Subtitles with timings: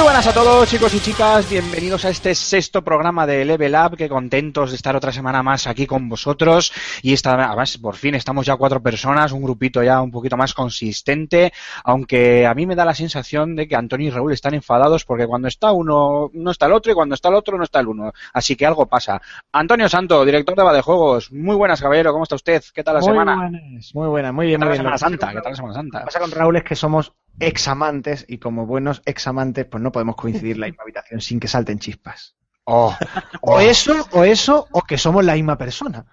[0.00, 3.98] Muy buenas a todos chicos y chicas, bienvenidos a este sexto programa de Level Up,
[3.98, 8.14] que contentos de estar otra semana más aquí con vosotros y esta, además por fin
[8.14, 11.52] estamos ya cuatro personas, un grupito ya un poquito más consistente,
[11.84, 15.26] aunque a mí me da la sensación de que Antonio y Raúl están enfadados porque
[15.26, 17.88] cuando está uno no está el otro y cuando está el otro no está el
[17.88, 19.20] uno, así que algo pasa.
[19.52, 22.62] Antonio Santo, director de Juegos, muy buenas caballero, ¿cómo está usted?
[22.74, 23.36] ¿Qué tal la muy semana?
[23.36, 24.98] Buenas, muy buena, muy ¿Qué bien, tal muy la bien.
[24.98, 25.32] Semana Santa?
[25.34, 25.98] ¿Qué tal la Semana con- Lo Santa?
[26.00, 30.16] que pasa con Raúl es que somos examantes y como buenos examantes pues no podemos
[30.16, 32.36] coincidir en la misma habitación sin que salten chispas.
[32.64, 32.96] Oh,
[33.40, 33.60] O oh.
[33.60, 36.04] eso, o eso, o que somos la misma persona.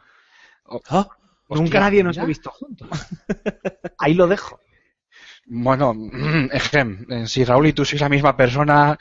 [0.65, 0.79] Oh.
[1.49, 2.23] Nunca Hostia, nadie nos mira.
[2.23, 2.89] ha visto juntos.
[3.97, 4.59] Ahí lo dejo.
[5.45, 8.97] Bueno, mm, ejem, eh, si Raúl y tú sois la misma persona,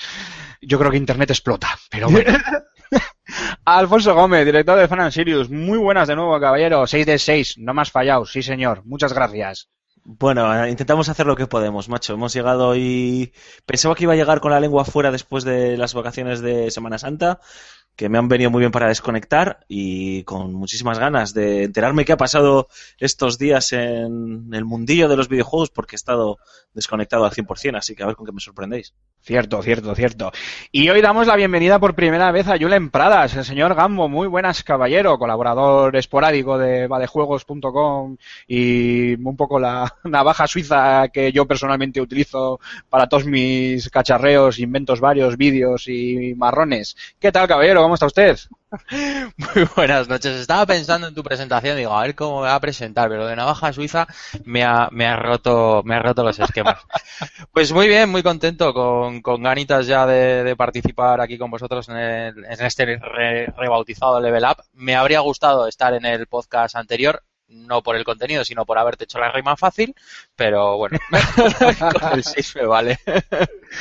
[0.61, 1.69] yo creo que Internet explota.
[1.91, 2.39] Pero bueno.
[3.65, 5.51] Alfonso Gómez, director de Fan and Sirius.
[5.51, 6.87] Muy buenas de nuevo, caballero.
[6.87, 8.25] 6 de 6, no me has fallado.
[8.27, 8.83] Sí, señor.
[8.85, 9.69] Muchas gracias.
[10.09, 12.15] Bueno, eh, intentamos hacer lo que podemos, macho.
[12.15, 13.33] Hemos llegado y
[13.67, 16.97] pensaba que iba a llegar con la lengua fuera después de las vacaciones de Semana
[16.97, 17.41] Santa,
[17.97, 22.13] que me han venido muy bien para desconectar y con muchísimas ganas de enterarme qué
[22.13, 26.39] ha pasado estos días en el mundillo de los videojuegos porque he estado
[26.75, 28.95] desconectado al 100%, así que a ver con qué me sorprendéis.
[29.23, 30.31] Cierto, cierto, cierto.
[30.71, 34.09] Y hoy damos la bienvenida por primera vez a Julen Pradas, el señor Gambo.
[34.09, 41.47] Muy buenas, caballero, colaborador esporádico de vadejuegos.com y un poco la navaja suiza que yo
[41.47, 46.97] personalmente utilizo para todos mis cacharreos, inventos varios, vídeos y marrones.
[47.19, 47.86] ¿Qué tal, caballero?
[47.87, 48.37] ¿Cómo está usted?
[49.37, 50.41] Muy buenas noches.
[50.41, 53.37] Estaba pensando en tu presentación, digo, a ver cómo me va a presentar, pero de
[53.37, 54.09] navaja suiza
[54.45, 56.79] me ha, me ha roto, me ha roto los esquemas.
[57.53, 61.89] Pues muy bien, muy contento, con, con ganitas ya de, de participar aquí con vosotros
[61.89, 64.63] en, el- en este re- rebautizado Level Up.
[64.75, 69.05] Me habría gustado estar en el podcast anterior, no por el contenido, sino por haberte
[69.05, 69.95] hecho la rima fácil,
[70.35, 70.99] pero bueno,
[72.01, 72.99] con el 6 me vale.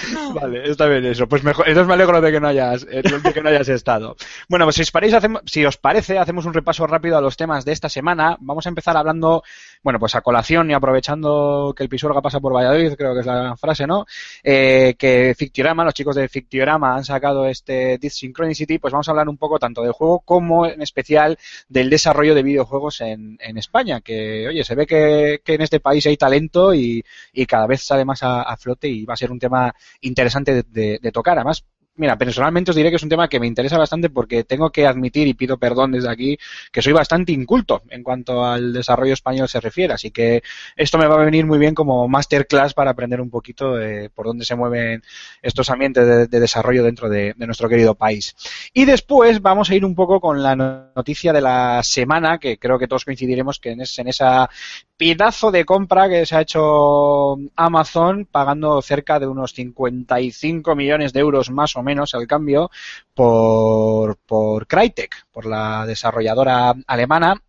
[0.34, 1.28] Vale, está bien eso.
[1.28, 4.16] Pues mejor, entonces me alegro de que no hayas, eh, de que no hayas estado.
[4.50, 7.38] Bueno, pues si os, parece, hacemos, si os parece, hacemos un repaso rápido a los
[7.38, 8.38] temas de esta semana.
[8.40, 9.44] Vamos a empezar hablando,
[9.84, 13.26] bueno, pues a colación y aprovechando que el Pisuerga pasa por Valladolid, creo que es
[13.26, 14.06] la frase, ¿no?
[14.44, 19.12] Eh, que Fictiorama, los chicos de Fictiorama han sacado este Death Synchronicity, pues vamos a
[19.12, 23.58] hablar un poco tanto del juego como en especial del desarrollo de videojuegos en, en
[23.58, 27.82] España, que oye, se ve que, en este país hay talento y, y cada vez
[27.82, 31.38] sale más a flote y va a ser un tema interesante de, de- tocar.
[31.38, 31.66] Además,
[31.98, 34.86] mira, personalmente os diré que es un tema que me interesa bastante porque tengo que
[34.86, 36.38] admitir y pido perdón desde aquí
[36.72, 39.94] que soy bastante inculto en cuanto al desarrollo español se refiere.
[39.94, 40.44] Así que
[40.76, 44.26] esto me va a venir muy bien como masterclass para aprender un poquito de por
[44.26, 45.04] dónde se mueven
[45.42, 48.36] estos ambientes de, de desarrollo dentro de, de nuestro querido país.
[48.74, 52.78] Y después vamos a ir un poco con la noticia de la semana, que creo
[52.78, 54.50] que todos coincidiremos que en, es- en esa
[54.98, 61.20] pedazo de compra que se ha hecho Amazon pagando cerca de unos 55 millones de
[61.20, 62.70] euros más o menos al cambio
[63.14, 67.42] por, por Crytek, por la desarrolladora alemana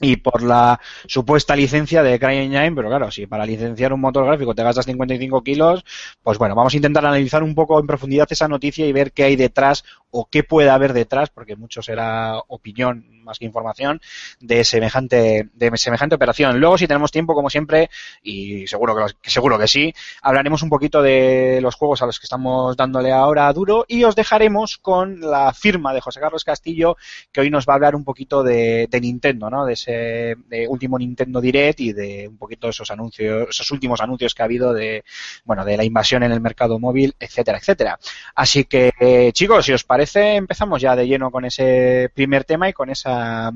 [0.00, 4.54] y por la supuesta licencia de CryEngine, pero claro, si para licenciar un motor gráfico
[4.54, 5.84] te gastas 55 kilos,
[6.22, 9.24] pues bueno, vamos a intentar analizar un poco en profundidad esa noticia y ver qué
[9.24, 14.00] hay detrás o qué puede haber detrás, porque mucho será opinión más que información
[14.40, 16.58] de semejante de semejante operación.
[16.60, 17.90] Luego, si tenemos tiempo, como siempre,
[18.22, 22.24] y seguro que, seguro que sí, hablaremos un poquito de los juegos a los que
[22.24, 26.96] estamos dándole ahora duro y os dejaremos con la firma de José Carlos Castillo,
[27.32, 29.66] que hoy nos va a hablar un poquito de, Nintendo, ¿no?
[29.86, 34.44] Ese último Nintendo Direct y de un poquito esos anuncios, esos últimos anuncios que ha
[34.44, 35.04] habido de,
[35.44, 37.98] bueno, de la invasión en el mercado móvil, etcétera, etcétera.
[38.34, 42.72] Así que, chicos, si os parece, empezamos ya de lleno con ese primer tema y
[42.72, 43.52] con esa,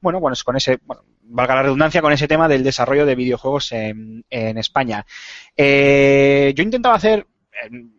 [0.00, 3.72] bueno, bueno, con ese, bueno, valga la redundancia, con ese tema del desarrollo de videojuegos
[3.72, 5.04] en, España.
[5.56, 7.26] Eh, yo intentaba hacer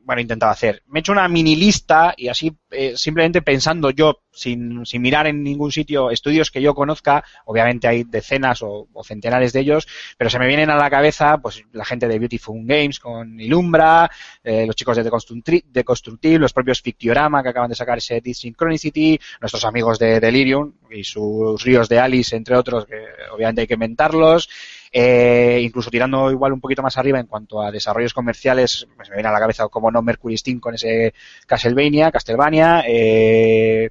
[0.03, 0.83] bueno, he intentado hacer.
[0.87, 5.43] Me he hecho una mini lista y así, eh, simplemente pensando yo, sin, mirar en
[5.43, 10.39] ningún sitio, estudios que yo conozca, obviamente hay decenas o, centenares de ellos, pero se
[10.39, 14.09] me vienen a la cabeza, pues, la gente de Beautiful Games con Ilumbra,
[14.43, 19.19] eh, los chicos de Deconstructi- Deconstructive, los propios Fictiorama que acaban de sacar ese Synchronicity,
[19.41, 23.73] nuestros amigos de Delirium y sus ríos de Alice, entre otros, que obviamente hay que
[23.73, 24.49] inventarlos.
[24.91, 29.15] Eh, incluso tirando igual un poquito más arriba en cuanto a desarrollos comerciales, pues me
[29.15, 31.13] viene a la cabeza como no Mercury Steam con ese
[31.45, 33.89] Castlevania, Castlevania, eh,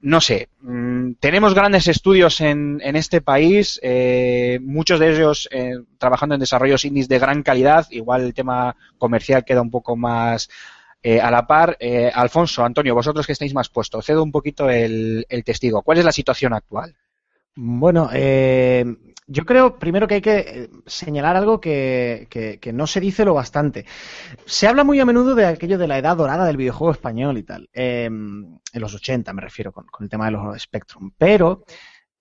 [0.00, 5.74] no sé, mm, tenemos grandes estudios en, en este país, eh, muchos de ellos eh,
[5.98, 10.48] trabajando en desarrollos indies de gran calidad, igual el tema comercial queda un poco más
[11.02, 11.76] eh, a la par.
[11.80, 15.82] Eh, Alfonso, Antonio, vosotros que estáis más puestos, cedo un poquito el, el testigo.
[15.82, 16.94] ¿Cuál es la situación actual?
[17.58, 18.84] Bueno, eh,
[19.26, 22.28] yo creo primero que hay que eh, señalar algo que,
[22.74, 23.86] no se dice lo bastante.
[24.46, 27.42] Se habla muy a menudo de aquello de la edad dorada del videojuego español y
[27.44, 27.68] tal.
[27.72, 31.12] Eh, en los 80 me refiero con, con el tema de los Spectrum.
[31.16, 31.64] Pero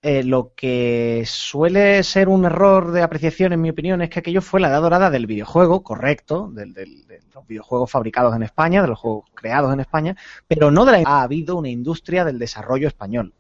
[0.02, 4.42] eh, lo que suele ser un error de apreciación, en mi opinión, es que aquello
[4.42, 8.82] fue la edad dorada del videojuego, correcto, del- del- de los videojuegos fabricados en España,
[8.82, 10.16] de los juegos creados en España,
[10.48, 11.04] pero no de la...
[11.06, 13.34] Ha habido una industria del desarrollo español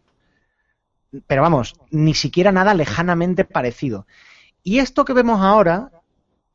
[1.27, 4.07] pero vamos, ni siquiera nada lejanamente parecido.
[4.63, 5.91] Y esto que vemos ahora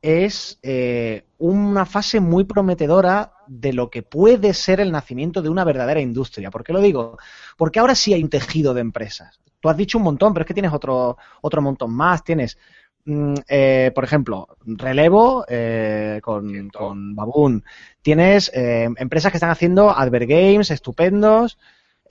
[0.01, 5.63] es eh, una fase muy prometedora de lo que puede ser el nacimiento de una
[5.63, 6.49] verdadera industria.
[6.49, 7.17] ¿Por qué lo digo?
[7.57, 9.39] Porque ahora sí hay un tejido de empresas.
[9.59, 12.23] Tú has dicho un montón, pero es que tienes otro, otro montón más.
[12.23, 12.57] Tienes,
[13.05, 17.63] mm, eh, por ejemplo, Relevo eh, con, con Baboon.
[18.01, 21.59] Tienes eh, empresas que están haciendo Adver Games estupendos.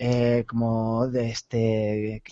[0.02, 2.23] Eh, como de este.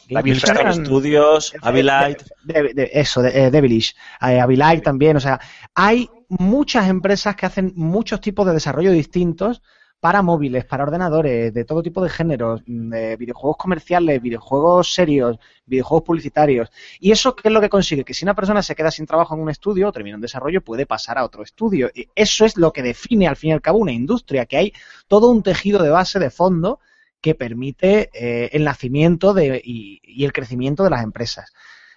[0.86, 2.24] Studios, Avilite.
[2.44, 5.38] De- de- eso, de, eh, Devilish, eh, Avilite también, o sea,
[5.74, 9.60] hay muchas empresas que hacen muchos tipos de desarrollo distintos
[10.00, 15.38] para móviles, para ordenadores, de todo tipo de géneros, mm, de videojuegos comerciales, videojuegos serios,
[15.66, 16.70] videojuegos publicitarios.
[17.00, 18.04] ¿Y eso qué es lo que consigue?
[18.04, 20.62] Que si una persona se queda sin trabajo en un estudio o termina un desarrollo,
[20.62, 21.90] puede pasar a otro estudio.
[21.94, 24.72] Y eso es lo que define al fin y al cabo una industria, que hay
[25.08, 26.78] todo un tejido de base, de fondo,
[27.20, 31.52] que permite eh, el nacimiento de, y, y el crecimiento de las empresas.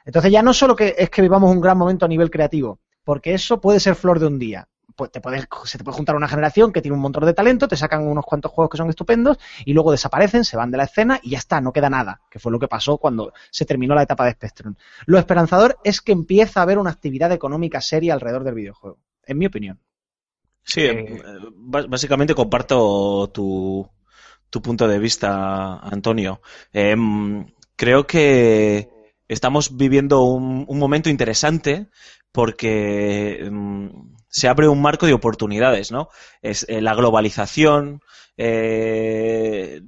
[0.05, 3.33] Entonces ya no solo que es que vivamos un gran momento a nivel creativo, porque
[3.33, 4.67] eso puede ser flor de un día.
[4.95, 7.67] Pues te puedes, se te puede juntar una generación que tiene un montón de talento,
[7.67, 10.83] te sacan unos cuantos juegos que son estupendos y luego desaparecen, se van de la
[10.83, 13.95] escena y ya está, no queda nada, que fue lo que pasó cuando se terminó
[13.95, 14.75] la etapa de Spectrum.
[15.05, 19.37] Lo esperanzador es que empieza a haber una actividad económica seria alrededor del videojuego, en
[19.37, 19.79] mi opinión.
[20.63, 21.17] Sí, eh,
[21.55, 23.87] bás- básicamente comparto tu,
[24.51, 26.41] tu punto de vista, Antonio.
[26.71, 28.89] Em, creo que
[29.27, 31.87] estamos viviendo un, momento interesante
[32.31, 33.91] porque em,
[34.27, 36.09] se abre un marco de oportunidades, ¿no?
[36.43, 38.01] Es, eh, la globalización
[38.37, 39.81] eh,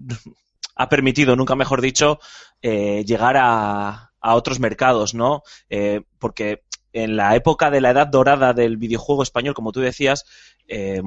[0.76, 2.20] ha permitido, nunca mejor dicho,
[2.62, 5.44] eh, llegar a, a otros mercados, ¿no?
[5.70, 6.64] Eh, porque
[6.94, 10.26] en la época de la edad dorada del videojuego español, como tú decías,
[10.68, 11.02] eh,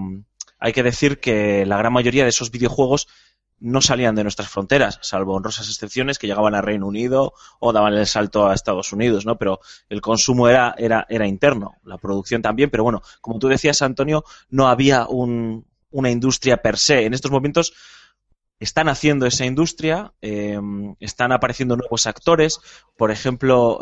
[0.59, 3.09] hay que decir que la gran mayoría de esos videojuegos
[3.58, 7.94] no salían de nuestras fronteras, salvo honrosas excepciones que llegaban a Reino Unido o daban
[7.94, 9.38] el salto a Estados Unidos, ¿no?
[9.38, 13.81] Pero el consumo era, era, era interno, la producción también, pero bueno, como tú decías,
[13.82, 17.06] Antonio, no había un, una industria per se.
[17.06, 17.73] En estos momentos
[18.58, 20.59] están haciendo esa industria, eh,
[21.00, 22.61] están apareciendo nuevos actores,
[22.97, 23.81] por ejemplo,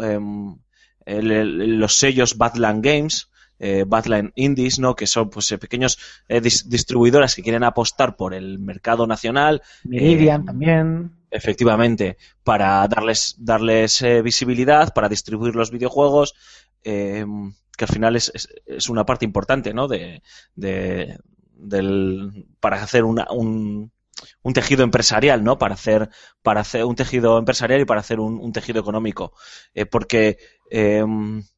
[1.07, 3.29] el- el- los sellos Badland Games,
[3.67, 4.95] eh, Badland Indies, ¿no?
[4.99, 5.93] que son pues eh, pequeños
[6.29, 11.11] eh, dis- distribuidoras que quieren apostar por el mercado nacional, Meridian Eh, también.
[11.31, 12.17] efectivamente,
[12.49, 16.35] para darles, darles eh, visibilidad, para distribuir los videojuegos,
[17.77, 19.89] que al final es, es, es una parte importante, ¿no?
[19.89, 20.23] De,
[20.55, 21.19] de-
[21.57, 23.91] del, para hacer una- un,
[24.43, 25.59] un tejido empresarial, ¿no?
[25.59, 26.11] Para hacer,
[26.43, 29.33] para hacer un tejido empresarial y para hacer un, un tejido económico.
[29.75, 30.39] Eh, porque
[30.71, 31.05] eh,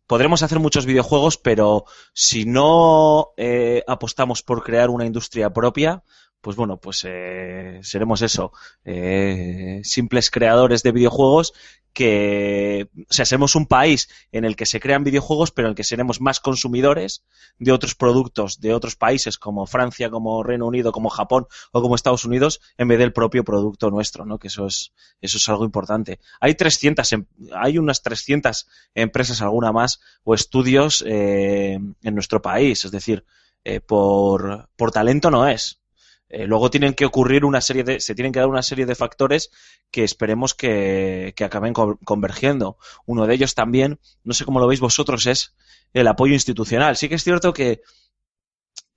[0.07, 6.03] podremos hacer muchos videojuegos, pero si no eh, apostamos por crear una industria propia,
[6.47, 8.53] pues bueno, pues eh, seremos eso,
[8.85, 11.53] eh, simples creadores de videojuegos
[11.93, 15.75] que, o sea, seremos un país en el que se crean videojuegos, pero en el
[15.75, 17.25] que seremos más consumidores
[17.59, 21.97] de otros productos de otros países como Francia, como Reino Unido, como Japón o como
[21.97, 24.39] Estados Unidos, en vez del propio producto nuestro, ¿no?
[24.39, 26.21] Que eso es, eso es algo importante.
[26.41, 27.27] Hay 300, em-
[27.57, 33.25] hay unas 300 empresas, alguna más, o estudios eh, en nuestro país, es decir,
[33.65, 35.81] eh, por, por talento no es.
[36.29, 38.95] Eh, luego tienen que ocurrir una serie de, se tienen que dar una serie de
[38.97, 39.51] factores
[39.91, 42.79] que esperemos que, que acaben co- convergiendo.
[43.07, 45.55] Uno de ellos también, no sé cómo lo veis vosotros, es
[45.93, 46.97] el apoyo institucional.
[46.97, 47.81] Sí que es cierto que,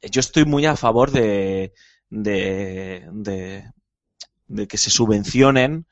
[0.01, 1.73] yo estoy muy a favor de,
[2.09, 3.71] de, de,
[4.47, 5.87] de que se subvencionen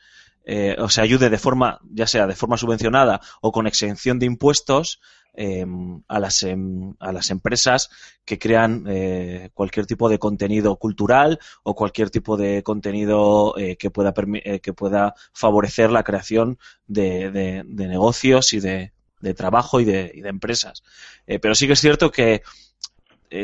[0.45, 4.27] eh, o se ayude de forma, ya sea de forma subvencionada o con exención de
[4.27, 5.01] impuestos
[5.37, 5.65] eh,
[6.07, 7.89] a, las, em, a las empresas
[8.25, 13.89] que crean eh, cualquier tipo de contenido cultural o cualquier tipo de contenido eh, que,
[13.91, 14.13] pueda
[14.43, 18.91] eh, que pueda favorecer la creación de, de- negocios y de,
[19.21, 20.83] de trabajo y de, y de empresas.
[21.25, 22.41] Pero sí que es cierto que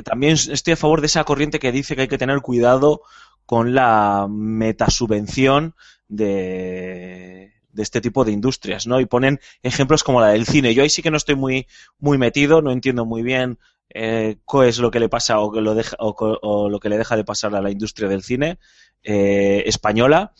[0.03, 3.01] también estoy a favor de esa corriente que dice que hay que tener cuidado
[3.45, 5.75] con la metasubvención
[6.07, 8.99] de, de este tipo de industrias, ¿no?
[8.99, 10.73] Y ponen ejemplos como la del cine.
[10.73, 11.67] Yo ahí sí que no estoy muy,
[11.99, 16.79] muy metido, no entiendo muy bien eh, qué es lo que le pasa o, lo
[16.79, 18.59] que le deja de pasar a la industria del cine
[19.03, 20.33] eh, española,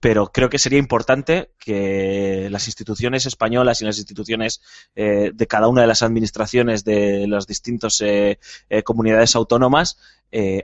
[0.00, 4.62] pero creo que sería importante que las instituciones españolas y las instituciones
[4.94, 8.38] eh, de cada una de las administraciones de las distintas eh,
[8.70, 9.98] eh, comunidades autónomas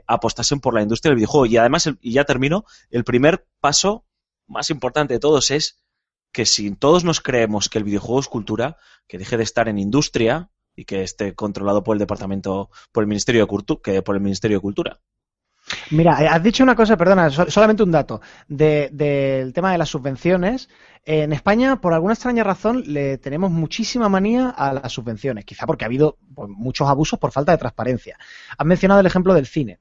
[0.07, 1.45] apostasen por la industria del videojuego.
[1.45, 4.05] Y además, y ya termino, el primer paso
[4.47, 5.77] más importante de todos es
[6.31, 9.79] que si todos nos creemos que el videojuego es cultura, que deje de estar en
[9.79, 14.15] industria y que esté controlado por el departamento, por el Ministerio de Cultura, que por
[14.15, 14.99] el Ministerio de Cultura.
[15.91, 19.77] Mira, eh, has dicho una cosa, perdona, so- solamente un dato, de- del tema de
[19.77, 20.69] las subvenciones.
[21.03, 25.83] En España, por alguna extraña razón, le tenemos muchísima manía a las subvenciones, quizá porque
[25.83, 28.17] ha habido pues, muchos abusos por falta de transparencia.
[28.57, 29.79] Has mencionado el ejemplo del cine.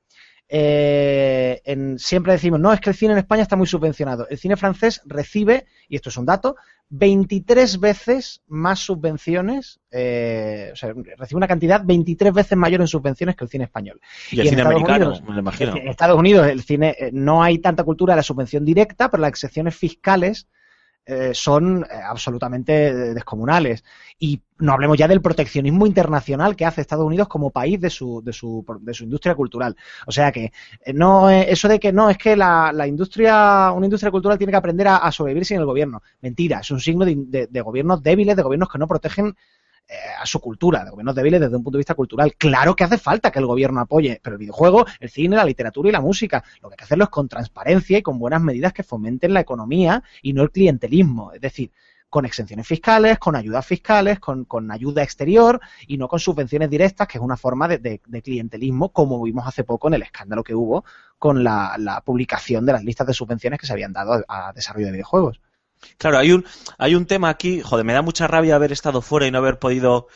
[0.49, 4.27] Eh, en- siempre decimos, no, es que el cine en España está muy subvencionado.
[4.29, 6.57] El cine francés recibe, y esto es un dato,
[6.89, 13.35] 23 veces más subvenciones, eh, o sea, recibe una cantidad 23 veces mayor en subvenciones
[13.35, 14.01] que el cine español.
[14.31, 15.77] Y el cine Estados americano, Unidos, me lo imagino.
[15.77, 19.21] en Estados Unidos el cine eh, no hay tanta cultura de la subvención directa, pero
[19.23, 20.47] las excepciones fiscales
[21.07, 23.85] eh, son eh, absolutamente descomunales.
[24.19, 28.23] Y no hablemos ya del proteccionismo internacional que hace Estados Unidos como país de su,
[28.25, 29.77] de su, de su industria cultural.
[30.07, 30.53] O sea que
[30.85, 34.51] eh, no eso de que no es que la, la industria, una industria cultural tiene
[34.53, 36.03] que aprender a, sobrevivir sin el gobierno.
[36.21, 39.35] Mentira, es un signo de, de- gobiernos débiles, de gobiernos que no protegen
[40.21, 42.35] a su cultura, de gobiernos débiles desde un punto de vista cultural.
[42.37, 45.89] Claro que hace falta que el gobierno apoye, pero el videojuego, el cine, la literatura
[45.89, 48.73] y la música, lo que hay que hacerlo es con transparencia y con buenas medidas
[48.73, 51.33] que fomenten la economía y no el clientelismo.
[51.33, 51.71] Es decir,
[52.09, 57.07] con exenciones fiscales, con ayudas fiscales, con, con ayuda exterior y no con subvenciones directas,
[57.09, 60.55] que es una forma de, de- clientelismo, como vimos hace poco en el escándalo que
[60.55, 60.85] hubo
[61.19, 64.93] con la, publicación de las listas de subvenciones que se habían dado a desarrollo de
[64.93, 65.41] videojuegos.
[65.99, 66.45] Claro, hay un,
[66.79, 69.59] hay un tema aquí, joder, me da mucha rabia haber estado fuera y no haber
[69.59, 70.09] podido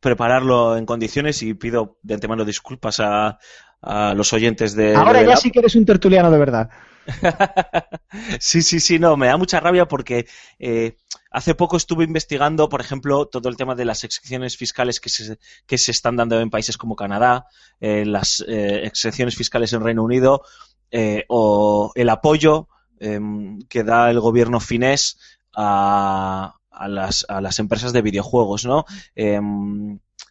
[0.00, 3.38] prepararlo en condiciones y pido de antemano disculpas a,
[3.80, 4.94] a los oyentes de...
[4.94, 6.70] Ahora ya sí que eres un tertuliano de verdad.
[8.40, 10.26] sí, sí, sí, no, me da mucha rabia porque
[10.58, 10.96] eh,
[11.30, 15.38] hace poco estuve investigando, por ejemplo, todo el tema de las excepciones fiscales que se,
[15.66, 17.46] que se están dando en países como Canadá,
[17.80, 20.42] eh, las eh, excepciones fiscales en Reino Unido
[20.90, 22.68] eh, o el apoyo
[23.04, 23.20] eh,
[23.68, 25.18] que da el gobierno finés
[25.54, 26.54] a,
[26.88, 28.84] las, a las empresas de videojuegos, ¿no?
[29.14, 29.40] Eh,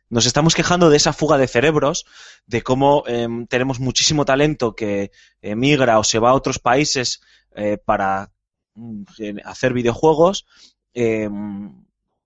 [0.09, 2.05] nos estamos quejando de esa fuga de cerebros,
[2.45, 5.11] de cómo eh, tenemos muchísimo talento que
[5.41, 7.21] emigra o se va a otros países
[7.55, 8.31] eh, para
[8.75, 9.03] mm,
[9.43, 10.45] hacer videojuegos,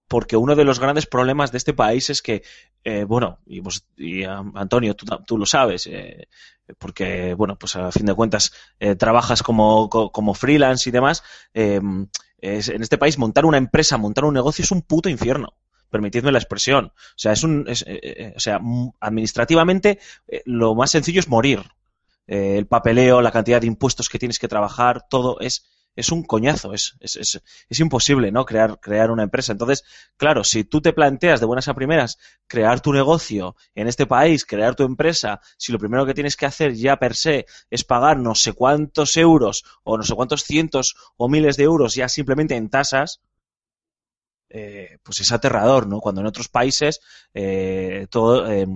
[0.07, 2.43] porque uno de los grandes problemas de este país es que,
[2.83, 6.27] eh, bueno, y, vos, y a- Antonio, tú, tú lo sabes, eh,
[6.77, 11.23] porque, bueno, pues a fin de cuentas eh, trabajas como, co- como freelance y demás,
[11.53, 11.81] eh,
[12.39, 15.53] es- en este país montar una empresa, montar un negocio es un puto infierno.
[15.89, 16.85] Permitidme la expresión.
[16.87, 18.59] O sea, es un, es, eh, eh, o sea,
[18.99, 21.61] administrativamente eh, lo más sencillo es morir.
[22.27, 25.65] Eh, el papeleo, la cantidad de impuestos que tienes que trabajar, todo es,
[25.97, 28.45] es un coñazo, es, es, es, es imposible, ¿no?
[28.45, 29.51] Crear, crear una empresa.
[29.51, 29.83] Entonces,
[30.15, 34.45] claro, si tú te planteas de buenas a primeras crear tu negocio en este país,
[34.45, 38.19] crear tu empresa, si lo primero que tienes que hacer ya per se es pagar
[38.19, 42.55] no sé cuántos euros o no sé cuántos cientos o miles de euros ya simplemente
[42.55, 43.21] en tasas,
[44.49, 45.99] eh, pues es aterrador, ¿no?
[45.99, 47.01] Cuando en otros países
[47.33, 48.67] eh, todo, eh,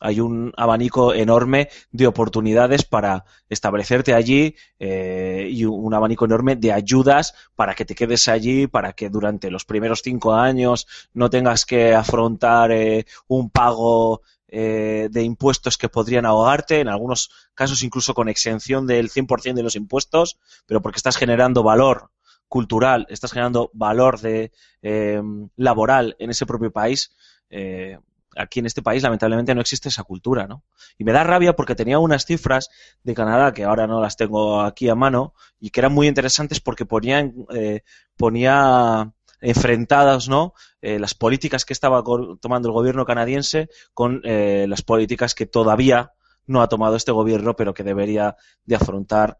[0.00, 6.72] hay un abanico enorme de oportunidades para establecerte allí eh, y un abanico enorme de
[6.72, 11.64] ayudas para que te quedes allí, para que durante los primeros cinco años no tengas
[11.64, 18.14] que afrontar eh, un pago eh, de impuestos que podrían ahogarte, en algunos casos incluso
[18.14, 22.10] con exención del 100% de los impuestos, pero porque estás generando valor
[22.48, 24.50] cultural, estás generando valor de
[24.80, 25.20] eh,
[25.56, 27.14] laboral en ese propio país.
[27.50, 27.98] Eh,
[28.36, 30.64] aquí en este país lamentablemente no existe esa cultura, ¿no?
[30.96, 32.70] Y me da rabia porque tenía unas cifras
[33.02, 36.60] de Canadá que ahora no las tengo aquí a mano y que eran muy interesantes
[36.60, 37.82] porque ponían eh,
[38.16, 40.54] ponía enfrentadas, ¿no?
[40.82, 42.02] Eh, las políticas que estaba
[42.40, 46.12] tomando el gobierno canadiense con eh, las políticas que todavía
[46.46, 49.38] no ha tomado este gobierno, pero que debería de afrontar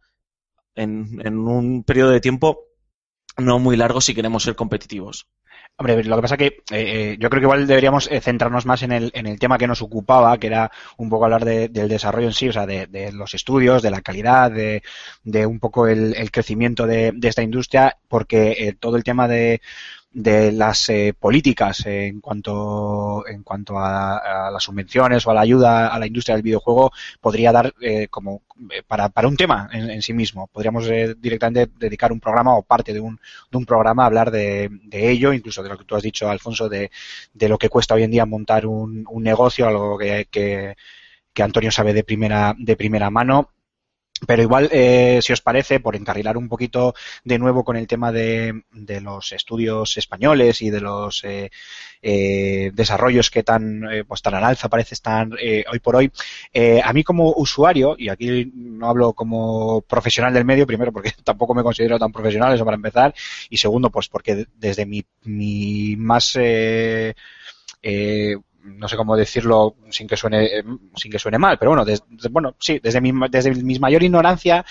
[0.74, 2.68] en, en un periodo de tiempo
[3.38, 5.28] no muy largo si queremos ser competitivos.
[5.80, 8.82] Hombre, lo que pasa que eh, eh, yo creo que igual deberíamos eh, centrarnos más
[8.82, 11.88] en el, en el tema que nos ocupaba, que era un poco hablar de- del
[11.88, 16.30] desarrollo en sí, o sea, de, los estudios, de la calidad, de, un poco el,
[16.32, 19.60] crecimiento de, esta industria, porque eh, todo el tema de,
[20.12, 25.88] de las eh, políticas en cuanto en cuanto a, las subvenciones o a la ayuda
[25.88, 28.42] a la industria del videojuego podría dar eh, como
[28.86, 30.48] para, para un tema en, en sí mismo.
[30.48, 30.88] Podríamos
[31.20, 33.20] directamente dedicar un programa o parte de un,
[33.50, 36.28] de un programa a hablar de, de ello, incluso de lo que tú has dicho,
[36.28, 36.90] Alfonso, de,
[37.32, 40.74] de lo que cuesta hoy en día montar un, un negocio, algo que, que,
[41.42, 43.52] Antonio sabe de primera, de primera mano.
[44.26, 48.10] Pero igual, eh, si os parece, por encarrilar un poquito de nuevo con el tema
[48.10, 51.50] de, de los estudios españoles y de los eh,
[52.02, 56.10] eh, desarrollos que tan, eh, pues tan al alza parece estar eh, hoy por hoy,
[56.52, 61.12] eh, a mí como usuario, y aquí no hablo como profesional del medio, primero porque
[61.24, 63.14] tampoco me considero tan profesional, eso para empezar,
[63.50, 66.36] y segundo, pues porque desde mi, mi más...
[67.82, 70.62] Eh, no sé cómo decirlo sin que suene
[70.94, 74.64] sin que suene mal, pero bueno, des- bueno, sí, desde mi, desde mi mayor ignorancia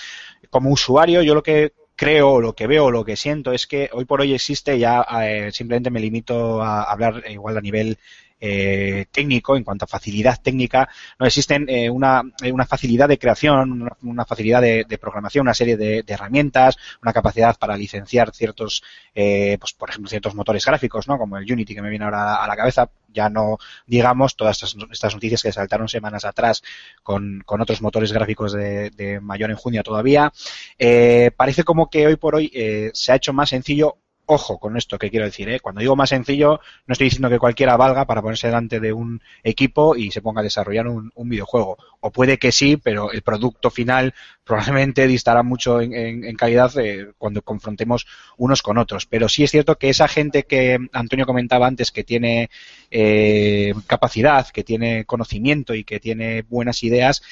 [0.50, 4.04] como usuario, yo lo que creo, lo que veo, lo que siento es que hoy
[4.04, 7.98] por hoy existe ya eh, simplemente me limito a hablar igual a nivel
[8.40, 13.18] eh, técnico, en cuanto a facilidad técnica, no existen eh, una, eh, una facilidad de
[13.18, 18.82] creación, una, facilidad de, programación, una serie de, herramientas, una capacidad para licenciar ciertos,
[19.14, 21.18] eh, pues por ejemplo, ciertos motores gráficos, ¿no?
[21.18, 24.76] Como el Unity que me viene ahora a la cabeza, ya no digamos todas estas,
[24.90, 26.62] estas noticias que saltaron semanas atrás
[27.02, 30.32] con, con otros motores gráficos de, de mayor enjundia todavía.
[30.78, 32.52] Eh, parece como que hoy por hoy
[32.92, 33.98] se ha hecho más sencillo
[34.30, 35.58] Ojo con esto que quiero decir, ¿eh?
[35.58, 39.22] cuando digo más sencillo, no estoy diciendo que cualquiera valga para ponerse delante de un
[39.42, 41.78] equipo y se ponga a desarrollar un, videojuego.
[42.00, 44.12] O puede que sí, pero el producto final
[44.44, 48.06] probablemente distará mucho en, calidad eh, cuando confrontemos
[48.36, 49.06] unos con otros.
[49.06, 52.50] Pero sí es cierto que esa gente que Antonio comentaba antes, que tiene
[52.90, 57.22] eh, capacidad, que tiene conocimiento y que tiene buenas ideas,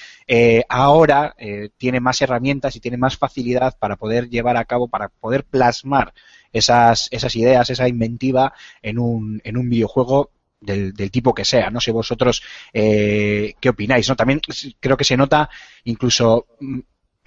[0.70, 1.37] ahora
[1.76, 6.14] tiene más herramientas y tiene más facilidad para poder llevar a cabo, para poder plasmar
[6.59, 11.71] esas, esas ideas, esa inventiva en un, en un videojuego del, del, tipo que sea.
[11.71, 12.42] No sé vosotros
[12.73, 14.09] eh, qué opináis.
[14.09, 14.16] ¿no?
[14.16, 14.40] También
[14.81, 15.49] creo que se nota
[15.85, 16.47] incluso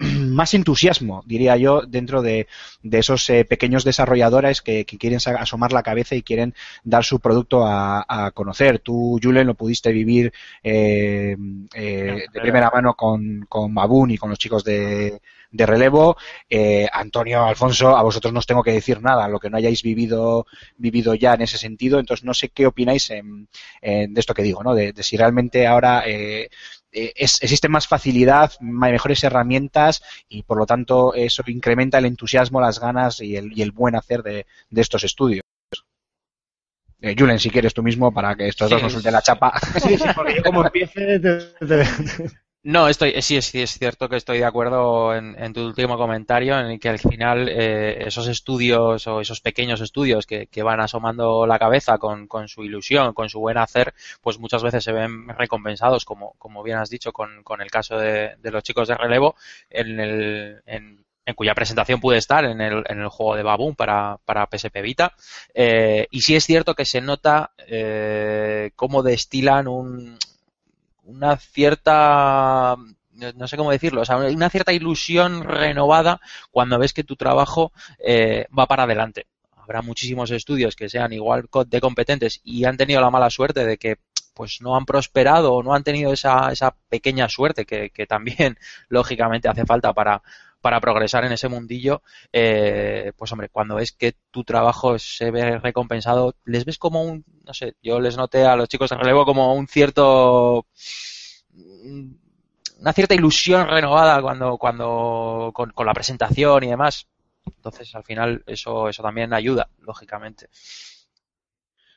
[0.00, 2.48] más entusiasmo, diría yo, dentro de,
[2.82, 7.20] de esos eh, pequeños desarrolladores que, que, quieren asomar la cabeza y quieren dar su
[7.20, 8.78] producto a, a conocer.
[8.78, 11.36] Tú, Julen, lo pudiste vivir eh,
[11.74, 16.16] eh, de primera mano con, con Mabun y con los chicos de, de relevo.
[16.48, 19.82] Eh, Antonio, Alfonso, a vosotros no os tengo que decir nada, lo que no hayáis
[19.82, 21.98] vivido, vivido ya en ese sentido.
[21.98, 23.48] Entonces, no sé qué opináis en,
[23.80, 24.74] en, de esto que digo, ¿no?
[24.74, 26.48] De, de si realmente ahora eh,
[26.92, 32.78] es, existe más facilidad, mejores herramientas y, por lo tanto, eso incrementa el entusiasmo, las
[32.80, 35.42] ganas y el, y el buen hacer de, de estos estudios.
[37.02, 39.58] Eh, Julen, si quieres tú mismo, para que estos sí, dos nos suelten la chapa.
[39.82, 41.18] Sí, sí, porque yo como empiece...
[41.18, 41.84] Te, te, te...
[42.62, 46.78] No, estoy, sí, sí, es cierto que estoy de acuerdo en, tu último comentario, en
[46.78, 51.96] que al final eh, esos estudios o esos pequeños estudios que, van asomando la cabeza
[51.96, 56.62] con, su ilusión, con su buen hacer, pues muchas veces se ven recompensados, como, como
[56.62, 59.36] bien has dicho, con, el caso de, los chicos de relevo,
[59.70, 64.18] en, el, en, cuya presentación pude estar en el, en el juego de Baboon para,
[64.26, 65.14] para PSP Vita.
[65.54, 70.18] Eh, y sí es cierto que se nota eh, cómo destilan un
[71.10, 72.76] una cierta
[73.36, 76.20] no sé cómo decirlo, o sea, una cierta ilusión renovada
[76.50, 79.26] cuando ves que tu trabajo eh, va para adelante.
[79.56, 83.76] Habrá muchísimos estudios que sean igual de competentes y han tenido la mala suerte de
[83.76, 83.96] que
[84.34, 88.56] pues no han prosperado o no han tenido esa, esa pequeña suerte que, que, también
[88.88, 90.22] lógicamente hace falta para,
[90.60, 95.58] para progresar en ese mundillo, eh, pues hombre, cuando ves que tu trabajo se ve
[95.58, 99.24] recompensado, les ves como un, no sé, yo les noté a los chicos de relevo
[99.24, 100.66] como un cierto
[102.80, 107.06] una cierta ilusión renovada cuando, cuando con, con, la presentación y demás.
[107.46, 110.48] Entonces, al final, eso, eso también ayuda, lógicamente.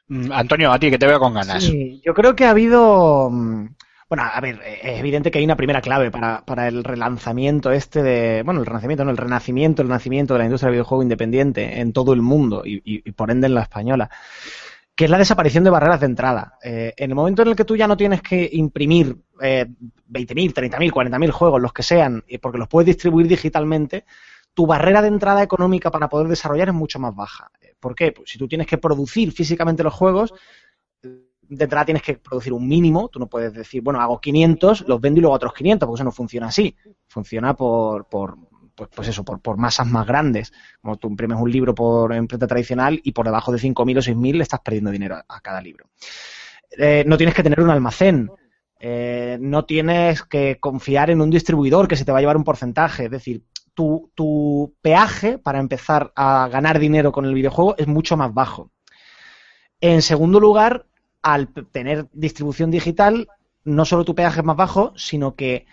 [0.08, 1.64] Mm, Antonio, a ti que te veo con ganas.
[1.64, 3.30] Sí, yo creo que ha habido.
[4.10, 8.04] Bueno, a ver, es evidente que hay una primera clave para, para el relanzamiento este
[8.04, 8.44] de.
[8.44, 11.94] Bueno, el relanzamiento, no, el renacimiento, el nacimiento de la industria del videojuego independiente en
[11.94, 14.10] todo el mundo y, por ende en la española
[14.96, 16.60] que es la desaparición de barreras de entrada.
[16.64, 19.66] Eh, en el momento en el que tú ya no tienes que imprimir eh,
[20.12, 24.06] 20.000, 30.000, 40.000 juegos, los que sean, porque los puedes distribuir digitalmente,
[24.54, 27.50] tu barrera de entrada económica para poder desarrollar es mucho más baja.
[27.80, 28.12] ¿Por qué?
[28.12, 30.34] Pues si tú tienes que producir físicamente los juegos,
[31.50, 35.02] de entrada tienes que producir un mínimo, tú no puedes decir, bueno, hago 500, los
[35.02, 36.76] vendo y luego otros 500, porque eso no funciona así.
[37.08, 38.38] Funciona por, por
[38.76, 40.52] pues, pues eso, por, masas más grandes.
[40.82, 44.38] Como tú imprimes un libro por imprenta tradicional y por debajo de 5.000 o 6.000
[44.38, 45.90] le estás perdiendo dinero a, cada libro.
[46.78, 48.30] Eh, no tienes que tener un almacén.
[48.80, 52.44] Eh, no tienes que confiar en un distribuidor que se te va a llevar un
[52.44, 53.06] porcentaje.
[53.06, 58.34] Es decir, tu peaje para empezar a ganar dinero con el videojuego es mucho más
[58.34, 58.72] bajo.
[59.82, 60.86] En segundo lugar,
[61.24, 63.28] al tener distribución digital,
[63.64, 65.66] no solo tu peaje es más bajo, sino que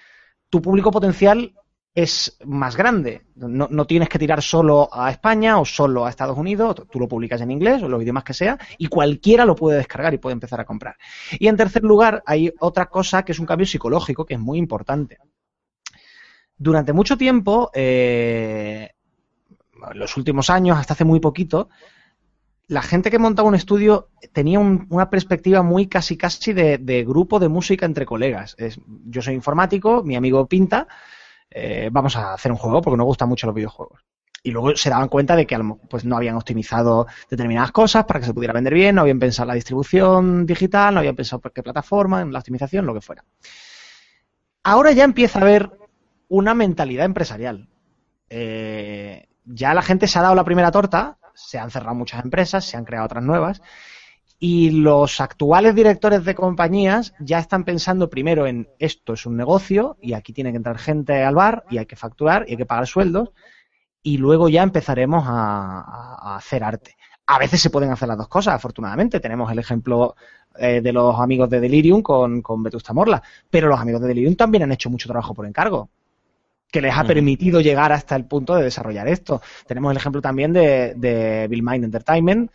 [0.49, 1.55] tu público potencial
[1.95, 3.27] es más grande.
[3.35, 7.41] No, tienes que tirar solo a España o solo a Estados Unidos, tú lo publicas
[7.41, 10.61] en inglés o los idiomas que sea, y cualquiera lo puede descargar y puede empezar
[10.61, 10.97] a comprar.
[11.33, 14.59] Y en tercer lugar, hay otra cosa que es un cambio psicológico que es muy
[14.59, 15.19] importante.
[16.57, 18.91] Durante mucho tiempo, eh,
[19.95, 21.71] los últimos años, hasta hace muy poquito,
[22.71, 27.41] la gente que montaba un estudio tenía un- una perspectiva muy casi casi de, grupo
[27.41, 28.57] de música entre colegas.
[29.07, 30.87] Yo soy informático, mi amigo pinta,
[31.51, 34.01] eh, vamos a hacer un juego porque nos gustan mucho los videojuegos.
[34.45, 35.59] Y luego se daban cuenta de que
[35.91, 39.47] pues no habían optimizado determinadas cosas para que se pudiera vender bien, no habían pensado
[39.47, 43.01] en la distribución digital, no habían pensado por qué plataforma, en la optimización, lo que
[43.01, 43.25] fuera.
[44.63, 45.71] Ahora ya empieza a haber
[46.29, 47.69] una mentalidad empresarial.
[48.29, 52.65] Eh, ya la gente se ha dado la primera torta, se han cerrado muchas empresas,
[52.65, 53.63] se han creado otras nuevas,
[54.43, 59.99] y los actuales directores de compañías ya están pensando primero en esto es un negocio
[60.01, 62.65] y aquí tiene que entrar gente al bar y hay que facturar y hay que
[62.65, 63.33] pagar sueldos
[64.03, 66.97] y luego ya empezaremos a, hacer arte.
[67.27, 69.21] A veces se pueden hacer las dos cosas, afortunadamente.
[69.21, 70.17] Tenemos el ejemplo
[70.59, 74.37] eh, de los amigos de Delirium con, con Vetusta Morla, pero los amigos de Delirium
[74.37, 75.91] también han hecho mucho trabajo por encargo
[76.71, 79.43] que les ha permitido llegar hasta el punto de desarrollar esto.
[79.67, 82.51] Tenemos el ejemplo también de, de Bill Mind Entertainment.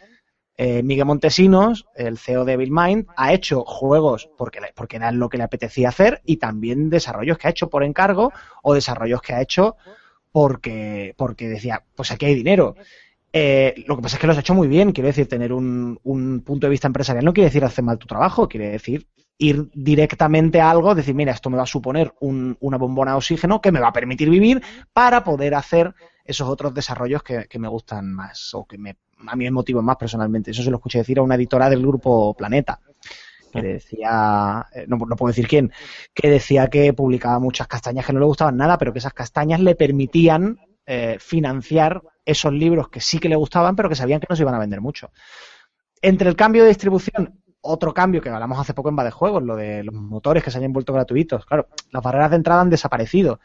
[0.57, 5.27] Eh, Miguel Montesinos, el CEO de Bill Mind, ha hecho juegos porque, porque era lo
[5.27, 8.31] que le apetecía hacer y también desarrollos que ha hecho por encargo
[8.63, 9.75] o desarrollos que ha hecho
[10.31, 12.75] porque, porque decía, pues aquí hay dinero.
[13.33, 14.93] Eh, lo que pasa es que los ha hecho muy bien.
[14.93, 18.07] Quiero decir, tener un, un punto de vista empresarial no quiere decir hacer mal tu
[18.07, 22.57] trabajo, quiere decir ir directamente a algo, decir, mira, esto me va a suponer un-
[22.61, 24.61] una bombona de oxígeno que me va a permitir vivir
[24.93, 25.93] para poder hacer
[26.23, 29.85] esos otros desarrollos que, que me gustan más o que me, a mí me motivan
[29.85, 30.51] más personalmente.
[30.51, 32.79] Eso se lo escuché decir a una editora del grupo Planeta,
[33.51, 35.71] que decía, eh, no, no puedo decir quién,
[36.13, 39.59] que decía que publicaba muchas castañas que no le gustaban nada, pero que esas castañas
[39.61, 44.27] le permitían eh, financiar esos libros que sí que le gustaban, pero que sabían que
[44.29, 45.11] no se iban a vender mucho.
[46.01, 49.43] Entre el cambio de distribución, otro cambio que hablamos hace poco en Va de Juegos,
[49.43, 51.45] lo de los motores que se hayan vuelto gratuitos.
[51.45, 53.39] Claro, las barreras de entrada han desaparecido.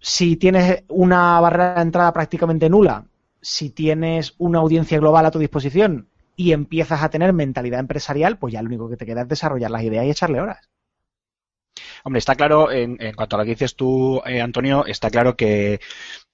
[0.00, 3.04] Si tienes una barrera de entrada prácticamente nula,
[3.40, 8.52] si tienes una audiencia global a tu disposición y empiezas a tener mentalidad empresarial, pues
[8.52, 10.68] ya lo único que te queda es desarrollar las ideas y echarle horas.
[12.04, 15.80] Hombre, está claro, en, cuanto a lo que dices tú, eh, Antonio, está claro que,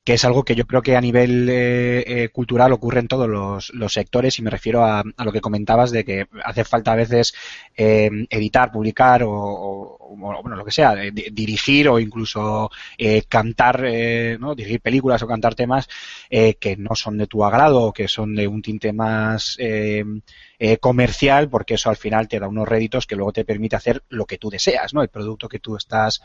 [0.04, 3.26] que es algo que yo creo que a nivel eh, eh, cultural ocurre en todos
[3.28, 6.96] los, sectores y me refiero a, a lo que comentabas de que hace falta a
[6.96, 7.34] veces
[7.76, 13.82] eh, editar, publicar o, bueno, lo que sea, di- dirigir o incluso eh, cantar,
[14.38, 14.54] ¿no?
[14.54, 15.88] dirigir películas o cantar temas
[16.28, 19.56] que no son de tu agrado o que son de un tinte más
[20.80, 24.24] comercial, porque eso al final te da unos réditos que luego te permite hacer lo
[24.26, 25.02] que tú deseas, ¿no?
[25.02, 26.20] El producto que tú estás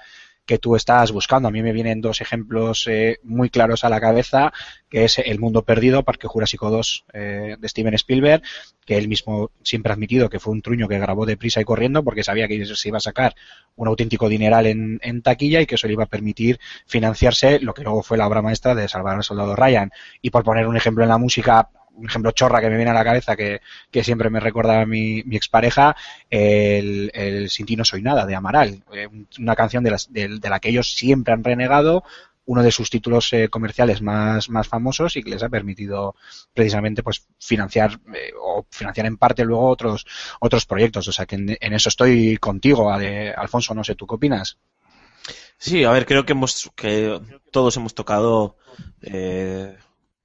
[0.49, 1.47] que tú estás buscando.
[1.47, 4.51] A mí me vienen dos ejemplos eh, muy claros a la cabeza,
[4.89, 8.41] que es El Mundo Perdido, Parque Jurásico 2 eh, de Steven Spielberg,
[8.83, 12.03] que él mismo siempre ha admitido que fue un truño que grabó deprisa y corriendo
[12.03, 13.35] porque sabía que se iba a sacar
[13.75, 17.75] un auténtico dineral en, en taquilla y que eso le iba a permitir financiarse lo
[17.75, 19.91] que luego fue la obra maestra de Salvar al Soldado Ryan.
[20.23, 22.93] Y por poner un ejemplo en la música, un ejemplo chorra que me viene a
[22.93, 25.95] la cabeza que, que siempre me recuerda a mi, mi expareja,
[26.29, 30.11] el, el Sin ti no soy nada de Amaral, eh, un- una canción de, las,
[30.11, 32.03] de, de la que ellos siempre han renegado,
[32.45, 36.15] uno de sus títulos eh, comerciales más, más famosos y que les ha permitido
[36.53, 40.05] precisamente pues financiar eh, o financiar en parte luego otros
[40.39, 41.07] otros proyectos.
[41.07, 44.57] O sea que en, eso estoy contigo, Alfonso, no sé, ¿tú qué opinas?
[45.57, 47.19] Sí, a ver, creo que hemos que
[47.51, 48.57] todos hemos tocado
[49.01, 49.75] eh,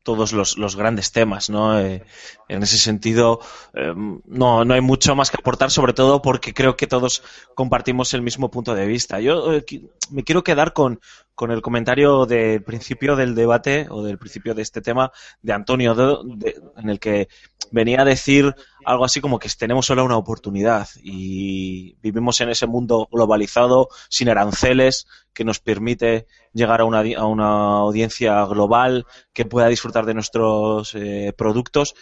[0.04, 1.80] todos los, los grandes temas, ¿no?
[1.80, 2.04] Eh,
[2.48, 3.40] en ese sentido,
[3.74, 7.22] eh, no, no hay mucho más que aportar, sobre todo porque creo que todos
[7.54, 9.18] compartimos el mismo punto de vista.
[9.18, 9.64] Yo eh,
[10.10, 11.00] me quiero quedar con,
[11.34, 15.10] con el comentario del principio del debate o del principio de este tema
[15.42, 17.28] de Antonio, de- de- en el que
[17.70, 22.66] venía a decir algo así como que tenemos solo una oportunidad y vivimos en ese
[22.66, 29.44] mundo globalizado, sin aranceles, que nos permite llegar a una, a una audiencia global que
[29.44, 31.94] pueda disfrutar de nuestros eh, productos.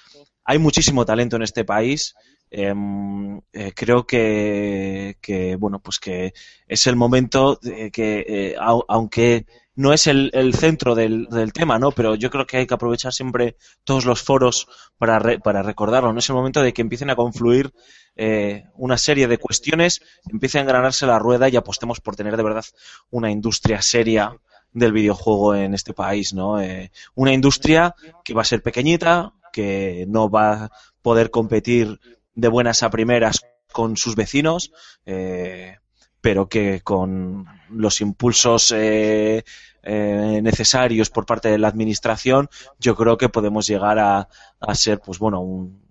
[0.44, 2.14] Hay muchísimo talento en este país
[2.52, 6.32] em, eh, creo que, bueno, pues que
[6.66, 11.78] es el momento que, eh, au- aunque no es el, el centro del, del tema,
[11.78, 11.92] ¿no?
[11.92, 14.66] Pero yo creo que hay que aprovechar siempre todos los foros
[14.98, 16.18] para, re- para recordarlo, ¿no?
[16.18, 17.72] Es el momento de que empiecen a confluir
[18.16, 22.42] eh, una serie de cuestiones, empiece a engranarse la rueda y apostemos por tener de
[22.42, 22.64] verdad
[23.10, 24.36] una industria seria
[24.72, 26.60] del videojuego en este país, ¿no?
[26.60, 30.70] Eh, una industria que va a ser pequeñita, que no va a
[31.02, 31.98] poder competir
[32.34, 33.40] de buenas a primeras
[33.72, 34.72] con sus vecinos,
[35.06, 35.76] eh,
[36.20, 39.44] pero que con los impulsos eh,
[39.82, 44.28] eh, necesarios por parte de la administración, yo creo que podemos llegar a,
[44.60, 45.82] a ser, pues bueno, un,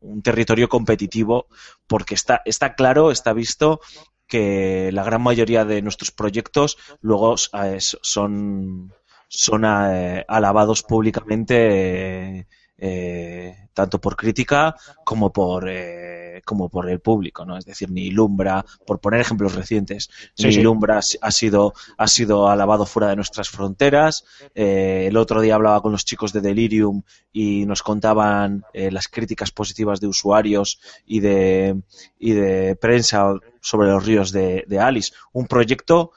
[0.00, 1.46] un territorio competitivo,
[1.86, 3.80] porque está, está claro, está visto
[4.26, 8.92] que la gran mayoría de nuestros proyectos luego eh, son,
[9.28, 12.46] son alabados públicamente
[12.78, 17.56] eh, tanto por crítica como por eh, como por el público, ¿no?
[17.56, 20.62] Es decir, ni Lumbra, por poner ejemplos recientes, Sí, ni sí.
[20.62, 24.24] Lumbra ha sido ha sido alabado fuera de nuestras fronteras.
[24.54, 29.08] Eh, el otro día hablaba con los chicos de Delirium y nos contaban eh, las
[29.08, 31.82] críticas positivas de usuarios y de
[32.18, 35.12] y de prensa sobre los ríos de, de Alice.
[35.32, 36.12] Un proyecto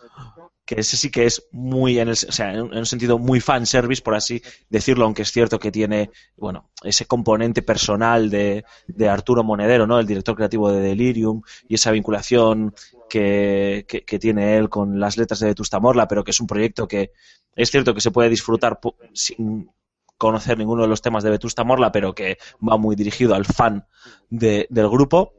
[0.76, 2.16] que ese sí que es muy, en, el,
[2.62, 6.12] un- en un sentido muy fan service, por así decirlo, aunque es cierto que tiene,
[6.38, 10.00] bueno, ese componente personal de, de Arturo Monedero, ¿no?
[10.00, 12.74] El director creativo de Delirium y esa vinculación
[13.10, 16.88] que, que, tiene él con las letras de Vetusta Morla, pero que es un proyecto
[16.88, 17.12] que
[17.56, 18.80] es cierto que se puede disfrutar
[19.14, 19.70] sin
[20.18, 23.86] conocer ninguno de los temas de Vetusta Morla, pero que va muy dirigido al fan
[24.30, 25.34] de- del grupo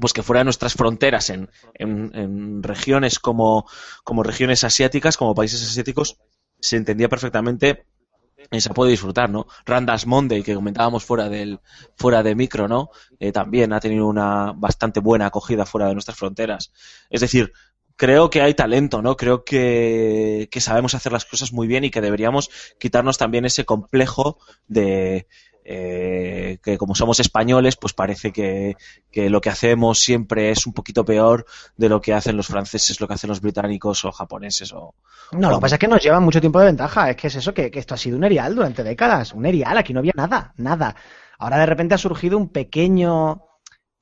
[0.00, 3.66] pues que fuera de nuestras fronteras en, en, en regiones como,
[4.02, 6.18] como regiones asiáticas, como países asiáticos,
[6.60, 7.86] se entendía perfectamente
[8.50, 9.46] y se puede disfrutar, ¿no?
[9.64, 11.60] Randas Monday, que comentábamos fuera del
[11.96, 12.90] fuera de micro, ¿no?
[13.18, 16.72] Eh, también ha tenido una bastante buena acogida fuera de nuestras fronteras.
[17.10, 17.52] Es decir,
[17.96, 19.16] creo que hay talento, ¿no?
[19.16, 23.64] Creo que, que sabemos hacer las cosas muy bien y que deberíamos quitarnos también ese
[23.64, 25.26] complejo de
[25.66, 28.76] eh, que como somos españoles, pues parece que,
[29.10, 33.00] que lo que hacemos siempre es un poquito peor de lo que hacen los franceses,
[33.00, 34.94] lo que hacen los británicos o japoneses o,
[35.32, 37.10] No, lo que pasa es que nos llevan mucho tiempo de ventaja.
[37.10, 39.32] Es que es eso, que, que esto ha sido un erial durante décadas.
[39.32, 40.96] Un erial, aquí no había nada, nada.
[41.38, 43.46] Ahora de repente ha surgido un pequeño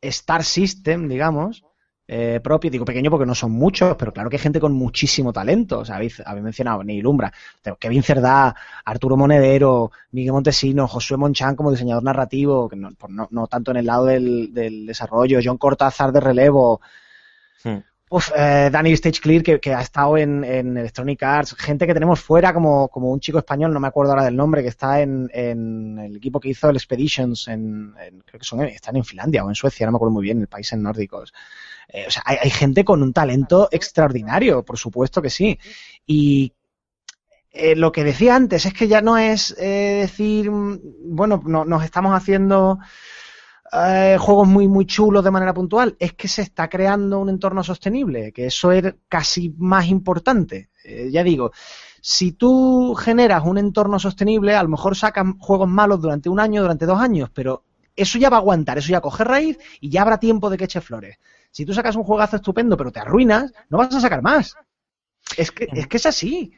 [0.00, 1.64] Star System, digamos,
[2.06, 2.70] eh, propio.
[2.70, 5.80] Digo pequeño porque no son muchos, pero claro que hay gente con muchísimo talento.
[5.80, 7.32] O sea, habéis, habéis mencionado Neil Umbra,
[7.78, 13.28] Kevin Cerdá, Arturo Monedero, Miguel Montesino, Josué Monchan como diseñador narrativo, que no, por no,
[13.30, 16.80] no tanto en el lado del, del desarrollo, John Cortázar de relevo,
[17.64, 17.78] Hmm.
[18.10, 21.94] Uf, eh, Dani Stage Clear, que, que ha estado en, en Electronic Arts, gente que
[21.94, 25.00] tenemos fuera, como, como un chico español, no me acuerdo ahora del nombre, que está
[25.00, 27.94] en, en el equipo que hizo el Expeditions, en,
[28.26, 30.48] creo que son, están en Finlandia o en Suecia, no me acuerdo muy bien, el
[30.48, 31.32] país en nórdicos.
[31.88, 35.58] Eh, o sea, hay, hay gente con un talento extraordinario, por supuesto que sí.
[36.06, 36.52] Y
[37.52, 40.80] eh, lo que decía antes es que ya no es eh, decir, mm,
[41.14, 42.78] bueno, no, nos estamos haciendo
[43.72, 47.62] eh, juegos muy, muy chulos de manera puntual, es que se está creando un entorno
[47.62, 50.70] sostenible, que eso es casi más importante.
[51.10, 51.52] Ya digo,
[52.00, 56.62] si tú generas un entorno sostenible, a lo mejor sacas juegos malos durante un año,
[56.62, 57.64] durante dos años, pero
[57.94, 60.64] eso ya va a aguantar, eso ya coge raíz y ya habrá tiempo de que
[60.64, 61.18] eche flores.
[61.52, 64.56] Si tú sacas un juegazo estupendo pero te arruinas, no vas a sacar más.
[65.36, 66.52] Es que es, que es así.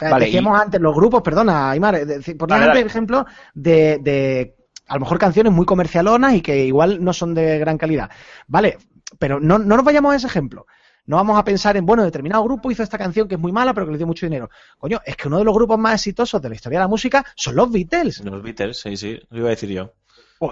[0.00, 4.56] Vale, decíamos antes, los grupos, perdona, Aymar, eh, por ejemplo de, de
[4.88, 8.10] a lo mejor canciones muy comercialonas y que igual no son de gran calidad.
[8.48, 8.78] Vale,
[9.18, 10.66] pero no, no nos vayamos a ese ejemplo.
[11.04, 13.74] No vamos a pensar en, bueno, determinado grupo hizo esta canción que es muy mala,
[13.74, 14.50] pero que le dio mucho dinero.
[14.78, 17.24] Coño, es que uno de los grupos más exitosos de la historia de la música
[17.34, 18.20] son los Beatles.
[18.20, 19.94] Los Beatles, sí, sí, lo iba a decir yo.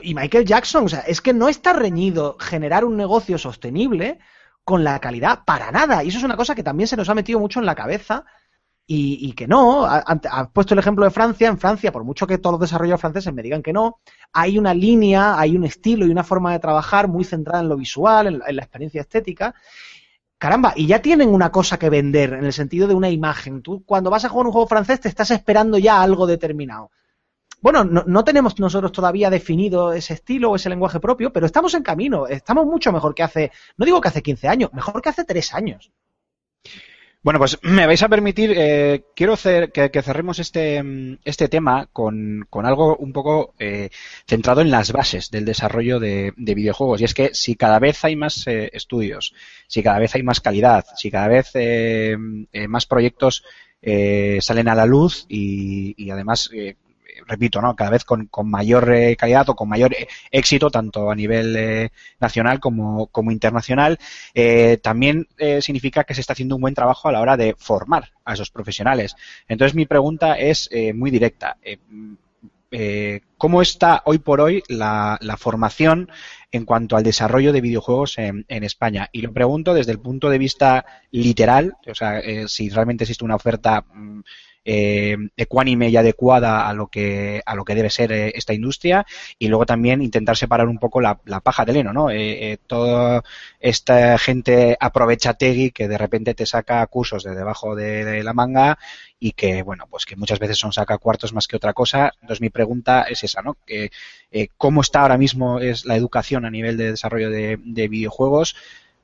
[0.02, 0.84] Y Michael Jackson.
[0.84, 4.18] O sea, es que no está reñido generar un negocio sostenible
[4.64, 6.04] con la calidad para nada.
[6.04, 8.24] Y eso es una cosa que también se nos ha metido mucho en la cabeza
[8.86, 9.84] y, que no.
[9.86, 11.48] Ha- ha- Has puesto el ejemplo de Francia.
[11.48, 14.00] En Francia, por mucho que todos los desarrolladores franceses me digan que no,
[14.32, 17.76] hay una línea, hay un estilo y una forma de trabajar muy centrada en lo
[17.76, 19.54] visual, en en la experiencia estética.
[20.38, 23.62] Caramba, y ya tienen una cosa que vender en el sentido de una imagen.
[23.62, 26.90] Tú cuando vas a jugar un juego francés te estás esperando ya algo determinado.
[27.62, 31.82] Bueno, no, tenemos nosotros todavía definido ese estilo o ese lenguaje propio, pero estamos en
[31.82, 32.26] camino.
[32.26, 35.54] Estamos mucho mejor que hace, no digo que hace 15 años, mejor que hace 3
[35.54, 35.90] años.
[37.22, 40.82] Bueno, pues me vais a permitir, eh, quiero que, cerremos este,
[41.24, 43.90] este tema con, con algo un poco eh,
[44.26, 47.00] centrado en las bases del desarrollo de, de videojuegos.
[47.00, 49.34] Y es que si cada vez hay más eh, estudios,
[49.66, 52.16] si cada vez hay más calidad, si cada vez eh,
[52.68, 53.44] más proyectos
[53.82, 56.50] salen a la luz y, además
[57.26, 57.74] repito, ¿no?
[57.76, 61.54] Cada vez con, con mayor eh, calidad o con mayor eh, éxito, tanto a nivel
[61.56, 63.98] eh, nacional como, como internacional.
[64.82, 65.28] También
[65.60, 68.50] significa que se está haciendo un buen trabajo a la hora de formar a esos
[68.50, 69.14] profesionales.
[69.48, 71.56] Entonces, mi pregunta es muy directa.
[72.72, 76.08] Eh, ¿Cómo está hoy por hoy la, la formación
[76.52, 79.08] en cuanto al desarrollo de videojuegos en, en España?
[79.12, 83.34] Y lo pregunto desde el punto de vista literal, o sea, si realmente existe una
[83.34, 84.20] oferta mm,
[84.64, 89.06] eh, ecuánime y adecuada a lo que a lo que debe ser eh, esta industria
[89.38, 92.10] y luego también intentar separar un poco la, paja del heno, ¿no?
[92.10, 93.22] Eh, eh, toda
[93.58, 98.78] esta gente aprovecha Tegui que de repente te saca cursos de debajo de, la manga
[99.18, 102.12] y que bueno pues que muchas veces son saca cuartos más que otra cosa.
[102.20, 103.56] Entonces mi pregunta es esa, ¿no?
[104.56, 108.56] ¿Cómo está ahora mismo es la educación a nivel de desarrollo de, de videojuegos?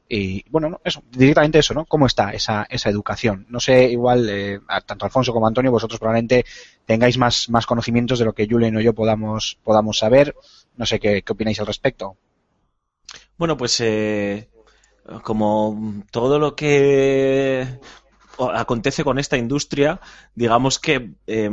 [0.09, 1.85] Y bueno, no, eso, directamente eso, ¿no?
[1.85, 3.47] ¿Cómo está esa, esa educación?
[3.49, 6.45] No sé, igual, eh, tanto Alfonso como Antonio, vosotros probablemente
[6.85, 10.35] tengáis más, más conocimientos de lo que Julen o yo podamos, podamos saber.
[10.77, 12.17] No sé qué, qué opináis al respecto.
[13.37, 14.49] Bueno, pues eh,
[15.23, 17.67] como todo lo que
[18.55, 20.01] acontece con esta industria,
[20.35, 21.51] digamos que eh,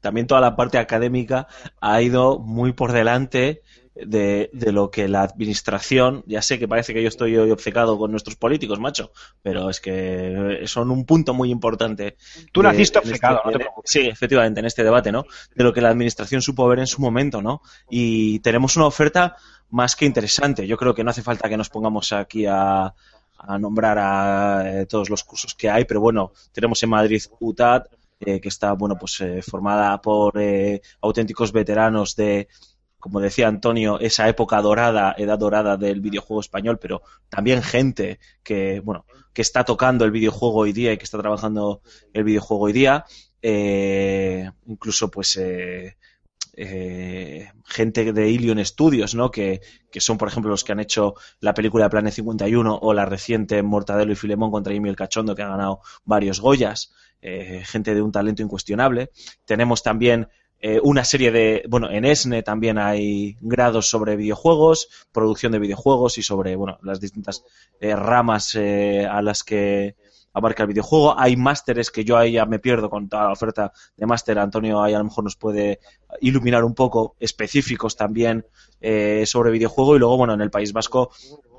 [0.00, 1.46] también toda la parte académica
[1.80, 3.62] ha ido muy por delante
[3.94, 7.98] de, de lo que la administración, ya sé que parece que yo estoy hoy obcecado
[7.98, 12.16] con nuestros políticos, macho, pero es que son un punto muy importante.
[12.52, 15.24] Tú de- naciste en obcecado, este- no te Sí, efectivamente, en este debate, ¿no?
[15.54, 17.62] De lo que la administración supo ver en su momento, ¿no?
[17.90, 19.36] Y tenemos una oferta
[19.70, 20.66] más que interesante.
[20.66, 22.94] Yo creo que no hace falta que nos pongamos aquí a,
[23.38, 27.84] a nombrar a eh, todos los cursos que hay, pero bueno, tenemos en Madrid UTAD,
[28.20, 32.46] eh, que está, bueno, pues eh, formada por eh, auténticos veteranos de,
[33.02, 38.78] como decía Antonio, esa época dorada, edad dorada del videojuego español, pero también gente que,
[38.78, 42.72] bueno, que está tocando el videojuego hoy día y que está trabajando el videojuego hoy
[42.72, 43.04] día.
[43.42, 45.96] Eh, incluso, pues, eh,
[46.52, 49.32] eh, gente de Ilion Studios, ¿no?
[49.32, 49.60] Que,
[49.90, 53.60] que son, por ejemplo, los que han hecho la película Planet 51 o la reciente
[53.64, 56.92] Mortadelo y Filemón contra Jimmy el Cachondo, que ha ganado varios Goyas.
[57.24, 59.12] Eh, gente de un talento incuestionable.
[59.44, 60.28] Tenemos también
[60.64, 66.18] eh, una serie de, bueno, en ESNE también hay grados sobre videojuegos, producción de videojuegos
[66.18, 67.44] y sobre, bueno, las distintas
[67.80, 69.96] eh, ramas eh, a las que
[70.32, 71.18] abarca el videojuego.
[71.18, 74.38] Hay másteres que yo ahí ya me pierdo con toda la oferta de máster.
[74.38, 75.80] Antonio ahí a lo mejor nos puede
[76.20, 78.46] iluminar un poco, específicos también
[78.80, 79.96] eh, sobre videojuego.
[79.96, 81.10] Y luego, bueno, en el País Vasco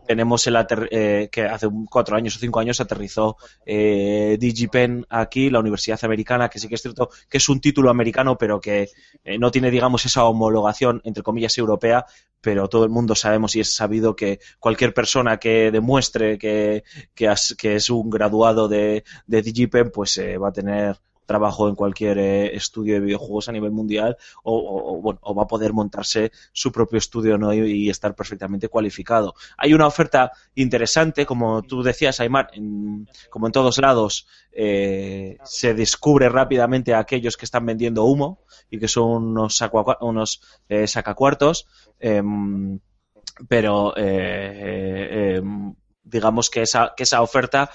[0.06, 0.58] tenemos el
[0.92, 6.50] eh, que hace cuatro años o cinco años aterrizó eh, DigiPen aquí, la Universidad Americana,
[6.50, 8.90] que sí que es cierto que es un título americano, pero que
[9.24, 12.06] eh, no tiene, digamos, esa homologación, entre comillas, europea,
[12.42, 16.84] pero todo el mundo sabemos y es sabido que cualquier persona que demuestre que,
[17.16, 22.18] que es un graduado de, de DigiPen, pues eh, va a tener trabajo en cualquier
[22.18, 24.54] eh, estudio de videojuegos a nivel mundial o,
[24.98, 27.54] o- bueno, o va a poder montarse su propio estudio ¿no?
[27.54, 29.34] y, y estar perfectamente cualificado.
[29.58, 35.74] Hay una oferta interesante, como tú decías, Aymar, en- como en todos lados, eh, se
[35.74, 40.88] descubre rápidamente a aquellos que están vendiendo humo y que son unos, sacua- unos eh,
[40.88, 41.68] sacacuartos,
[42.00, 42.80] em,
[43.48, 47.70] pero em, digamos que esa, que esa oferta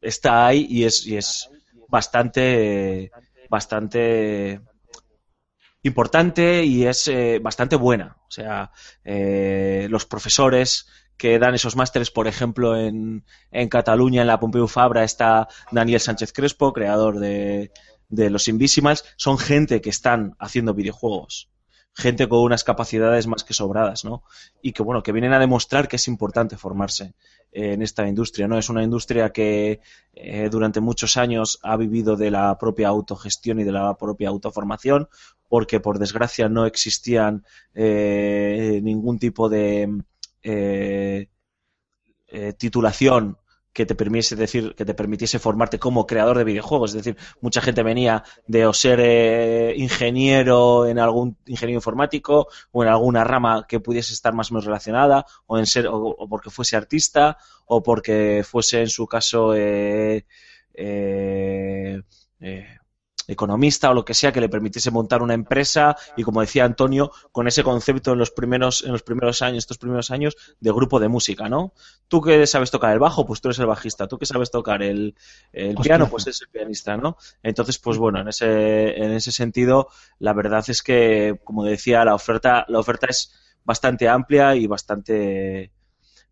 [0.00, 1.50] está ahí y es, y es
[1.88, 3.10] bastante,
[3.50, 4.60] bastante
[5.82, 8.16] importante y es eh, bastante buena.
[8.28, 8.70] O sea,
[9.04, 14.68] eh, los profesores que dan esos másteres, por ejemplo, en, en Cataluña, en la Pompeu
[14.68, 17.72] Fabra, está Daniel Sánchez Crespo, creador de,
[18.08, 21.50] de los Invisimals, son gente que están haciendo videojuegos.
[21.94, 24.22] Gente con unas capacidades más que sobradas, ¿no?
[24.62, 27.14] Y que, bueno, que vienen a demostrar que es importante formarse
[27.52, 28.58] en esta industria, ¿no?
[28.58, 29.80] Es una industria que
[30.14, 35.08] eh, durante muchos años ha vivido de la propia autogestión y de la propia autoformación,
[35.48, 40.02] porque por desgracia no existían eh, ningún tipo de
[40.42, 41.28] eh,
[42.28, 43.38] eh, titulación
[43.78, 47.60] que te permitiese decir que te permitiese formarte como creador de videojuegos, es decir, mucha
[47.60, 53.66] gente venía de o ser eh, ingeniero en algún ingeniero informático o en alguna rama
[53.68, 57.38] que pudiese estar más o menos relacionada o en ser o, o porque fuese artista
[57.66, 60.26] o porque fuese en su caso eh,
[60.74, 62.02] eh,
[62.40, 62.66] eh,
[63.28, 67.12] economista o lo que sea que le permitiese montar una empresa y como decía Antonio
[67.30, 70.98] con ese concepto en los primeros en los primeros años estos primeros años de grupo
[70.98, 71.74] de música no
[72.08, 74.08] tú que sabes tocar el bajo pues tú eres el bajista.
[74.08, 75.14] Tú que sabes tocar el,
[75.52, 79.88] el piano pues eres el pianista no entonces pues bueno en ese en ese sentido
[80.18, 85.70] la verdad es que como decía la oferta la oferta es bastante amplia y bastante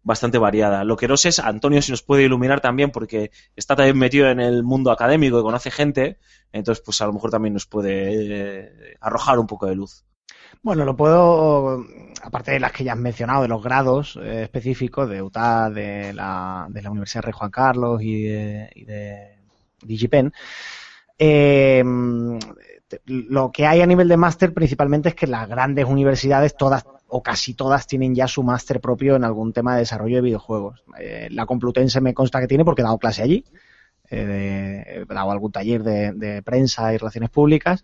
[0.06, 0.84] bastante variada.
[0.84, 4.30] Lo que no sé es, Antonio, si nos puede iluminar también, porque está también metido
[4.30, 6.18] en el mundo académico y conoce gente,
[6.52, 10.04] entonces pues a lo mejor también nos puede eh, arrojar un poco de luz.
[10.62, 11.84] Bueno, lo puedo,
[12.22, 16.12] aparte de las que ya has mencionado, de los grados eh, específicos de UTA, de
[16.12, 19.40] la, de la Universidad Rey Juan Carlos y de, y de
[19.82, 20.32] DigiPen,
[21.18, 21.82] eh,
[23.06, 26.84] lo que hay a nivel de máster principalmente es que las grandes universidades, todas
[27.16, 30.84] o casi todas, tienen ya su máster propio en algún tema de desarrollo de videojuegos.
[30.98, 33.44] Eh, la Complutense me consta que tiene porque he dado clase allí.
[34.10, 37.82] Eh, de- he dado algún taller de, de prensa y relaciones públicas.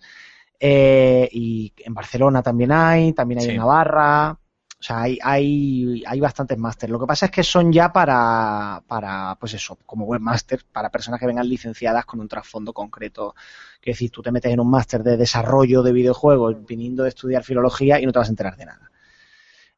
[0.60, 3.50] Eh, y en Barcelona también hay, también hay Sí.
[3.52, 4.38] en Navarra.
[4.78, 6.90] O sea, hay, hay, hay bastantes máster.
[6.90, 11.20] Lo que pasa es que son ya para, para, pues eso, como webmaster, para personas
[11.20, 13.34] que vengan licenciadas con un trasfondo concreto.
[13.80, 17.44] Que decir, tú te metes en un máster de desarrollo de videojuegos viniendo de estudiar
[17.44, 18.90] filología y no te vas a enterar de nada.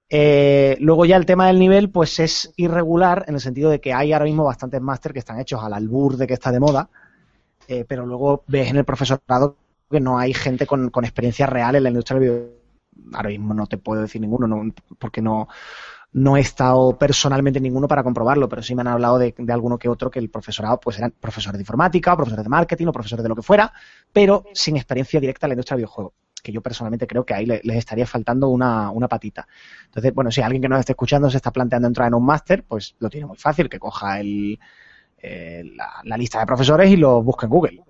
[0.09, 3.93] Eh, luego ya el tema del nivel, pues es irregular en el sentido de que
[3.93, 6.89] hay ahora mismo bastantes máster que están hechos al albur de que está de moda,
[7.69, 9.57] eh, pero luego ves en el profesorado
[9.91, 12.49] que no hay gente con, experiencia real en la industria del video.
[13.15, 15.49] Ahora mismo no te puedo decir ninguno, no- porque no,
[16.13, 19.53] no he estado personalmente en ninguno para comprobarlo, pero sí me han hablado de, de
[19.53, 22.87] alguno que otro que el profesorado pues eran profesores de informática, o profesores de marketing
[22.89, 23.73] o profesores de lo que fuera,
[24.13, 26.15] pero sin experiencia directa en la industria del videojuego.
[26.45, 29.49] Que yo personalmente creo que ahí le- les estaría faltando una, una patita.
[29.87, 32.65] Entonces, bueno, si alguien que nos esté escuchando se está planteando entrar en un máster,
[32.65, 34.59] pues lo tiene muy fácil, que coja el,
[35.19, 35.65] eh,
[36.05, 37.83] la, lista de profesores y lo busque en Google.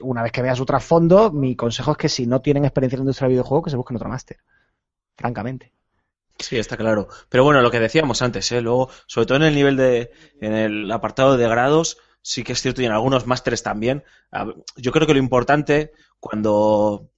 [0.00, 3.00] Una vez que vea su trasfondo, mi consejo es que si no tienen experiencia en
[3.00, 4.38] la industria del videojuego, que se busquen otro máster.
[5.16, 5.72] Francamente.
[6.38, 7.08] Sí, está claro.
[7.28, 8.62] Pero bueno, lo que decíamos antes, ¿eh?
[8.62, 12.62] luego, sobre todo en el nivel de, en el apartado de grados, sí que es
[12.62, 14.04] cierto, y en algunos másteres también.
[14.76, 17.10] Yo creo que lo importante cuando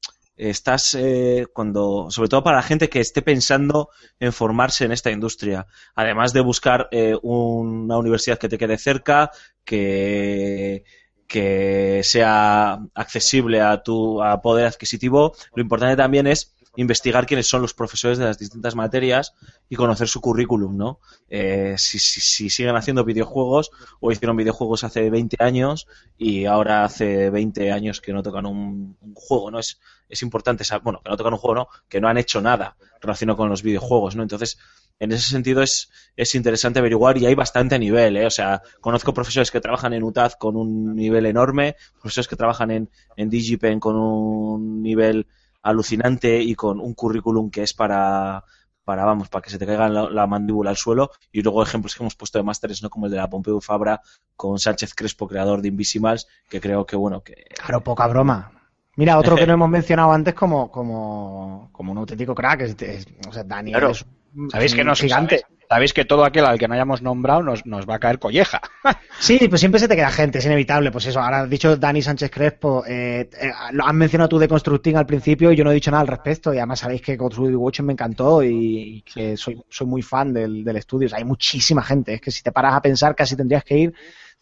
[0.51, 3.91] estás, eh, cuando, sobre todo para la gente que esté pensando
[4.21, 9.31] en formarse en esta industria, además de buscar eh, una universidad que te quede cerca,
[9.65, 10.85] que
[11.33, 17.61] que sea accesible a tu a poder adquisitivo, lo importante también es investigar quiénes son
[17.63, 19.35] los profesores de las distintas materias
[19.69, 21.01] y conocer su currículum, ¿no?
[21.29, 23.71] Eh, si, si- si siguen haciendo videojuegos
[24.01, 28.97] o hicieron videojuegos hace 20 años y ahora hace 20 años que no tocan un,
[29.01, 29.59] un juego, ¿no?
[29.59, 31.69] Es, es importante saber, bueno, que no tocan un juego, ¿no?
[31.89, 34.23] Que no han hecho nada relacionado con los videojuegos, ¿no?
[34.23, 34.59] Entonces,
[34.99, 38.27] en ese sentido es, es interesante averiguar y hay bastante nivel, ¿eh?
[38.27, 42.71] O sea, conozco profesores que trabajan en UTAD con un nivel enorme, profesores que trabajan
[42.71, 45.27] en, en DigiPen con un nivel
[45.63, 48.45] alucinante y con un currículum que es para,
[48.85, 51.11] para vamos, para que se te caiga la, la mandíbula al suelo.
[51.31, 52.91] Y luego ejemplos que hemos puesto de másteres, ¿no?
[52.91, 54.01] Como el de la Pompeu Fabra
[54.37, 58.53] con Sánchez Crespo, creador de Invisimals, que creo que, bueno, que Claro, poca broma.
[58.97, 63.07] Mira, otro que no hemos mencionado antes como, como, como un auténtico crack, es, es-
[63.27, 63.93] o sea, Daniel Claro.
[63.93, 64.05] es
[64.51, 65.43] Sabéis que un nos gigante.
[65.73, 68.61] Sabéis que todo aquel al que no hayamos nombrado nos, nos va a caer colleja.
[69.19, 70.91] Sí, pues siempre se te queda gente, es inevitable.
[70.91, 74.49] Pues eso, ahora has dicho Dani Sánchez Crespo, eh, eh, lo has mencionado tú de
[74.49, 76.53] Constructing al principio y yo no he dicho nada al respecto.
[76.53, 80.65] Y además sabéis que Constructing Watch me encantó y, que soy, soy muy fan del,
[80.65, 81.09] del estudio.
[81.13, 82.15] Hay muchísima gente.
[82.15, 83.95] Es que si te paras a pensar, casi tendrías que ir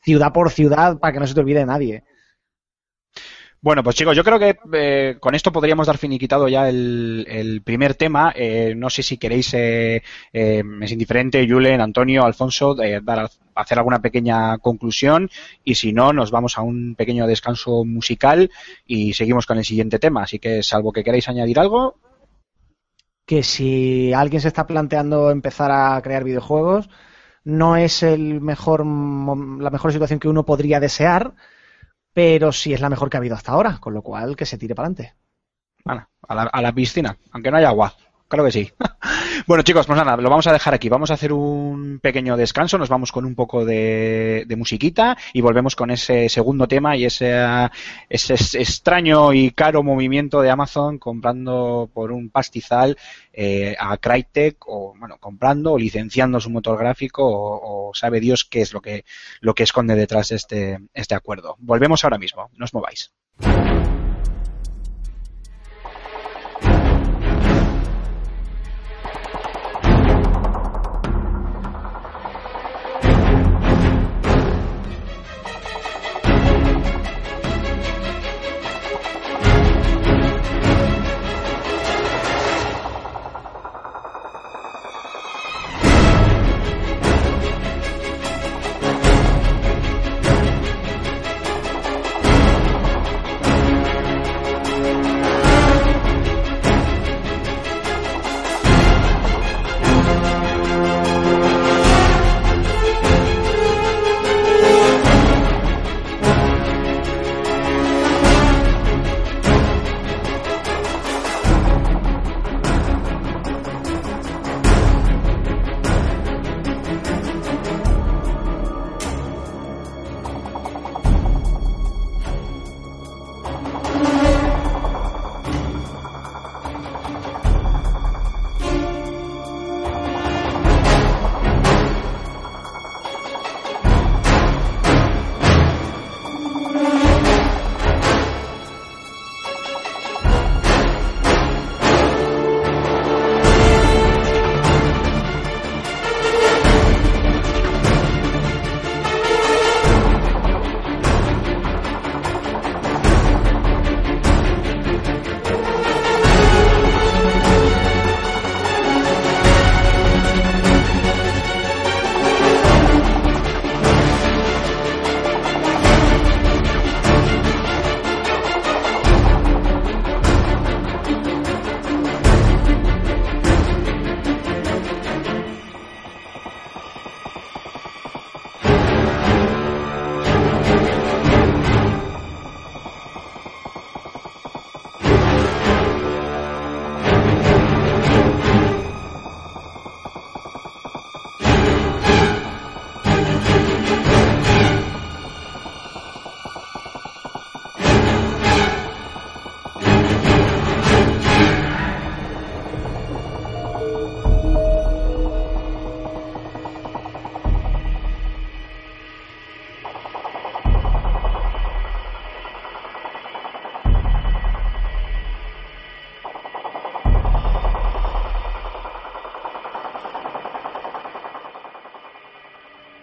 [0.02, 2.04] ciudad por ciudad para que no se te olvide nadie.
[3.62, 7.94] Bueno, pues chicos, yo creo que eh, con esto podríamos dar finiquitado ya el, primer
[7.94, 8.32] tema.
[8.34, 10.02] Eh, no sé si queréis, eh,
[10.32, 15.28] eh, es indiferente, Julen, Antonio, Alfonso, eh, dar, hacer alguna pequeña conclusión
[15.62, 18.50] y si no, nos vamos a un pequeño descanso musical
[18.86, 20.22] y seguimos con el siguiente tema.
[20.22, 21.96] Así que, salvo que queráis añadir algo,
[23.26, 26.88] que si alguien se está planteando empezar a crear videojuegos,
[27.44, 31.34] no es el mejor, la mejor situación que uno podría desear,
[32.20, 34.58] pero sí es la mejor que ha habido hasta ahora, con lo cual que se
[34.58, 35.16] tire para adelante.
[35.82, 37.94] Bueno, a la, a la piscina, aunque no haya agua.
[38.30, 38.70] Claro que sí.
[39.48, 40.88] bueno, chicos, pues nada, lo vamos a dejar aquí.
[40.88, 45.74] Vamos a hacer un pequeño descanso, nos vamos con un poco de, musiquita y volvemos
[45.74, 47.34] con ese segundo tema y ese,
[48.08, 52.96] ese es- extraño y caro movimiento de Amazon comprando por un pastizal
[53.32, 58.44] eh, a Crytek o, bueno, comprando o licenciando su motor gráfico o, o sabe Dios
[58.44, 59.04] qué es lo que,
[59.40, 61.56] lo que esconde detrás de este, este acuerdo.
[61.58, 63.10] Volvemos ahora mismo, no os mováis.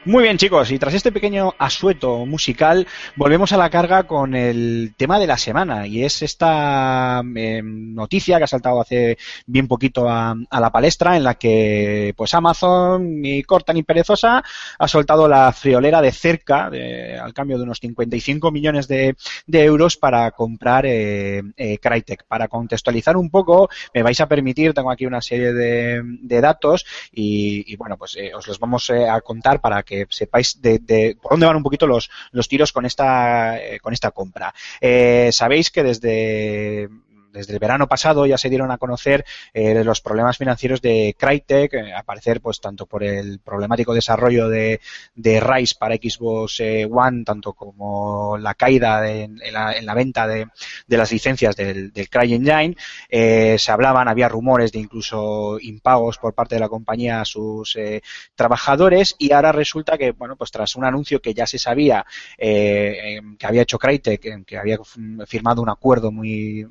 [0.07, 2.87] Muy bien, chicos, y tras este pequeño asueto musical,
[3.17, 7.61] volvemos a la carga con el tema de la semana, y es esta eh,
[7.97, 13.21] noticia que ha saltado hace bien poquito a, la palestra, en la que pues Amazon,
[13.21, 14.43] ni corta ni perezosa,
[14.79, 19.15] ha soltado la friolera de cerca, de, al cambio de unos 55 millones de,
[19.47, 22.25] euros para comprar eh, eh, Crytek.
[22.27, 27.75] Para contextualizar un poco, me vais a permitir, tengo aquí una serie de, datos, y,
[27.75, 31.47] bueno, pues eh, os los vamos a contar para que sepáis de, de, por dónde
[31.47, 34.53] van un poquito los, los tiros con esta, eh, con esta compra.
[34.79, 36.89] Eh, sabéis que desde
[37.31, 41.73] desde el verano pasado ya se dieron a conocer eh, los problemas financieros de Crytek,
[41.73, 44.79] eh, aparecer pues tanto por el problemático desarrollo de,
[45.15, 50.27] de Rise para Xbox eh, One, tanto como la caída en, la, en, la, venta
[50.27, 50.47] de,
[50.87, 52.75] las licencias del, del CryEngine.
[53.09, 57.75] Eh, se hablaban, había rumores de incluso impagos por parte de la compañía a sus
[57.75, 58.01] eh,
[58.35, 62.05] trabajadores y ahora resulta que, bueno, pues tras un anuncio que ya se sabía
[62.37, 64.77] que había hecho Crytek, que había
[65.25, 66.67] firmado un acuerdo muy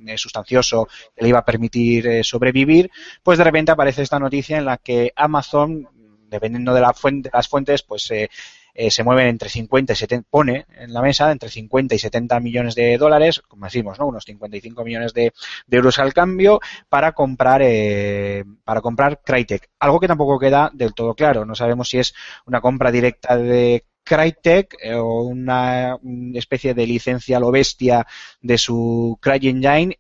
[0.47, 0.57] que
[1.17, 2.91] le iba a permitir eh, sobrevivir,
[3.23, 5.89] pues de repente aparece esta noticia en la que Amazon,
[6.31, 8.31] dependiendo de, la fuente, las fuentes, pues eh,
[8.79, 12.41] eh, se mueven entre 50 y 70, pone en la mesa entre 50 y 70
[12.41, 14.07] millones de dólares, como decimos, ¿no?
[14.07, 15.33] Unos 55 millones de,
[15.67, 19.71] de euros al cambio para comprar, eh, para comprar Crytek.
[19.79, 21.47] Algo que tampoco queda del todo claro.
[21.47, 25.99] No sabemos si es una compra directa de Crytek eh, o una,
[26.35, 28.07] especie de licencia a lo bestia
[28.41, 29.99] de su CryEngine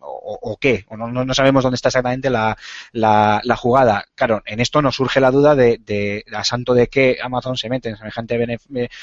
[0.00, 2.56] o, qué, o no, no, sabemos dónde está exactamente la,
[2.92, 4.06] la, la, jugada.
[4.14, 7.68] Claro, en esto nos surge la duda de, de, a santo de qué Amazon se
[7.68, 8.38] mete en semejante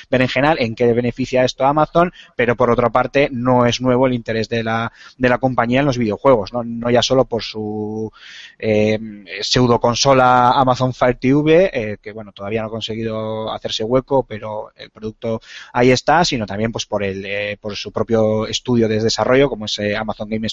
[0.09, 4.13] berenjenal, en qué beneficia esto a Amazon, pero por otra parte no es nuevo el
[4.13, 8.11] interés de la, de la compañía en los videojuegos, no, no ya solo por su
[8.57, 8.99] eh,
[9.41, 14.71] pseudo consola Amazon Fire TV, eh, que bueno, todavía no ha conseguido hacerse hueco, pero
[14.75, 15.41] el producto
[15.73, 19.65] ahí está, sino también pues por el, eh, por su propio estudio de desarrollo, como
[19.65, 20.47] es Amazon Game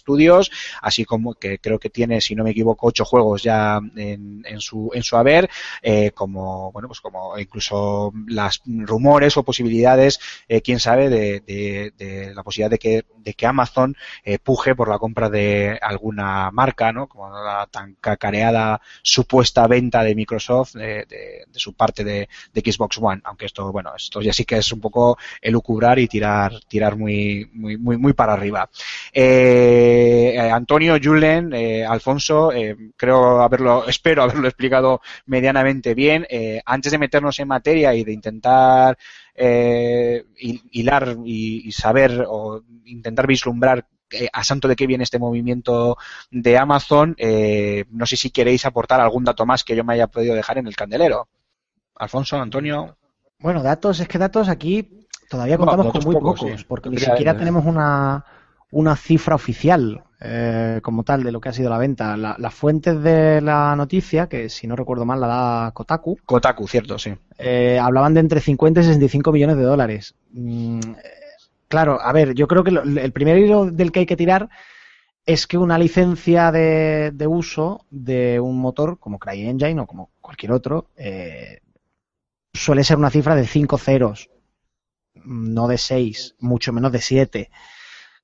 [0.82, 4.60] Así como que creo que tiene, si no me equivoco, ocho juegos ya en, en
[4.60, 5.50] su, en su haber,
[5.82, 11.40] eh, como, bueno, pues como incluso las rumores o posibilidades, eh, quién sabe, de,
[11.96, 16.50] de, la posibilidad de que, de que Amazon eh, puje por la compra de alguna
[16.50, 17.06] marca, ¿no?
[17.08, 23.20] Como la tan cacareada supuesta venta de Microsoft de su parte de, de, Xbox One,
[23.24, 27.48] aunque esto, bueno, esto ya sí que es un poco elucubrar y tirar, tirar muy,
[27.52, 28.68] muy, muy, muy para arriba.
[29.12, 36.26] Eh, Antonio, Julen, eh, Alfonso, eh, creo haberlo, espero haberlo explicado medianamente bien.
[36.28, 38.96] Eh, antes de meternos en materia y de intentar
[39.34, 45.18] eh, hilar y, y, saber o intentar vislumbrar eh, a santo de qué viene este
[45.18, 45.96] movimiento
[46.30, 47.16] de Amazon,
[47.90, 50.66] no sé si queréis aportar algún dato más que yo me haya podido dejar en
[50.66, 51.28] el candelero.
[51.96, 52.96] Alfonso, Antonio.
[53.38, 56.66] Bueno, datos, es que datos aquí todavía contamos no, con muy pocos, pocos sí.
[56.68, 58.24] porque ni siquiera tenemos una,
[58.74, 62.16] una cifra oficial eh, como tal de lo que ha sido la venta.
[62.16, 66.18] La, las fuentes de la noticia, que si no recuerdo mal la da Kotaku.
[66.24, 67.14] Kotaku, cierto, sí.
[67.38, 70.14] Eh, hablaban de entre 50 y 65 millones de dólares.
[70.32, 70.80] Mm,
[71.68, 74.48] claro, a ver, yo creo que lo, el primer hilo del que hay que tirar
[75.24, 80.52] es que una licencia de, de uso de un motor como CryEngine o como cualquier
[80.52, 81.60] otro eh,
[82.52, 84.30] suele ser una cifra de 5 ceros,
[85.24, 87.50] no de 6, mucho menos de 7.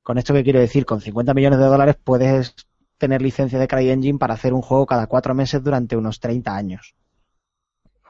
[0.02, 2.54] Con esto que quiero decir, con 50 millones de dólares puedes
[2.98, 6.94] tener licencia de CryEngine para hacer un juego cada cuatro meses durante unos 30 años.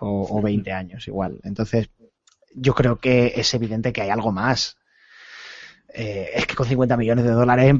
[0.01, 1.41] O, o 20 años igual.
[1.45, 1.91] Entonces,
[2.55, 4.76] yo creo que es evidente que hay algo más.
[5.93, 7.74] Eh, es que con 50 millones de dólares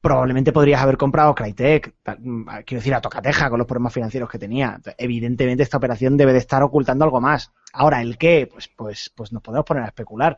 [0.00, 4.80] probablemente podrías haber comprado Crytek, quiero decir, a tocateja con los problemas financieros que tenía.
[4.98, 7.52] Evidentemente esta operación debe de estar ocultando algo más.
[7.72, 8.48] Ahora, ¿el qué?
[8.52, 10.36] Pues, pues, pues nos podemos poner a especular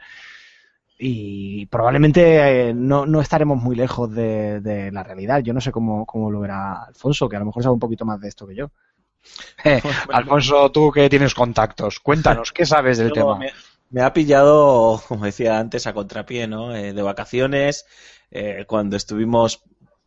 [0.99, 5.41] y probablemente eh, no, no, estaremos muy lejos de, de, la realidad.
[5.41, 8.05] Yo no sé cómo, cómo lo verá Alfonso, que a lo mejor sabe un poquito
[8.05, 8.71] más de esto que yo.
[9.65, 9.81] Eh,
[10.11, 13.39] Alfonso, tú que tienes contactos, cuéntanos, ¿qué sabes del tema?
[13.39, 13.53] Me,
[13.89, 16.77] me, ha pillado, como decía antes, a contrapié, ¿no?
[16.77, 17.87] Eh, de vacaciones,
[18.67, 19.63] cuando estuvimos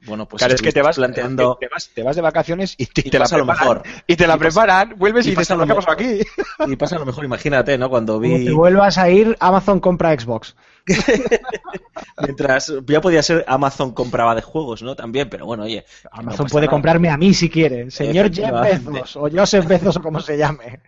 [0.08, 2.86] bueno, pues claro, es que te vas planteando te, vas, te vas de vacaciones y
[2.88, 5.32] te, y te la preparan, lo mejor y te la y preparan, pasa, vuelves y,
[5.32, 6.20] y dices, ¿qué pasó aquí?
[6.68, 7.90] Y pasa a lo mejor, imagínate, ¿no?
[7.90, 10.56] Cuando vi Como te vuelvas a ir, Amazon compra Xbox.
[12.22, 14.96] Mientras ya podía ser Amazon compraba de juegos, ¿no?
[14.96, 15.86] También, pero bueno, oye.
[16.12, 16.76] Amazon no puede nada.
[16.76, 17.92] comprarme a mí si quiere.
[17.92, 20.80] Señor Jeff Bezos o Joseph Bezos o como se llame.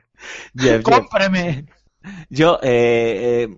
[0.57, 1.65] Jeff, ¡Cómpreme!
[2.30, 3.57] Yo eh, eh,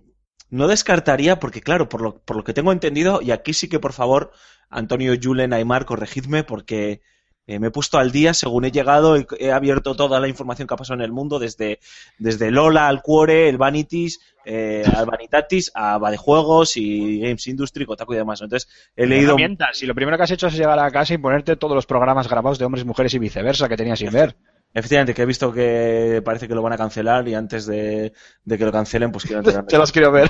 [0.49, 3.79] no descartaría, porque claro, por lo, por lo que tengo entendido, y aquí sí que
[3.79, 4.31] por favor,
[4.71, 7.01] Antonio, Julen, Aymar, corregidme, porque
[7.47, 10.67] eh, me he puesto al día según he llegado, he, he abierto toda la información
[10.67, 11.79] que ha pasado en el mundo, desde,
[12.17, 18.13] desde Lola al Cuore, el Vanities, eh, al Vanitatis, a Juegos y Games Industry, Kotaku
[18.13, 18.41] y demás.
[18.41, 19.35] Entonces, he leído...
[19.73, 22.29] Si lo primero que has hecho es llegar a casa y ponerte todos los programas
[22.29, 24.35] grabados de hombres, mujeres y viceversa que tenías sin ver.
[24.73, 28.13] Efectivamente, que he visto que parece que lo van a cancelar y antes de,
[28.45, 29.67] de que lo cancelen, pues quiero enterarme.
[29.69, 30.29] Te los quiero ver.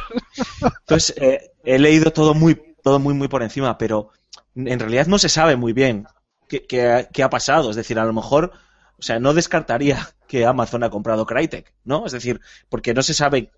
[0.80, 4.10] Entonces, eh, he leído todo muy, todo muy, muy por encima, pero
[4.56, 6.08] en realidad no se sabe muy bien
[6.48, 7.70] qué, qué- qué ha pasado.
[7.70, 8.52] Es decir, a lo mejor,
[8.98, 12.06] o sea, no descartaría que Amazon ha comprado Crytek, ¿no?
[12.06, 13.52] Es decir, porque no se sabe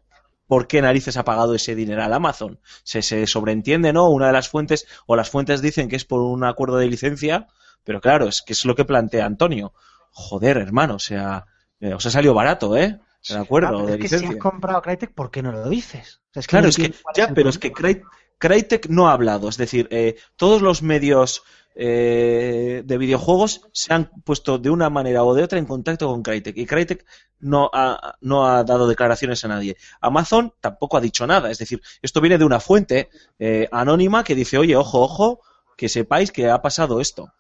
[0.47, 2.59] por qué narices ha pagado ese dinero al Amazon.
[2.83, 4.09] Se, se sobreentiende, ¿no?
[4.09, 7.47] Una de las fuentes, o las fuentes dicen que es por un acuerdo de licencia,
[7.83, 9.73] pero claro, es que es lo que plantea Antonio.
[10.11, 11.45] Joder, hermano, o sea,
[11.79, 12.99] eh, os ha salido barato, ¿eh?
[13.29, 15.69] El acuerdo Ah, pero de es que si has comprado Crytek, ¿por qué no lo
[15.69, 16.21] dices?
[16.29, 18.11] O sea, es Claro, no es que, ya, pero es que problema.
[18.43, 19.49] Cry- Crytek no ha hablado.
[19.49, 21.43] Es decir, eh, todos los medios
[21.75, 26.23] eh, de videojuegos se han puesto de una manera o de otra en contacto con
[26.23, 26.57] Crytek.
[26.57, 27.05] Y Crytek
[27.39, 29.77] no ha, no ha dado declaraciones a nadie.
[30.01, 31.51] Amazon tampoco ha dicho nada.
[31.51, 35.39] Es decir, esto viene de una fuente eh, anónima que dice, oye, ojo, ojo,
[35.77, 37.31] que sepáis que ha pasado esto.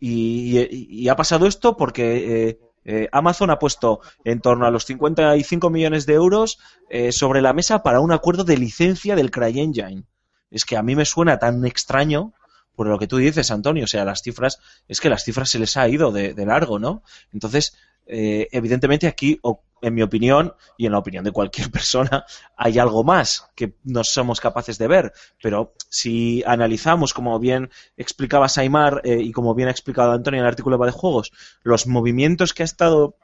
[0.00, 6.06] Y, ha pasado esto porque eh, Amazon ha puesto en torno a los 55 millones
[6.06, 6.58] de euros
[6.88, 10.04] eh, sobre la mesa para un acuerdo de licencia del CryEngine.
[10.50, 12.32] Es que a mí me suena tan extraño
[12.74, 13.84] por lo que tú dices, Antonio.
[13.84, 14.58] O sea, las cifras,
[14.88, 17.02] es que las cifras se les ha ido de, largo, ¿no?
[17.32, 17.76] Entonces,
[18.06, 19.38] eh, evidentemente aquí,
[19.82, 22.24] en mi opinión y en la opinión de cualquier persona,
[22.56, 25.12] hay algo más que no somos capaces de ver.
[25.42, 30.46] Pero si analizamos, como bien explicaba Saimar eh, y como bien ha explicado Antonio en
[30.46, 33.16] el artículo de juegos, los movimientos que ha estado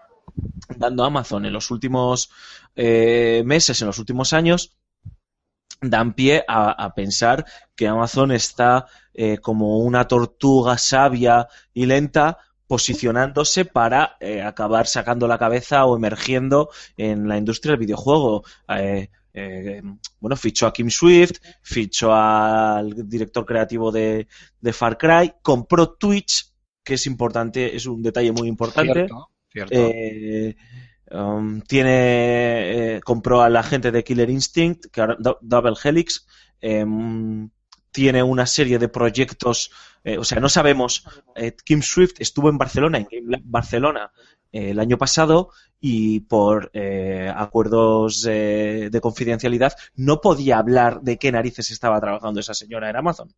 [0.76, 2.30] dando Amazon en los últimos
[2.76, 4.76] eh, meses, en los últimos años,
[5.80, 7.46] dan pie a, pensar
[7.76, 12.38] que Amazon está eh, como una tortuga sabia y lenta
[12.68, 18.44] posicionándose para eh, acabar sacando la cabeza o emergiendo en la industria del videojuego.
[18.68, 19.82] Eh, eh,
[20.20, 24.28] bueno, fichó a Kim Swift, fichó al director creativo de,
[24.60, 26.52] de Far Cry, compró Twitch,
[26.84, 29.06] que es importante, es un detalle muy importante.
[29.06, 29.74] Cierto, cierto.
[31.10, 36.26] Um, tiene compró a la gente de Killer Instinct, que ahora- Do- Double Helix.
[36.60, 37.48] em,
[37.90, 39.70] tiene una serie de proyectos,
[40.04, 41.04] eh, o sea, no sabemos.
[41.34, 44.12] eh, Kim Swift estuvo en Barcelona, en Game Lab Barcelona,
[44.52, 51.18] eh, el año pasado y por eh, acuerdos eh, de confidencialidad no podía hablar de
[51.18, 53.34] qué narices estaba trabajando esa señora en Amazon.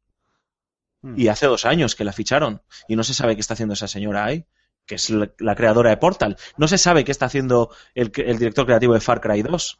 [1.02, 1.14] Hmm.
[1.18, 3.88] Y hace dos años que la ficharon y no se sabe qué está haciendo esa
[3.88, 4.46] señora ahí,
[4.86, 6.36] que es la, la creadora de Portal.
[6.56, 9.78] No se sabe qué está haciendo el, el director creativo de Far Cry 2.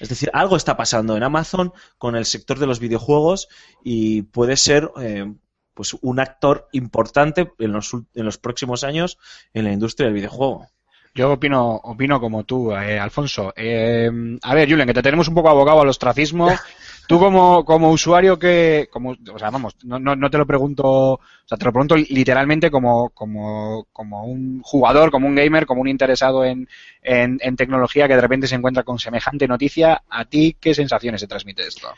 [0.00, 3.48] Es decir, algo está pasando en Amazon con el sector de los videojuegos
[3.82, 5.32] y puede ser eh,
[5.74, 9.18] pues un actor importante en los, en los próximos años
[9.52, 10.68] en la industria del videojuego.
[11.14, 13.52] Yo opino, opino como tú, eh, Alfonso.
[13.54, 14.10] Eh,
[14.42, 16.48] a ver, Julen, que te tenemos un poco abogado al ostracismo.
[17.08, 20.84] Tú como, como usuario que, como, o sea, vamos, no, no, no te lo pregunto,
[20.84, 25.82] o sea, te lo pregunto literalmente como, como, como un jugador, como un gamer, como
[25.82, 26.68] un interesado en,
[27.02, 30.02] en, en tecnología que de repente se encuentra con semejante noticia.
[30.08, 31.88] ¿A ti qué sensaciones te transmite esto?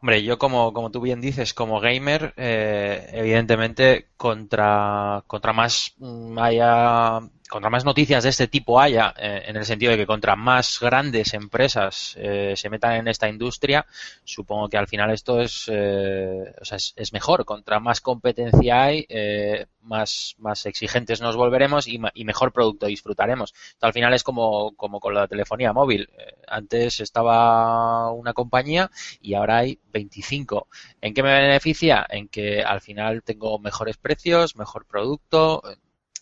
[0.00, 6.38] Hombre, yo como, como tú bien dices, como gamer, eh, evidentemente contra, contra más mm,
[6.38, 10.36] haya, contra más noticias de este tipo haya, eh, en el sentido de que contra
[10.36, 13.86] más grandes empresas eh, se metan en esta industria,
[14.24, 17.44] supongo que al final esto es, eh, o sea, es, mejor.
[17.44, 23.54] Contra más competencia hay, eh, más, más exigentes nos volveremos y, mejor producto disfrutaremos.
[23.80, 26.10] Al final es como, como con la telefonía móvil.
[26.46, 28.90] Antes estaba una compañía
[29.20, 30.68] y ahora hay 25.
[31.00, 32.06] ¿En qué me beneficia?
[32.08, 35.62] En que al final tengo mejores precios, mejor producto,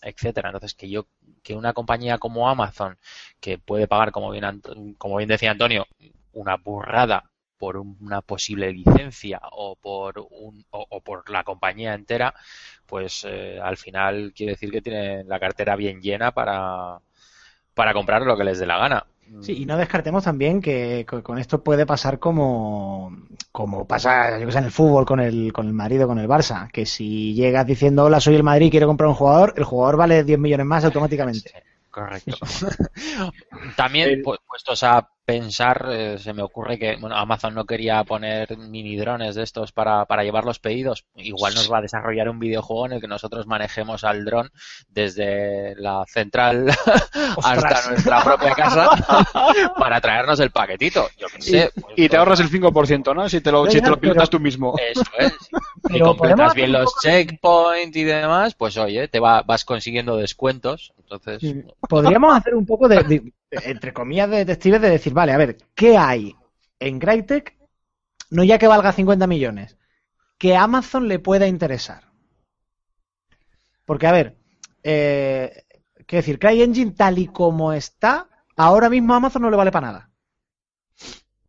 [0.01, 0.49] etcétera.
[0.49, 1.07] Entonces que yo
[1.43, 2.97] que una compañía como Amazon
[3.39, 4.61] que puede pagar como bien
[4.97, 5.85] como bien decía Antonio
[6.33, 11.93] una burrada por un- una posible licencia o por un o, o por la compañía
[11.95, 12.33] entera,
[12.85, 16.99] pues eh, al final quiere decir que tienen la cartera bien llena para
[17.73, 19.05] para comprar lo que les dé la gana.
[19.39, 23.11] Sí, y no descartemos también que co- con esto puede pasar como,
[23.51, 26.19] como pasa, yo que sé, en el fútbol con el, con el Madrid o con
[26.19, 29.63] el Barça, que si llegas diciendo, hola, soy el Madrid, quiero comprar un jugador, el
[29.63, 31.51] jugador vale 10 millones más automáticamente.
[31.51, 31.59] Sí,
[31.89, 32.37] correcto.
[33.75, 38.57] También, pu- puestos a pensar, eh, se me ocurre que bueno, Amazon no quería poner
[38.57, 41.03] mini drones de estos para, para llevar los pedidos.
[41.17, 44.49] Igual nos va a desarrollar un videojuego en el que nosotros manejemos al dron
[44.87, 46.67] desde la central
[47.43, 48.89] hasta nuestra propia casa
[49.77, 51.09] para traernos el paquetito.
[51.17, 51.71] Yo qué sé.
[51.75, 53.27] pues, Y te pues, ahorras el 5%, ¿no?
[53.27, 54.75] Si te lo, si te lo Pero- pilotas tú mismo.
[54.91, 55.33] Eso es.
[55.89, 60.91] Y Pero completas bien los checkpoints y demás, pues oye, te va, vas consiguiendo descuentos.
[60.97, 61.55] Entonces.
[61.87, 65.57] Podríamos hacer un poco de, de- entre comillas, de detectives de decir, vale, a ver,
[65.73, 66.35] ¿qué hay
[66.79, 67.57] en Crytek?
[68.29, 69.77] No ya que valga 50 millones,
[70.37, 72.11] que Amazon le pueda interesar.
[73.85, 74.37] Porque, a ver,
[74.83, 75.65] eh,
[76.05, 78.27] quiero decir, CryEngine tal y como está,
[78.57, 80.11] ahora mismo Amazon no le vale para nada.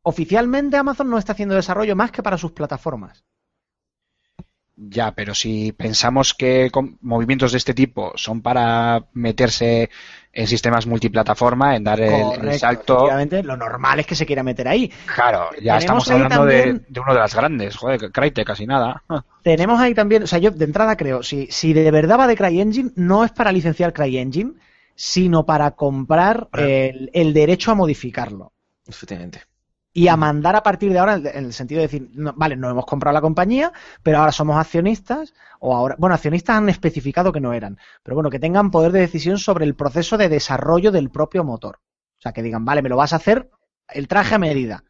[0.02, 3.24] Oficialmente Amazon no está haciendo desarrollo más que para sus plataformas.
[4.80, 9.90] Ya, pero si pensamos que con- movimientos de este tipo son para meterse
[10.32, 14.24] en sistemas multiplataforma, en dar el, el Correcto, salto, efectivamente, lo normal es que se
[14.26, 14.90] quiera meter ahí.
[15.04, 19.02] claro, ya Tenemos estamos hablando de uno de las grandes, joder, Crytek casi nada.
[19.42, 22.36] Tenemos ahí también, o sea, yo de entrada creo, si, si de verdad va de
[22.36, 24.54] CryEngine, no es para licenciar CryEngine,
[24.94, 28.52] sino para comprar el, el derecho a modificarlo.
[28.86, 29.46] Efectivamente.
[29.98, 32.70] Y a mandar a partir de ahora, en el sentido de decir, no, vale, no
[32.70, 33.72] hemos comprado la compañía,
[34.04, 38.30] pero ahora somos accionistas, o ahora, bueno, accionistas han especificado que no eran, pero bueno,
[38.30, 41.80] que tengan poder de decisión sobre el proceso de desarrollo del propio motor.
[42.16, 43.50] O sea, que digan, vale, me lo vas a hacer
[43.88, 44.84] el traje a medida.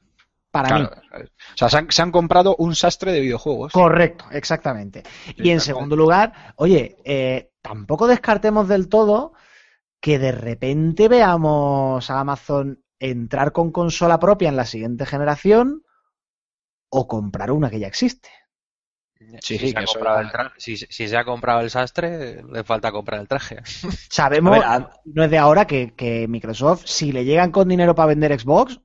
[0.50, 0.86] Para mí.
[0.86, 1.24] Claro.
[1.24, 3.72] O sea, se han, se han comprado un sastre de videojuegos.
[3.72, 5.04] Correcto, exactamente.
[5.36, 9.32] Y en segundo lugar, oye, eh, tampoco descartemos del todo
[10.00, 15.82] que de repente veamos a Amazon entrar con consola propia en la siguiente generación
[16.90, 18.30] o comprar una que ya existe.
[19.42, 23.20] Sí, si, sí, se ha si, si se ha comprado el sastre, le falta comprar
[23.20, 23.58] el traje.
[24.10, 27.68] Sabemos, A ver, a- no es de ahora, que, que Microsoft, si le llegan con
[27.68, 28.80] dinero para vender Xbox,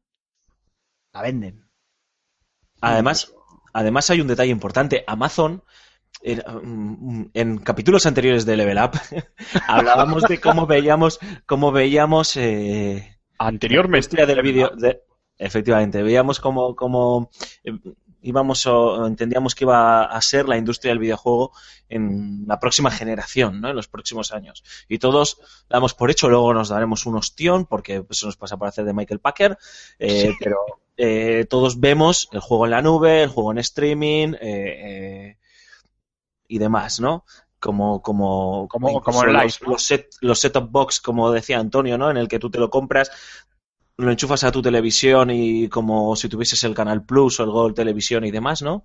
[1.13, 1.63] la venden.
[2.81, 3.33] Además,
[3.73, 5.03] además hay un detalle importante.
[5.07, 5.63] Amazon,
[6.23, 8.91] en, mm, en capítulos anteriores de Level Up,
[9.67, 13.12] hablábamos de cómo veíamos, cómo veíamos eh,
[13.43, 13.97] la Anteriormente.
[13.97, 14.69] industria del vídeo.
[14.75, 15.01] de-
[15.37, 17.29] efectivamente, veíamos cómo, cómo
[17.63, 17.71] eh,
[18.21, 21.51] íbamos o entendíamos que iba a ser la industria del videojuego
[21.89, 23.69] en la próxima generación, ¿no?
[23.69, 24.63] En los próximos años.
[24.87, 25.39] Y todos
[25.69, 28.93] damos por hecho, luego nos daremos un ostión, porque eso nos pasa por hacer de
[28.93, 29.57] Michael Packer,
[29.99, 30.57] eh, pero
[30.95, 35.37] eh, todos vemos el juego en la nube, el juego en streaming eh,
[36.47, 37.25] y demás, ¿no?
[37.63, 39.69] Como, como, Como- live, los, ¿no?
[39.69, 42.11] los set, los set-top box, como decía Antonio, ¿no?
[42.11, 43.09] En el que tú te lo compras,
[43.95, 47.73] lo enchufas a tu televisión y como si tuvieses el Canal Plus o el Gol
[47.73, 48.83] Televisión y demás, ¿no?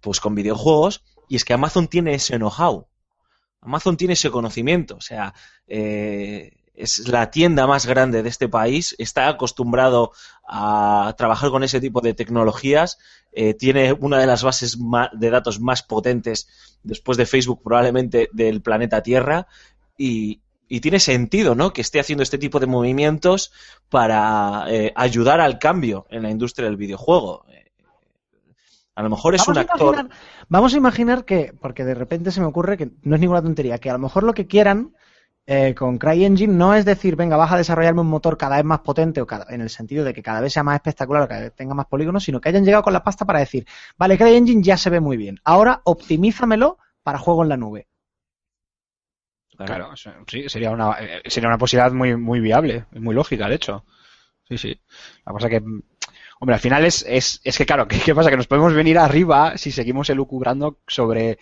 [0.00, 1.02] Pues con videojuegos.
[1.28, 2.86] Y es que Amazon tiene ese know-how.
[3.62, 4.94] Amazon tiene ese conocimiento.
[4.96, 5.34] O sea,
[5.66, 6.52] eh,
[6.82, 8.94] es la tienda más grande de este país.
[8.98, 10.12] Está acostumbrado
[10.48, 12.98] a trabajar con ese tipo de tecnologías.
[13.32, 14.76] eh, tiene una de las bases
[15.12, 16.48] de datos más potentes
[16.82, 19.46] después de Facebook probablemente del planeta Tierra.
[19.96, 21.72] Y, y tiene sentido, ¿no?
[21.72, 23.52] Que esté haciendo este tipo de movimientos
[23.88, 27.44] para eh, ayudar al cambio en la industria del videojuego.
[27.50, 27.70] Eh,
[28.94, 29.94] A lo mejor es un a actor.
[29.94, 30.16] imaginar-
[30.48, 33.78] vamos a imaginar que, porque de repente se me ocurre que no es ninguna tontería,
[33.78, 34.94] que a lo mejor lo que quieran
[35.54, 38.80] eh, con CryEngine no es decir, venga, vas a desarrollarme un motor cada vez más
[38.80, 41.40] potente o cada- en el sentido de que cada vez sea más espectacular o cada
[41.42, 43.66] vez tenga más polígonos, sino que hayan llegado con la pasta para decir,
[43.98, 47.88] vale, CryEngine ya se ve muy bien, ahora optimízamelo para juego en la nube.
[49.64, 49.90] Claro,
[50.26, 53.84] sí, sería una, eh, sería una posibilidad muy, muy viable, muy lógica, de hecho.
[54.48, 54.80] Sí, sí.
[55.26, 55.56] La cosa que,
[56.40, 58.30] hombre, al final es, es, es que, claro, ¿qué, qué pasa?
[58.30, 61.38] Que nos podemos venir arriba si seguimos elucubrando sobre,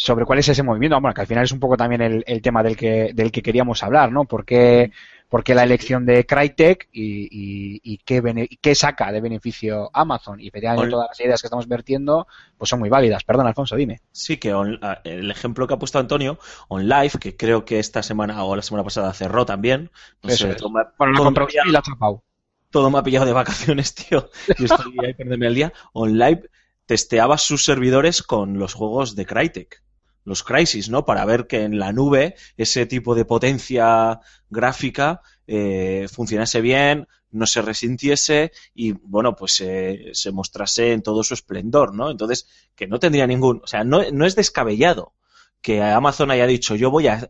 [0.00, 1.00] sobre cuál es ese movimiento.
[1.00, 3.42] Bueno, que al final es un poco también el, el tema del que, del que
[3.42, 4.24] queríamos hablar, ¿no?
[4.24, 4.92] ¿Por qué,
[5.28, 9.90] por qué la elección de Crytek y, y, y qué, bene- qué saca de beneficio
[9.92, 10.40] Amazon?
[10.40, 13.24] Y efectivamente todas las ideas que estamos vertiendo, pues son muy válidas.
[13.24, 14.00] Perdón, Alfonso, dime.
[14.12, 16.38] Sí, que on- a- el ejemplo que ha puesto Antonio,
[16.68, 19.90] OnLive, que creo que esta semana o la semana pasada cerró también.
[20.22, 21.82] No Eso sé, todo Bueno, la compró y la
[22.70, 24.30] todo me ha pillado de vacaciones, tío.
[24.58, 25.72] Y estoy ahí perderme el día.
[25.92, 26.50] OnLive
[26.86, 29.82] testeaba sus servidores con los juegos de Crytek,
[30.28, 31.04] los Crysis, ¿no?
[31.04, 34.20] Para ver que en la nube ese tipo de potencia
[34.50, 41.22] gráfica eh, funcionase bien, no se resintiese y, bueno, pues eh, se mostrase en todo
[41.24, 42.10] su esplendor, ¿no?
[42.10, 43.60] Entonces, que no tendría ningún...
[43.62, 45.14] O sea, no, es descabellado
[45.60, 47.28] que Amazon haya dicho yo voy a-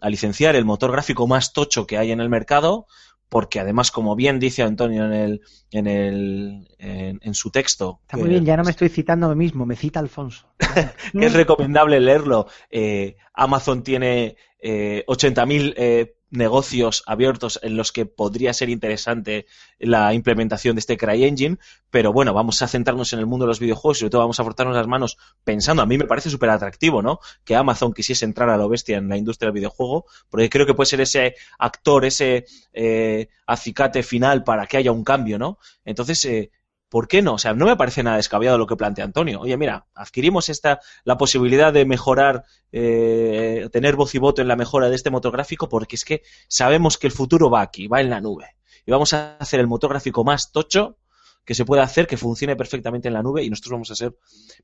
[0.00, 2.86] a licenciar el motor gráfico más tocho que hay en el mercado
[3.28, 8.16] porque además, como bien dice Antonio en el, en el, en, en su texto, Está
[8.16, 10.46] muy bien, ya no me estoy citando a mí mismo, me cita Alfonso.
[11.12, 12.46] que es recomendable leerlo.
[12.70, 19.46] eh, Amazon tiene eh, 80.000 eh, negocios abiertos en los que podría ser interesante
[19.78, 21.58] la implementación de este CryEngine,
[21.90, 24.38] pero bueno, vamos a centrarnos en el mundo de los videojuegos y sobre todo vamos
[24.38, 27.20] a frotarnos las manos pensando, a mí me parece súper atractivo, ¿no?
[27.44, 30.74] Que Amazon quisiese entrar a lo bestia en la industria del videojuego, porque creo que
[30.74, 35.58] puede ser ese actor, ese eh, acicate final para que haya un cambio, ¿no?
[35.84, 36.50] Entonces, eh,
[36.88, 37.34] ¿por qué no?
[37.34, 39.40] O sea, no me parece nada descabellado lo que plantea Antonio.
[39.40, 44.56] Oye, mira, adquirimos esta la posibilidad de mejorar, eh, tener voz y voto en la
[44.56, 48.00] mejora de este motor gráfico porque es que sabemos que el futuro va aquí, va
[48.00, 48.56] en la nube.
[48.86, 50.96] Y vamos a hacer el motor gráfico más tocho
[51.44, 54.16] que se pueda hacer, que funcione perfectamente en la nube y nosotros vamos a ser,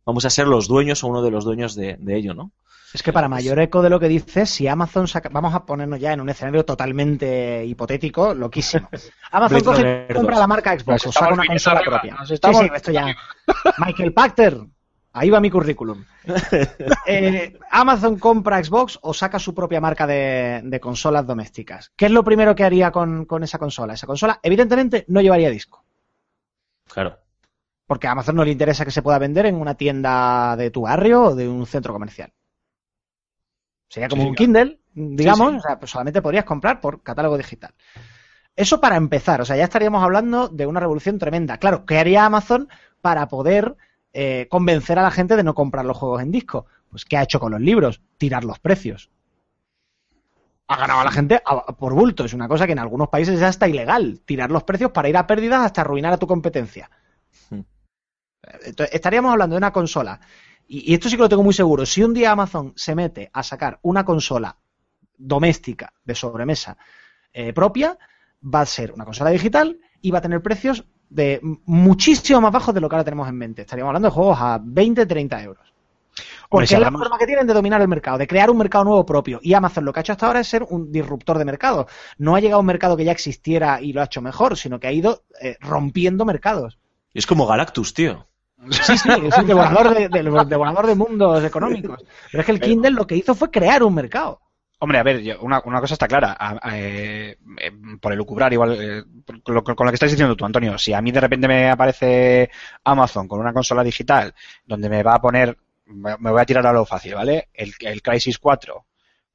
[0.05, 2.53] vamos a ser los dueños o uno de los dueños de, de ello, ¿no?
[2.95, 5.99] Es que para mayor eco de lo que dices, si Amazon saca, vamos a ponernos
[5.99, 8.89] ya en un escenario totalmente hipotético, loquísimo.
[9.33, 10.41] Amazon coge y compra 2.
[10.41, 12.15] la marca Xbox o saca una consola arriba, propia.
[12.15, 13.07] nos Sí, sí, esto ya.
[13.85, 14.61] Michael Pachter,
[15.13, 16.05] ahí va mi currículum.
[17.07, 21.93] Eh, Amazon compra Xbox o saca su propia marca de, de consolas domésticas.
[21.97, 23.95] ¿Qué es lo primero que haría con, con esa consola?
[23.95, 25.85] Esa consola, evidentemente, no llevaría disco.
[26.89, 27.19] Claro.
[27.87, 30.83] Porque a Amazon no le interesa que se pueda vender en una tienda de tu
[30.83, 32.33] barrio o de un centro comercial.
[33.95, 34.35] Sería como Sí, un.
[34.35, 35.57] Kindle, digamos, sí.
[35.59, 37.73] o sea, pues solamente podrías comprar por catálogo digital.
[38.57, 41.59] Eso para empezar, o sea, ya estaríamos hablando de una revolución tremenda.
[41.59, 42.69] Claro, ¿qué haría Amazon
[43.01, 43.77] para poder
[44.13, 46.67] eh, convencer a la gente de no comprar los juegos en disco?
[46.91, 48.01] Pues ¿qué ha hecho con los libros?
[48.19, 49.11] Tirar los precios.
[50.67, 52.25] Ha ganado a la gente a- por bulto.
[52.25, 54.21] Es una cosa que en algunos países ya está ilegal.
[54.25, 56.91] Tirar los precios para ir a pérdidas hasta arruinar a tu competencia.
[57.51, 57.61] Hmm.
[58.65, 60.21] Entonces, estaríamos hablando de una consola.
[60.69, 61.87] Y, y esto sí que lo tengo muy seguro.
[61.87, 64.57] Si un día Amazon se mete a sacar una consola
[65.17, 66.77] doméstica de sobremesa
[67.33, 67.99] eh, propia,
[68.43, 72.75] va a ser una consola digital y va a tener precios de muchísimo más bajos
[72.75, 73.62] de lo que ahora tenemos en mente.
[73.62, 75.75] Estaríamos hablando de juegos a 20, 30 euros.
[76.49, 78.85] Porque si es la forma que tienen de dominar el mercado, de crear un mercado
[78.85, 79.41] nuevo propio.
[79.43, 81.89] Y Amazon lo que ha hecho hasta ahora es ser un disruptor de mercado.
[82.19, 84.79] No ha llegado a un mercado que ya existiera y lo ha hecho mejor, sino
[84.79, 86.79] que ha ido eh, rompiendo mercados.
[87.12, 88.29] Es como Galactus, tío.
[88.71, 92.03] Sí, sí, es el devorador de, del- devorador de mundos económicos.
[92.31, 94.41] Pero es que el Kindle lo que hizo fue crear un mercado.
[94.79, 96.37] Hombre, a ver, yo- una, una cosa está clara.
[96.39, 99.03] a- a- eh, eh, por el lucubrar, igual, eh,
[99.43, 101.71] con, lo, con lo que estás diciendo tú, Antonio, si a mí de repente me
[101.71, 102.51] aparece
[102.85, 104.35] Amazon con una consola digital
[104.65, 107.49] donde me va a poner, me me voy a tirar a lo fácil, ¿vale?
[107.53, 108.87] El, el Crisis 4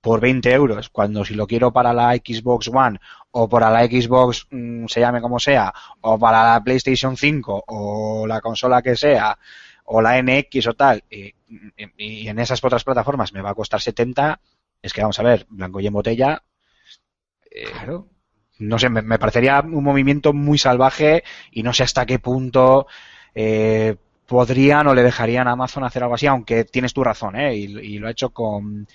[0.01, 2.99] por 20 euros, cuando si lo quiero para la Xbox One
[3.31, 8.25] o para la Xbox, mm, se llame como sea, o para la PlayStation 5 o
[8.27, 9.37] la consola que sea,
[9.85, 11.33] o la NX o tal, y,
[12.27, 14.39] en esas otras plataformas me va a costar 70,
[14.81, 16.43] es que vamos a ver, blanco y en botella,
[17.51, 17.65] eh,
[18.59, 22.87] no sé, me, me parecería un movimiento muy salvaje y no sé hasta qué punto
[23.33, 23.95] eh,
[24.27, 27.55] podrían o le dejarían a Amazon hacer algo así, aunque tienes tu razón, ¿eh?
[27.55, 28.87] y, y lo ha hecho con,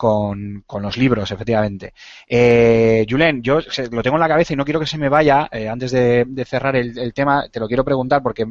[0.00, 1.92] con, con los libros, efectivamente.
[2.26, 5.10] Eh, Julen, yo se- lo tengo en la cabeza y no quiero que se me
[5.10, 8.46] vaya, eh, antes de, de cerrar el, el tema, te lo quiero preguntar porque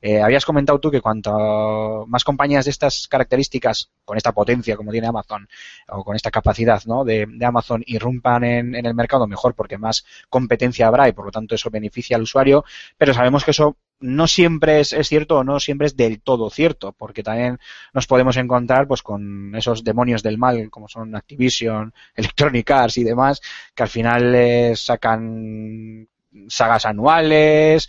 [0.00, 4.90] eh, habías comentado tú que cuanto más compañías de estas características, con esta potencia como
[4.90, 5.46] tiene Amazon,
[5.88, 7.04] o con esta capacidad ¿no?
[7.04, 11.26] de, de Amazon, irrumpan en, en el mercado, mejor porque más competencia habrá y por
[11.26, 12.64] lo tanto eso beneficia al usuario,
[12.96, 16.92] pero sabemos que eso no siempre es, cierto o no siempre es del todo cierto,
[16.92, 17.58] porque también
[17.92, 23.04] nos podemos encontrar pues con esos demonios del mal como son Activision, Electronic Arts y
[23.04, 23.40] demás,
[23.74, 26.08] que al final eh, sacan
[26.48, 27.88] sagas anuales,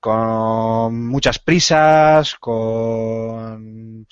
[0.00, 4.06] con muchas prisas, con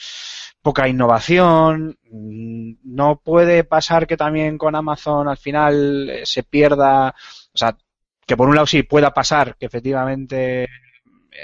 [0.62, 1.98] poca innovación.
[2.10, 7.08] No puede pasar que también con Amazon al final eh, se pierda,
[7.52, 7.76] o sea,
[8.26, 10.68] que por un lado sí pueda pasar que efectivamente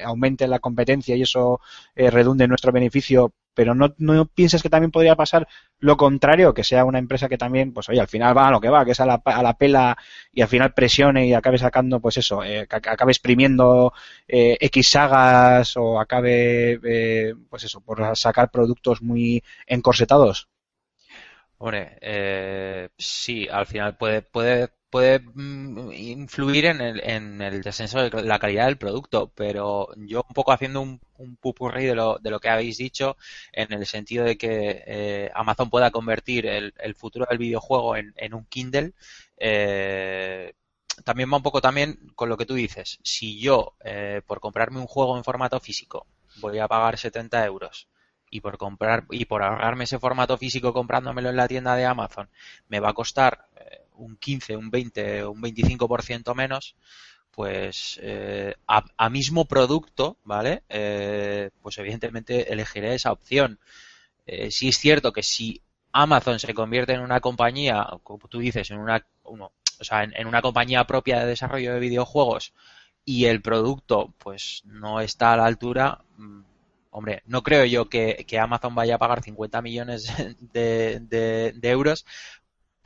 [0.04, 1.60] aumente la competencia y eso
[1.94, 6.54] eh, redunde en nuestro beneficio, pero no, no piensas que también podría pasar lo contrario,
[6.54, 8.84] que sea una empresa que también, pues oye, al final va a lo que va,
[8.84, 9.96] que es a la, a la pela
[10.32, 13.92] y al final presione y acabe sacando, pues eso, eh, acabe exprimiendo
[14.28, 20.48] eh, X sagas o acabe, eh, pues eso, por sacar productos muy encorsetados.
[21.58, 24.22] Hombre, sí, al final puede,
[24.90, 30.24] puede mm, influir en el, en el descenso de la calidad del producto, pero yo
[30.28, 33.16] un poco haciendo un, un pupurrí de lo, de lo que habéis dicho,
[33.52, 38.34] en el sentido de que eh, Amazon pueda convertir el, futuro del videojuego en, en
[38.34, 38.92] un Kindle,
[39.38, 40.52] eh,
[41.04, 42.98] también va un poco también con lo que tú dices.
[43.02, 46.06] Si yo, eh, por comprarme un juego en formato físico,
[46.40, 47.88] voy a pagar 70 euros
[48.30, 52.28] y por comprar y por ahorrarme ese formato físico comprándomelo en la tienda de Amazon
[52.68, 56.76] me va a costar eh, un 15, un 20, un 25% menos,
[57.30, 60.62] pues eh, a, mismo producto, ¿vale?
[60.68, 63.58] Eh, pues evidentemente elegiré esa opción.
[64.26, 68.70] Eh, sí es cierto que si Amazon se convierte en una compañía, como tú dices,
[68.70, 72.52] en una, uno, o sea, en, una compañía propia de desarrollo de videojuegos
[73.04, 76.40] y el producto pues no está a la altura, mm,
[76.90, 80.06] hombre, no creo yo que, que Amazon vaya a pagar 50 millones
[80.52, 81.00] de-
[81.54, 82.04] de euros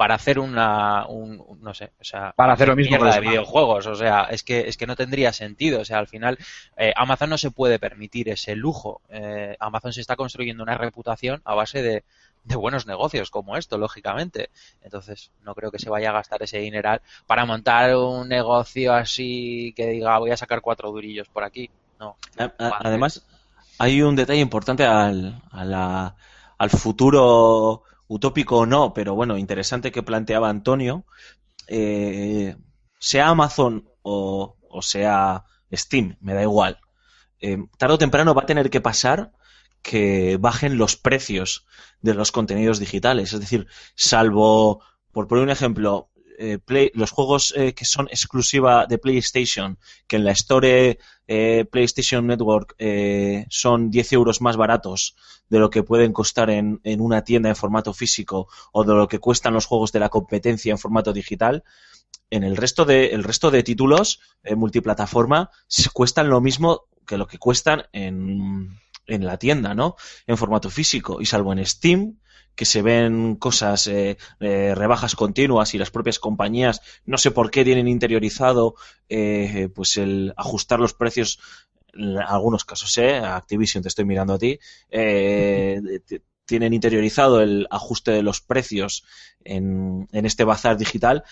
[0.01, 3.21] para hacer una, un, un- no sé, o sea, Para hacer lo mismo mierda de
[3.21, 6.39] videojuegos, o sea, es que es que no tendría sentido, o sea, al final
[6.79, 9.03] eh, Amazon no se puede permitir ese lujo.
[9.11, 12.05] Eh, Amazon se está construyendo una reputación a base de,
[12.45, 14.49] de buenos negocios como esto, lógicamente.
[14.81, 19.75] Entonces, no creo que se vaya a gastar ese dineral para montar un negocio así
[19.77, 21.69] que diga voy a sacar cuatro durillos por aquí.
[21.99, 22.17] No.
[22.87, 23.23] Además,
[23.79, 26.15] hay un detalle importante al, a la-
[26.57, 31.07] al futuro utópico o no, pero bueno, interesante que planteaba Antonio.
[31.69, 32.57] Eh,
[32.99, 36.81] sea Amazon o, sea Steam, me da igual.
[37.41, 39.31] Eh, tarde o temprano va a tener que pasar
[39.81, 41.67] que bajen los precios
[42.03, 43.33] de los contenidos digitales.
[43.33, 44.83] Es decir, salvo,
[45.13, 46.10] por poner un ejemplo,
[46.41, 49.79] eh, Play- los juegos eh, que son exclusiva de PlayStation,
[50.09, 55.15] que en la Store eh, PlayStation Network eh, son 10 euros más baratos
[55.49, 59.07] de lo que pueden costar en, en una tienda en formato físico o de lo
[59.07, 61.63] que cuestan los juegos de la competencia en formato digital,
[62.31, 64.21] en el resto de, el resto de títulos
[64.57, 65.51] multiplataforma
[65.93, 68.79] cuestan lo mismo que lo que cuestan en,
[69.11, 69.97] en la tienda, ¿no?
[70.27, 71.21] En formato físico.
[71.21, 72.19] Y salvo en Steam,
[72.55, 77.51] que se ven cosas, eh, eh, rebajas continuas y las propias compañías, no sé por
[77.51, 78.75] qué tienen interiorizado
[79.09, 81.39] eh, pues el ajustar los precios
[81.93, 83.19] en algunos casos, ¿eh?
[83.19, 84.59] Activision, te estoy mirando a ti,
[84.91, 85.81] eh,
[86.45, 89.05] tienen interiorizado el ajuste de los precios
[89.45, 91.25] en, en este bazar digital,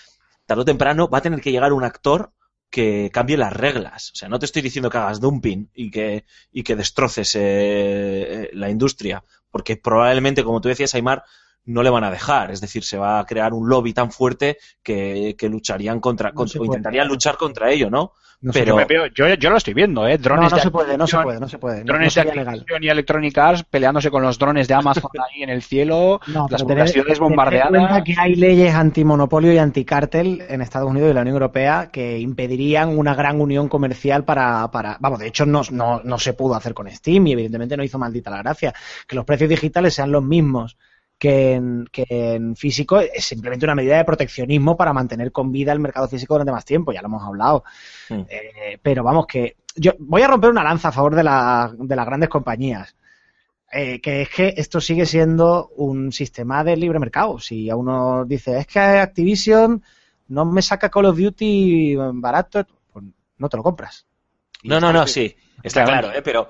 [0.46, 2.32] tarde o temprano va a tener que llegar un actor
[2.70, 4.10] que cambie las reglas.
[4.12, 7.40] O sea, no te estoy diciendo que hagas dumping y que, y que destroces eh,
[7.40, 11.24] eh, la industria, porque probablemente, como tú decías, Aymar,
[11.64, 12.50] no le van a dejar.
[12.50, 16.42] Es decir, se va a crear un lobby tan fuerte que, que lucharían contra, No
[16.42, 18.12] o intentarían luchar contra ello, ¿no?
[18.40, 20.16] No Pero- Yo, me veo- yo, yo lo estoy viendo, ¿eh?
[20.16, 21.78] No, Drones no de se puede, no se puede, no se puede.
[21.78, 22.48] No, no Drones de legal.
[22.60, 26.46] Activision y Electronic Arts peleándose con los drones de Amazon ahí en el cielo, No,
[26.48, 27.68] las en bombardeadas.
[27.70, 32.20] cuenta que hay leyes antimonopolio y anticártel en Estados Unidos y la Unión Europea que
[32.20, 36.54] impedirían una gran unión comercial para, para vamos, de hecho no, no, no se pudo
[36.54, 38.72] hacer con Steam y evidentemente no hizo maldita la gracia.
[39.08, 40.76] Que los precios digitales sean los mismos
[41.18, 45.72] que en, que en físico es simplemente una medida de proteccionismo para mantener con vida
[45.72, 47.64] el mercado físico durante más tiempo, ya lo hemos hablado.
[48.08, 48.20] Mm.
[48.28, 51.96] Eh, pero vamos, que yo voy a romper una lanza a favor de, la- de
[51.96, 52.94] las grandes compañías.
[53.70, 57.38] Eh, que es que esto sigue siendo un sistema de libre mercado.
[57.38, 59.82] Si a uno dice, es que Activision
[60.28, 63.04] no me saca Call of Duty barato, pues
[63.36, 64.06] no te lo compras.
[64.62, 66.22] Y No, no, no, sí, está claro, ¿eh?
[66.22, 66.48] pero,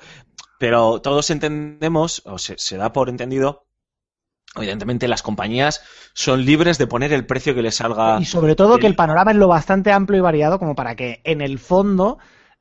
[0.60, 3.66] pero todos entendemos, o se, se da por entendido,
[4.56, 5.82] evidentemente las compañías
[6.12, 8.18] son libres de poner el precio que les salga.
[8.20, 11.20] Y sobre todo que el panorama es lo bastante amplio y variado como para que
[11.24, 12.18] en el fondo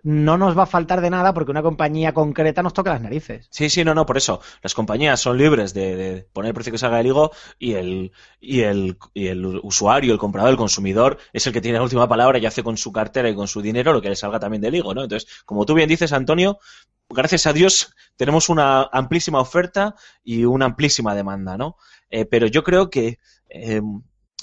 [0.08, 3.50] no nos va a faltar de nada porque una compañía concreta nos toque las narices.
[3.52, 4.40] Sí, sí, no, no, por eso.
[4.62, 8.14] Las compañías son libres de, de poner el precio que salga del higo y el,
[8.40, 12.08] y, el, y el usuario, el comprador, el consumidor es el que tiene la última
[12.08, 14.62] palabra y hace con su cartera y con su dinero lo que le salga también
[14.62, 15.04] del higo, ¿no?
[15.04, 16.58] Entonces, como tú bien dices, Antonio,
[17.10, 19.94] gracias a Dios tenemos una amplísima oferta
[20.24, 21.76] y una amplísima demanda, ¿no?
[22.10, 23.82] Eh, pero yo creo que eh,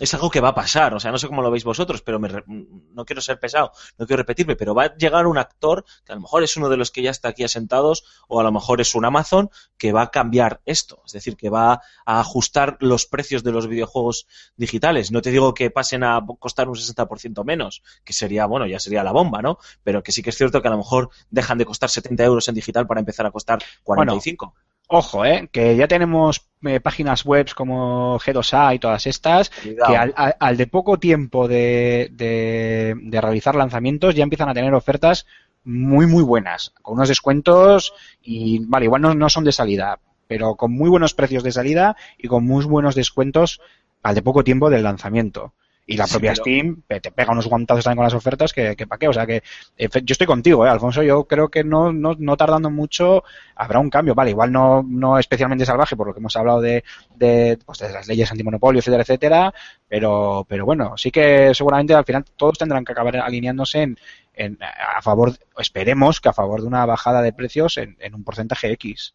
[0.01, 2.19] es algo que va a pasar, o sea, no sé cómo lo veis vosotros, pero
[2.19, 5.85] me re- no quiero ser pesado, no quiero repetirme, pero va a llegar un actor
[6.05, 8.43] que a lo mejor es uno de los que ya está aquí asentados o a
[8.43, 12.21] lo mejor es un Amazon que va a cambiar esto, es decir, que va a
[12.21, 14.27] ajustar los precios de los videojuegos
[14.57, 15.13] digitales.
[15.13, 19.05] No te digo que pasen a costar un 60% menos, que sería, bueno, ya sería
[19.05, 19.59] la bomba, ¿no?
[19.85, 22.49] Pero que sí que es cierto que a lo mejor dejan de costar 70 euros
[22.49, 24.55] en digital para empezar a costar 45.
[24.89, 25.49] Ojo, ¿eh?
[25.51, 29.91] Que ya tenemos eh, páginas web como G2A y todas estas, Cuidado.
[29.91, 34.55] que al, al- al de poco tiempo de, de- de realizar lanzamientos ya empiezan a
[34.55, 35.27] tener ofertas
[35.65, 40.55] muy, muy buenas, con unos descuentos y, vale, igual no, no son de salida, pero
[40.57, 43.61] con muy buenos precios de salida y con muy buenos descuentos
[44.03, 45.55] al de poco tiempo del lanzamiento.
[45.87, 48.55] Y la Sí, propia pero- Steam pe- te pega unos guantazos también con las ofertas
[48.55, 49.07] que, que pa' qué.
[49.07, 49.43] O sea que
[49.77, 51.03] eh, yo estoy contigo, eh, Alfonso.
[51.03, 53.23] Yo creo que no, no, no tardando mucho
[53.55, 54.15] habrá un cambio.
[54.15, 56.85] Vale, igual no, no especialmente salvaje por lo que hemos hablado de,
[57.17, 59.55] de, pues, de las leyes antimonopolio, etcétera, etcétera.
[59.87, 63.99] Pero, pero bueno, sí que seguramente al final todos tendrán que acabar alineándose en,
[64.33, 68.25] en, a favor, esperemos que a favor de una bajada de precios en, en un
[68.25, 69.15] porcentaje X.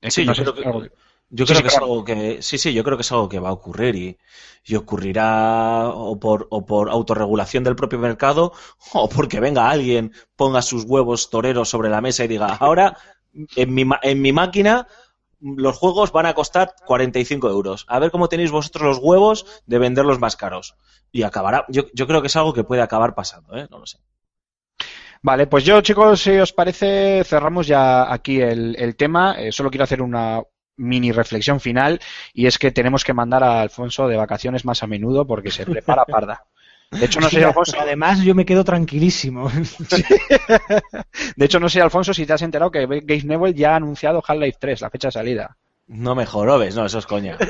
[0.00, 0.88] Es Sí, no yo creo que, algo-
[1.30, 3.38] yo creo sí, que es algo que, sí, sí, yo creo que es algo que
[3.38, 4.18] va a ocurrir y,
[4.64, 8.52] y ocurrirá o por, o por autorregulación del propio mercado
[8.94, 12.96] o porque venga alguien, ponga sus huevos toreros sobre la mesa y diga, ahora
[13.56, 14.86] en mi, en mi máquina
[15.40, 17.84] los juegos van a costar 45 euros.
[17.88, 20.76] A ver cómo tenéis vosotros los huevos de venderlos más caros.
[21.12, 23.68] Y acabará, yo, yo creo que es algo que puede acabar pasando, ¿eh?
[23.70, 23.98] No lo sé.
[25.22, 29.34] Vale, pues yo, chicos, si os parece, cerramos ya aquí el, el tema.
[29.38, 30.42] Eh, solo quiero hacer una
[30.78, 32.00] mini reflexión final
[32.32, 35.66] y es que tenemos que mandar a Alfonso de vacaciones más a menudo porque se
[35.66, 36.44] prepara parda.
[36.90, 39.50] De hecho, no sé, Alfonso, además yo me quedo tranquilísimo.
[41.36, 44.22] de hecho, no sé, Alfonso, si te has enterado que Gabe Newell ya ha anunciado
[44.26, 45.56] Half-Life 3, la fecha de salida.
[45.88, 47.36] No me jorobes, no, eso es coña.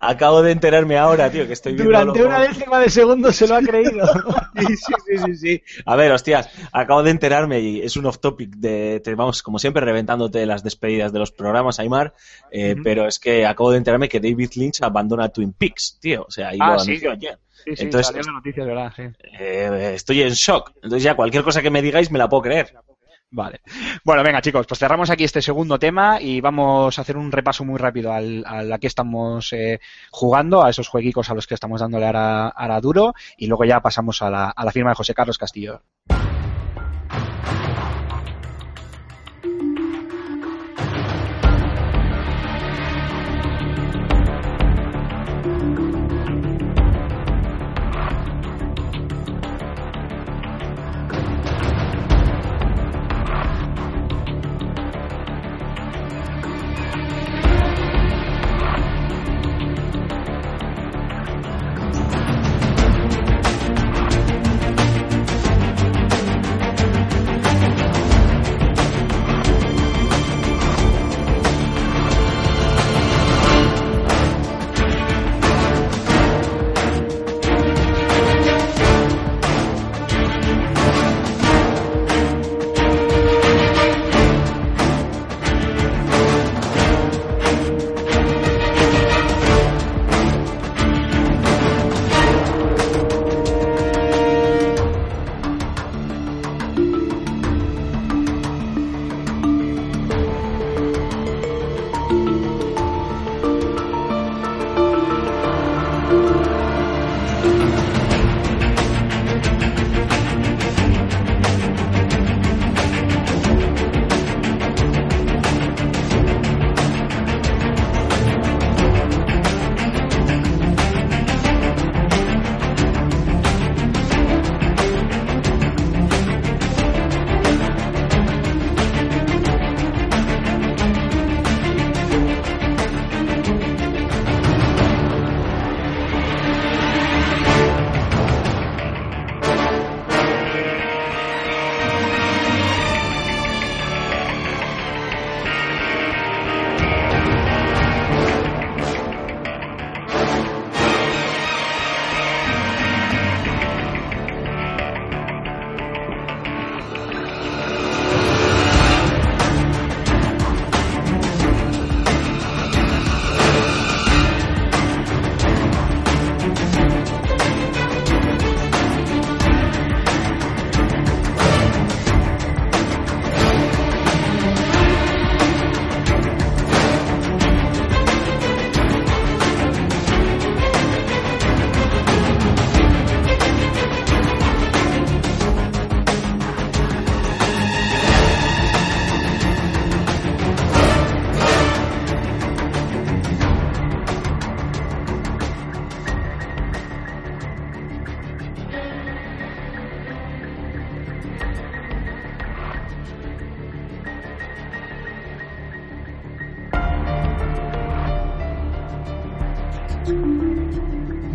[0.00, 3.56] Acabo de enterarme ahora, tío, que estoy viendo Durante una décima de segundo se lo
[3.56, 4.06] ha creído.
[4.58, 5.62] Sí, sí, sí, sí.
[5.86, 9.58] A ver, hostias, acabo de enterarme y es un off topic de, te vamos, como
[9.60, 12.12] siempre, reventándote las despedidas de los programas, Aymar,
[12.50, 16.30] eh, pero es que acabo de enterarme que David Lynch abandona Twin Peaks, tío, o
[16.30, 17.00] sea, ahí Ah, lo sí.
[17.06, 17.38] ayer.
[17.52, 19.02] Sí, sí, Entonces- salió la noticia, verdad, sí.
[19.38, 20.72] Eh, estoy en shock.
[20.76, 22.74] Entonces ya cualquier cosa que me digáis me la puedo creer.
[23.30, 23.60] Vale.
[24.04, 27.62] Bueno, venga, chicos, pues cerramos aquí este segundo tema y vamos a hacer un repaso
[27.62, 31.54] muy rápido al, a la que estamos eh, jugando, a esos jueguicos a los que
[31.54, 34.96] estamos dándole ahora, ahora duro, y luego ya pasamos a la, a la firma de
[34.96, 35.82] José Carlos Castillo.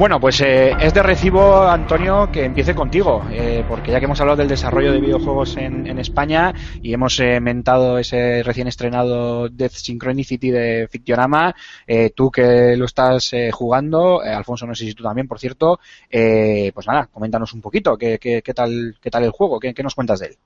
[0.03, 4.19] Bueno, pues eh, es de recibo, Antonio, que empiece contigo, eh, porque ya que hemos
[4.19, 9.47] hablado del desarrollo de videojuegos en, en España y hemos eh, mentado ese recién estrenado
[9.47, 11.55] Death Synchronicity de Fictionama,
[11.87, 15.39] eh, tú que lo estás eh, jugando, eh, Alfonso, no sé si tú también, por
[15.39, 19.57] cierto, pues nada, coméntanos un poquito, ¿qué, qué, qué tal, qué tal el juego?
[19.57, 20.37] ¿Qué, qué nos cuentas de él?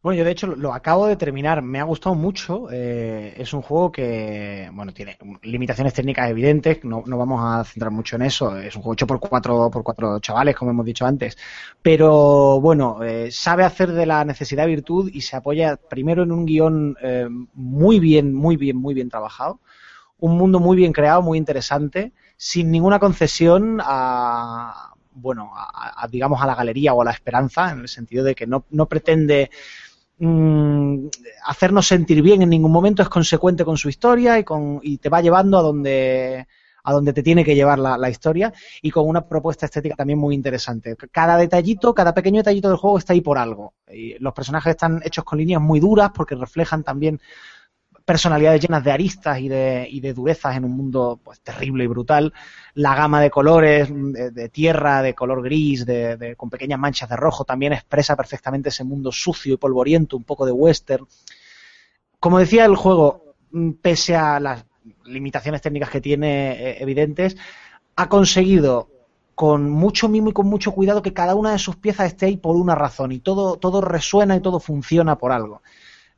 [0.00, 2.68] Bueno, yo de hecho lo- acabo de terminar, me ha gustado mucho.
[2.70, 7.90] eh, es un juego que, bueno, tiene limitaciones técnicas evidentes, no, no vamos a centrar
[7.90, 8.56] mucho en eso.
[8.58, 11.36] Es un juego hecho por cuatro, por cuatro chavales, como hemos dicho antes.
[11.82, 16.46] Pero bueno, eh, sabe hacer de la necesidad virtud y se apoya primero en un
[16.46, 19.60] guion eh, muy bien, muy bien, muy bien trabajado.
[20.18, 26.46] Un mundo muy bien creado, muy interesante, sin ninguna concesión a, bueno, a- digamos a
[26.46, 29.50] la galería o a la esperanza, en el sentido de que no, no pretende
[30.18, 31.06] mm,
[31.46, 35.08] hacernos sentir bien en ningún momento, es consecuente con su historia y, con, y te
[35.08, 36.46] va llevando a donde,
[36.84, 40.18] a donde te tiene que llevar la, la historia y con una propuesta estética también
[40.18, 40.96] muy interesante.
[41.10, 43.74] Cada detallito, cada pequeño detallito del juego está ahí por algo.
[43.90, 47.20] Y los personajes están hechos con líneas muy duras porque reflejan también
[48.08, 52.32] personalidades llenas de aristas y de, durezas en un mundo pues, terrible y brutal.
[52.74, 57.08] La gama de colores, de, de tierra, de color gris, de, de- con pequeñas manchas
[57.10, 61.06] de rojo, también expresa perfectamente ese mundo sucio y polvoriento, un poco de western.
[62.20, 64.64] Como decía el juego, mm, pese a las
[65.04, 67.36] limitaciones técnicas que tiene eh, evidentes,
[67.96, 68.90] ha conseguido
[69.34, 72.36] con mucho mimo y con mucho cuidado que cada una de sus piezas esté ahí
[72.38, 75.62] por una razón y todo, todo resuena y todo funciona por algo.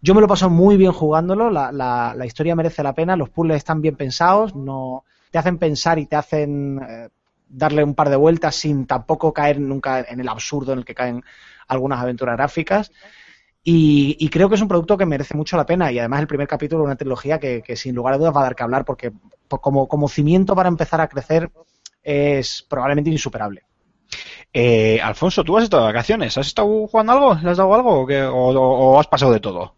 [0.02, 3.28] Yo me lo he pasado muy bien jugándolo, la, la- historia merece la pena, los
[3.30, 7.08] puzzles están bien pensados, no te hacen pensar y te hacen eh,
[7.48, 10.94] darle un par de vueltas sin tampoco caer nunca en el absurdo en el que
[10.94, 11.22] caen
[11.68, 12.90] algunas aventuras gráficas.
[13.64, 16.48] Y, creo que es un producto que merece mucho la pena y además el primer
[16.48, 19.12] capítulo de una trilogía que, sin lugar a dudas va a dar que hablar porque
[19.48, 21.50] por- como, cimiento para empezar a crecer
[22.02, 23.64] es probablemente insuperable.
[24.52, 26.38] Eh, Alfonso, ¿tú has estado de vacaciones?
[26.38, 27.34] ¿Has estado jugando algo?
[27.34, 29.76] ¿Le has dado algo o has pasado de todo?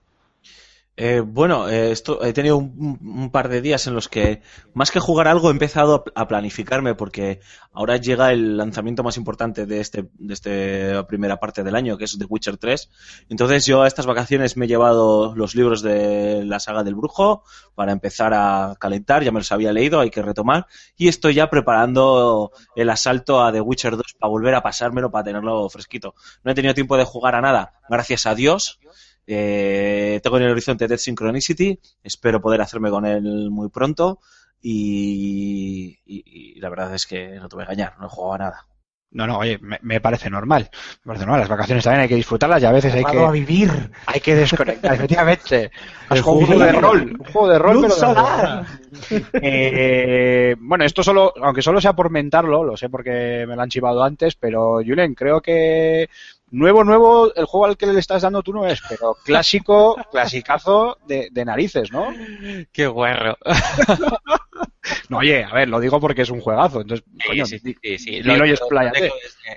[0.95, 4.43] Eh, bueno, eh, he tenido un, par de días en los que,
[4.75, 7.41] más que jugar algo, he empezado a planificarme porque
[7.73, 12.05] ahora llega el lanzamiento más importante de este de esta primera parte del año, que
[12.05, 12.91] es The Witcher 3.
[13.31, 17.43] Entonces yo a estas vacaciones me he llevado los libros de la saga del brujo
[17.75, 20.67] para empezar a calentar, ya me los había leído, hay que retomar,
[20.99, 25.25] y estoy ya preparando el asalto a The Witcher 2 para volver a pasármelo, para
[25.25, 26.15] tenerlo fresquito.
[26.45, 28.79] No he tenido tiempo de jugar a nada, gracias a Dios.
[29.27, 34.19] Eh, tengo en el horizonte Dead Synchronicity, espero poder hacerme con él muy pronto
[34.61, 38.35] y, y- y la verdad es que no te voy a engañar, no he jugado
[38.35, 38.67] a nada.
[39.15, 40.71] No, no, oye, me, me parece normal.
[41.05, 41.41] Me parece normal.
[41.41, 43.71] Las vacaciones también hay que disfrutarlas y a veces hay Jugado a que, vivir.
[44.07, 44.95] hay que desconectar.
[44.95, 45.71] Efectivamente.
[46.09, 47.17] Has jugado un juego de rol.
[47.21, 49.21] Un juego de rol, pero de.
[49.43, 53.69] Eh, bueno, esto solo, aunque solo sea por mentarlo, lo sé porque me lo han
[53.69, 56.09] chivado antes, pero Julen, creo que
[56.53, 60.99] nuevo, nuevo, el juego al que le estás dando tú no es, pero clásico, clasicazo
[61.07, 62.09] de, de narices, ¿no?
[62.73, 63.37] Qué guarro.
[65.09, 67.77] No, oye, a ver, lo digo porque es un juegazo, entonces, Sí, coño, sí, sí,
[67.81, 68.11] sí, sí.
[68.23, 69.13] dilo Lo, tengo desde,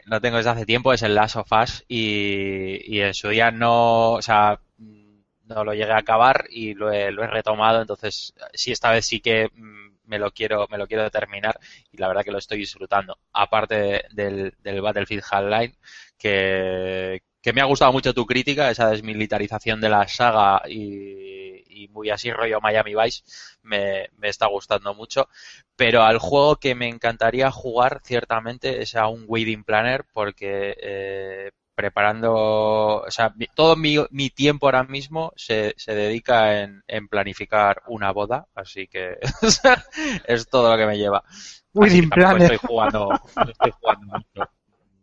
[0.06, 3.50] lo tengo desde hace tiempo, es el Last of Us y, y en su día
[3.52, 8.34] no, o sea, no lo llegué a acabar y lo he, lo he retomado, entonces
[8.54, 11.60] sí, esta vez sí que mm, me lo quiero, me lo quiero terminar
[11.92, 13.18] y la verdad que lo estoy disfrutando.
[13.34, 15.76] Aparte del, del Battlefield Hardline,
[16.18, 21.88] que, que me ha gustado mucho tu crítica, esa desmilitarización de la saga y, y
[21.90, 23.24] muy así rollo Miami Vice,
[23.62, 25.28] me, me está gustando mucho.
[25.76, 31.52] Pero al juego que me encantaría jugar ciertamente es a un Wedding Planner porque eh,
[31.76, 32.34] preparando,
[33.04, 37.84] o sea, mi- todo mi, mi tiempo ahora mismo se, se dedica en, en planificar
[37.88, 39.18] una boda, así que
[40.26, 41.24] es todo lo que me lleva.
[41.80, 42.42] Que tampoco Planner.
[42.54, 44.50] estoy jugando, estoy jugando mucho,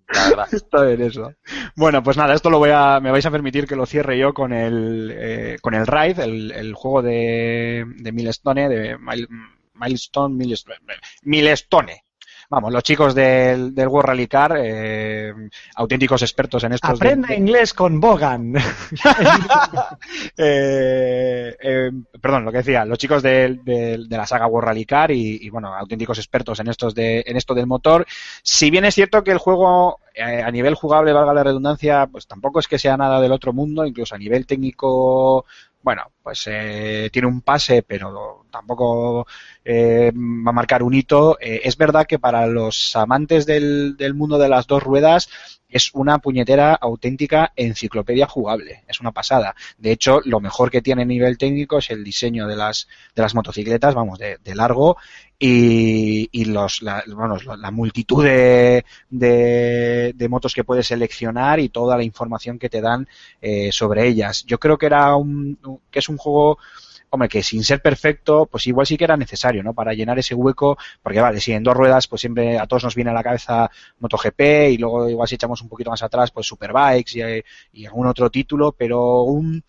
[0.08, 0.48] la verdad.
[0.52, 1.34] Está bien eso.
[1.76, 4.32] Bueno, pues nada, esto lo voy a, me vais a permitir que lo cierre yo
[4.34, 9.28] con el, eh, con el Raid, el, el juego de, de Milestone, de Mil-
[9.74, 10.78] Milestone, Milestone,
[11.22, 12.04] Milestone.
[12.52, 15.32] Vamos, los chicos del, del World Rally Car, eh,
[15.74, 16.98] auténticos expertos en estos.
[16.98, 18.52] de- Aprenda inglés con Bogan.
[20.36, 24.84] eh, eh, perdón, lo que decía, los chicos de, de- de la saga World Rally
[24.84, 28.04] Car y, y, bueno, auténticos expertos en estos de, en esto del motor.
[28.42, 32.26] Si bien es cierto que el juego eh, a nivel jugable, valga la redundancia, pues
[32.26, 35.46] tampoco es que sea nada del otro mundo, incluso a nivel técnico,
[35.82, 39.26] bueno, pues eh, tiene un pase, pero tampoco
[39.64, 41.38] eh, va a marcar un hito.
[41.40, 45.28] Eh, es verdad que para los amantes del, del mundo de las dos ruedas
[45.72, 49.54] es una puñetera auténtica enciclopedia jugable, es una pasada.
[49.78, 53.22] De hecho, lo mejor que tiene a nivel técnico es el diseño de las, de
[53.22, 54.98] las motocicletas, vamos, de, largo,
[55.38, 61.70] y, y los, la, bueno, la multitud de, de, de motos que puedes seleccionar y
[61.70, 63.08] toda la información que te dan
[63.40, 64.44] eh, sobre ellas.
[64.46, 65.58] Yo creo que era un,
[65.90, 66.58] que es un juego
[67.12, 69.74] hombre, que sin ser perfecto, pues igual sí que era necesario, ¿no?
[69.74, 72.94] Para llenar ese hueco, porque vale, si en dos ruedas, pues siempre a todos nos
[72.94, 73.70] viene a la cabeza
[74.00, 74.40] MotoGP
[74.70, 77.44] y luego igual si echamos un poquito más atrás, pues Superbikes
[77.74, 79.62] y, y algún otro título, pero un,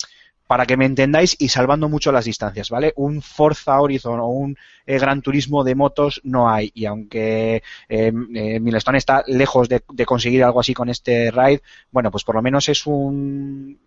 [0.47, 2.93] para que me entendáis y salvando mucho las distancias, ¿vale?
[2.95, 4.55] Un Forza Horizon o un
[4.85, 9.83] eh, Gran Turismo de motos no hay y aunque eh, eh, Milestone está lejos de,
[9.91, 11.61] de conseguir algo así con este ride,
[11.91, 13.77] bueno, pues por lo menos es un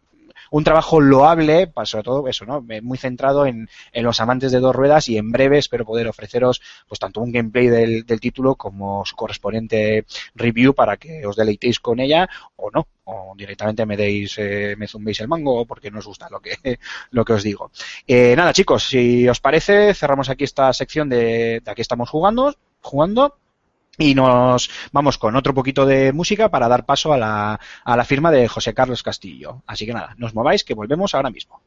[0.51, 2.65] un trabajo loable, pues, sobre todo eso, ¿no?
[2.83, 6.61] Muy centrado en, en los amantes de dos ruedas y en breve espero poder ofreceros
[6.89, 11.81] pues tanto un gameplay del, del título como su correspondiente review para que os deleitéis
[11.81, 15.99] con ella o no, o directamente me deis, eh, me zumbéis el mango porque no
[15.99, 16.57] os gusta lo que,
[17.11, 17.71] lo que os digo.
[18.07, 22.55] Eh, nada, chicos, si os parece, cerramos aquí esta sección de, de aquí estamos jugando,
[22.81, 23.39] jugando.
[23.99, 28.05] Y nos vamos con otro poquito de música para dar paso a la, a la
[28.05, 29.63] firma de José Carlos Castillo.
[29.67, 31.61] Así que nada, no os mováis que volvemos ahora mismo.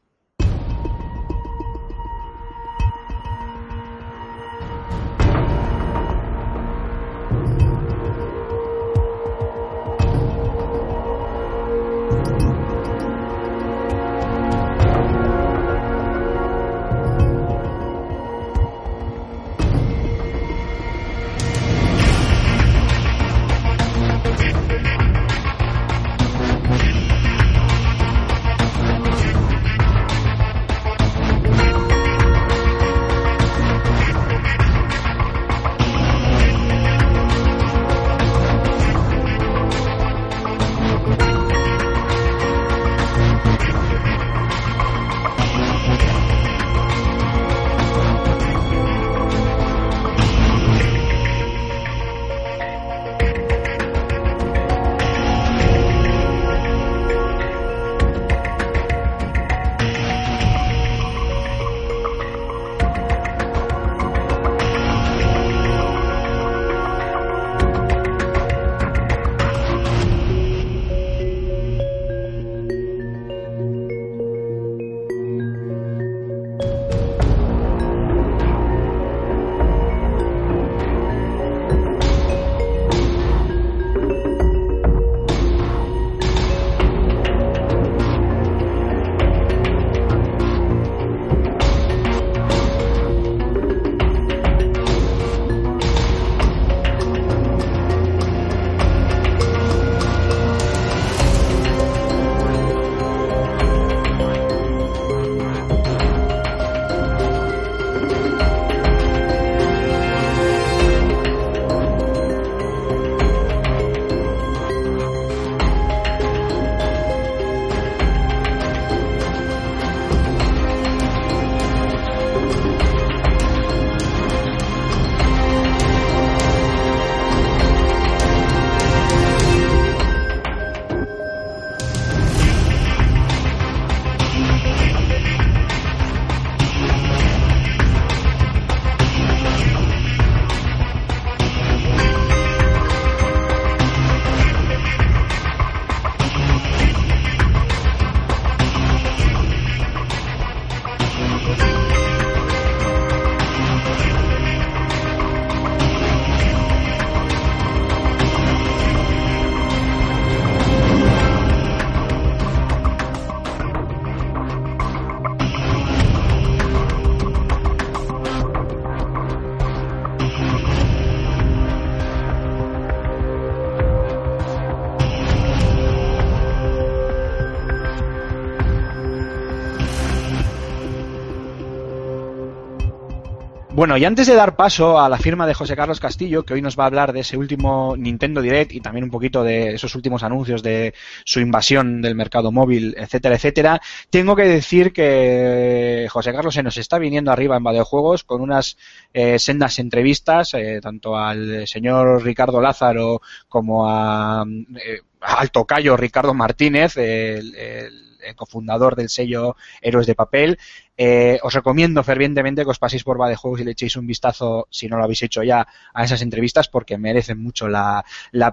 [183.79, 186.61] Bueno, y antes de dar paso a la firma de José Carlos Castillo, que hoy
[186.61, 189.95] nos va a hablar de ese último Nintendo Direct y también un poquito de esos
[189.95, 190.93] últimos anuncios de
[191.23, 196.75] su invasión del mercado móvil, etcétera, etcétera, tengo que decir que José Carlos se nos
[196.75, 198.75] está viniendo arriba en videojuegos con unas
[199.13, 204.43] eh, sendas entrevistas, eh, tanto al señor Ricardo Lázaro como a,
[204.75, 210.57] eh, al tocayo Ricardo Martínez, el, cofundador del sello Héroes de Papel.
[210.97, 214.87] Eh, os recomiendo fervientemente que os paséis por Juegos y le echéis un vistazo, si
[214.87, 218.03] no lo habéis hecho ya, a esas entrevistas porque merecen mucho la,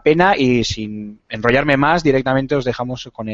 [0.05, 3.29] pena y sin enrollarme más, directamente os dejamos con,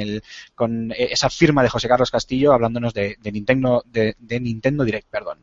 [0.96, 5.08] esa firma de José Carlos Castillo hablándonos de Nintendo Direct.
[5.10, 5.38] Perdón.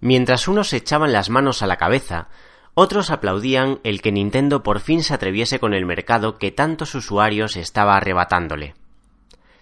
[0.00, 2.28] Mientras unos echaban las manos a la cabeza,
[2.74, 7.56] otros aplaudían el que Nintendo por fin se atreviese con el mercado que tantos usuarios
[7.56, 8.74] estaba arrebatándole.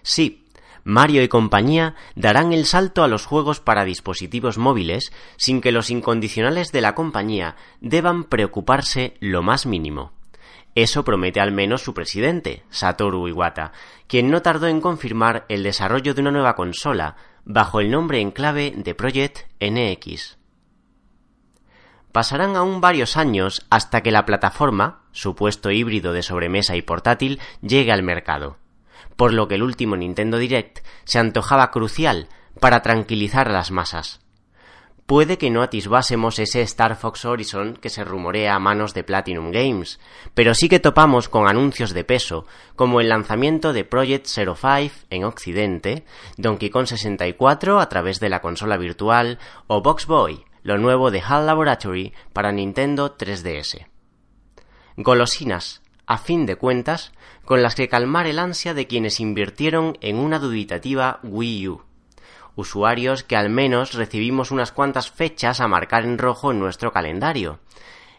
[0.01, 0.40] Sí,
[0.83, 5.89] Mario y compañía darán el salto a los juegos para dispositivos móviles sin que los
[5.89, 10.13] incondicionales de la compañía deban preocuparse lo más mínimo.
[10.73, 13.73] Eso promete al menos su presidente, Satoru Iwata,
[14.07, 18.31] quien no tardó en confirmar el desarrollo de una nueva consola bajo el nombre en
[18.31, 20.37] clave de Project NX.
[22.11, 27.91] Pasarán aún varios años hasta que la plataforma, supuesto híbrido de sobremesa y portátil, llegue
[27.91, 28.60] al mercado
[29.15, 32.27] por lo que el último Nintendo Direct se antojaba crucial
[32.59, 34.21] para tranquilizar a las masas.
[35.11, 39.51] Puede que no atisbásemos ese Star Fox Horizon que se rumorea a manos de Platinum
[39.51, 39.99] Games,
[40.33, 42.45] pero sí que topamos con anuncios de peso,
[42.77, 46.05] como el lanzamiento de Project 05 en Occidente,
[46.37, 49.37] Donkey Kong 64 a través de la consola virtual
[49.67, 53.85] o Box Boy, lo nuevo de HAL Laboratory para Nintendo 3DS.
[54.95, 57.11] Golosinas, a fin de cuentas,
[57.51, 61.81] con las que calmar el ansia de quienes invirtieron en una dubitativa Wii U
[62.55, 67.59] usuarios que al menos recibimos unas cuantas fechas a marcar en rojo en nuestro calendario.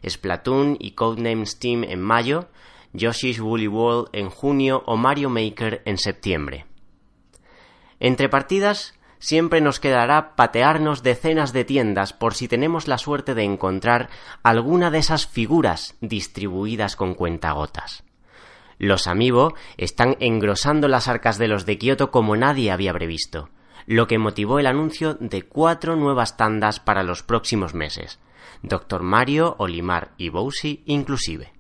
[0.06, 2.50] Splatoon y Codename Steam en mayo,
[2.92, 6.66] Yoshi's Woolly World en junio o Mario Maker en septiembre.
[8.00, 13.44] Entre partidas, siempre nos quedará patearnos decenas de tiendas por si tenemos la suerte de
[13.44, 14.10] encontrar
[14.42, 18.04] alguna de esas figuras distribuidas con cuentagotas.
[18.82, 23.48] Los Amiibo están engrosando las arcas de los de Kioto como nadie había previsto
[23.86, 28.20] lo que motivó el anuncio de cuatro nuevas tandas para los próximos meses,
[28.62, 29.02] Dr.
[29.02, 31.52] Mario, Olimar y Bowsy inclusive.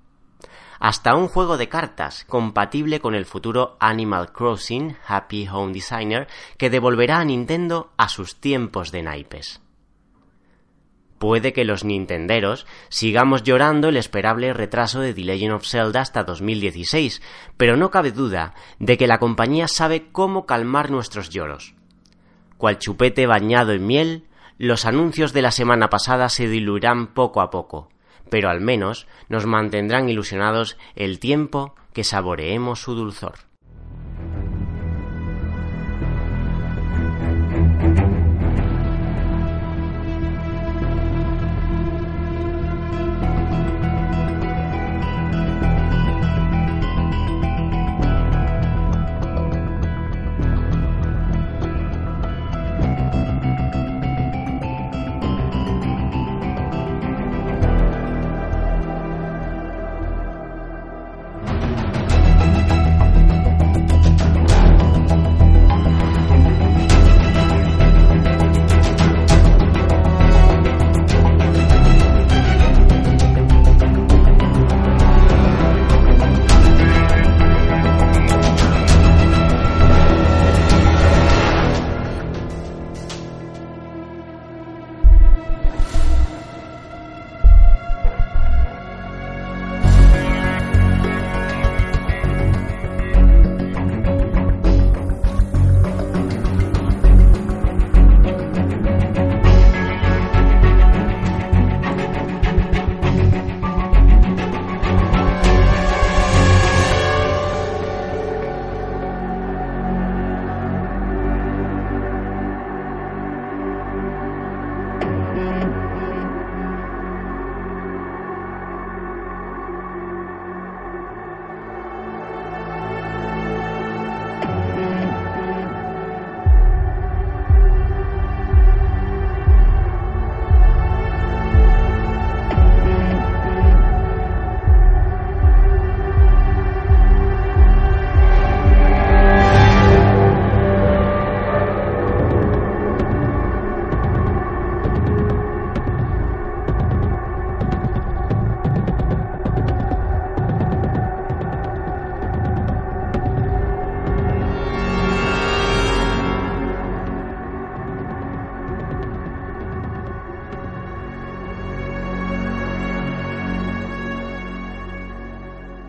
[0.78, 6.26] Hasta un juego de cartas compatible con el futuro Animal Crossing Happy Home Designer
[6.58, 9.60] que devolverá a Nintendo a sus tiempos de naipes.
[11.22, 16.24] Puede que los nintenderos sigamos llorando el esperable retraso de The Legend of Zelda hasta
[16.24, 17.22] 2016,
[17.56, 21.76] pero no cabe duda de que la compañía sabe cómo calmar nuestros lloros
[22.58, 24.26] cual chupete bañado en miel,
[24.58, 27.88] los anuncios de la semana pasada se diluirán poco a poco,
[28.28, 33.51] pero al menos nos mantendrán ilusionados el tiempo que saboreemos su dulzor.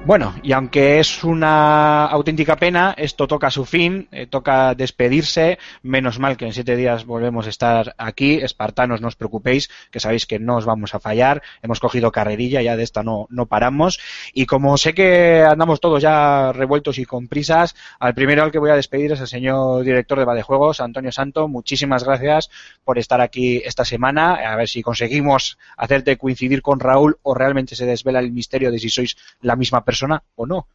[0.05, 5.59] Bueno, y aunque es una auténtica pena, esto toca su fin, eh, toca despedirse.
[5.81, 8.35] Menos mal que en siete días volvemos a estar aquí.
[8.35, 11.41] Espartanos, no os preocupéis, que sabéis que no os vamos a fallar.
[11.61, 13.97] Hemos cogido carrerilla, ya de esta no, no paramos.
[14.33, 18.59] Y como sé que andamos todos ya revueltos y con prisas, al primero al que
[18.59, 21.47] voy a despedir es el señor director de Badejuegos, Antonio Santo.
[21.47, 22.49] Muchísimas gracias
[22.83, 24.33] por estar aquí esta semana.
[24.33, 28.79] A ver si conseguimos hacerte coincidir con Raúl o realmente se desvela el misterio de
[28.79, 29.92] si sois la misma persona
[30.35, 30.67] o no.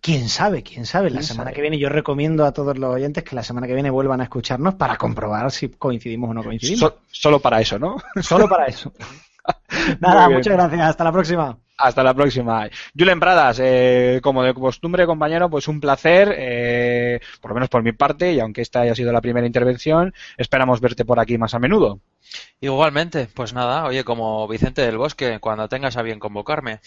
[0.00, 1.08] Quién sabe, quién sabe.
[1.10, 1.54] La ¿Quién semana sabe?
[1.56, 4.24] que viene yo recomiendo a todos los oyentes que la semana que viene vuelvan a
[4.24, 6.80] escucharnos para comprobar si coincidimos o no coincidimos.
[6.80, 7.96] So- solo para eso, ¿no?
[8.22, 8.92] Solo para eso.
[10.00, 10.80] Nada, muchas gracias.
[10.80, 11.58] Hasta la próxima.
[11.78, 12.68] Hasta la próxima.
[12.98, 17.82] Julen Pradas, eh, como de costumbre, compañero, pues un placer, eh, por lo menos por
[17.82, 21.52] mi parte, y aunque esta haya sido la primera intervención, esperamos verte por aquí más
[21.54, 22.00] a menudo.
[22.60, 26.80] Igualmente, pues nada, oye, como Vicente del Bosque, cuando tengas a bien convocarme.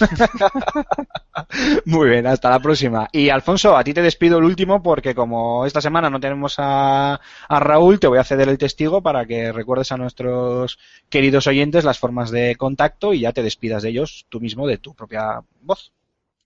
[1.86, 3.08] Muy bien, hasta la próxima.
[3.12, 7.20] Y Alfonso, a ti te despido el último porque como esta semana no tenemos a,
[7.48, 10.78] Raúl, te voy a ceder el testigo para que recuerdes a nuestros
[11.08, 14.78] queridos oyentes las formas de contacto y ya te despidas de ellos tú mismo de
[14.78, 15.92] tu propia voz.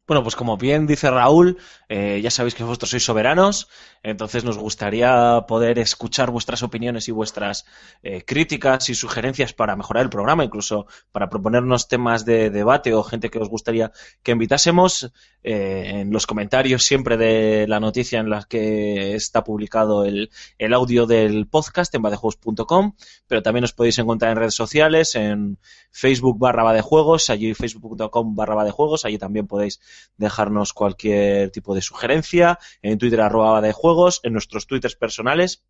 [0.06, 1.58] Bueno, pues como bien dice Raúl,
[1.88, 3.68] eh, ya sabéis que vosotros sois soberanos,
[4.04, 7.64] entonces nos gustaría poder escuchar vuestras opiniones y vuestras
[8.04, 13.02] eh, críticas y sugerencias para mejorar el programa, incluso para proponernos temas de debate o
[13.02, 13.90] gente que os gustaría
[14.22, 15.10] que invitásemos.
[15.48, 20.74] Eh, en los comentarios siempre de la noticia en la que está publicado el, el
[20.74, 22.96] audio del podcast en badejuegos.com,
[23.28, 25.58] pero también os podéis encontrar en redes sociales, en
[25.92, 29.80] Facebook barra badejuegos, allí facebook.com barra badejuegos, allí también podéis
[30.16, 35.62] dejarnos cualquier tipo de sugerencia, en Twitter arroba de juegos, en nuestros twitters personales,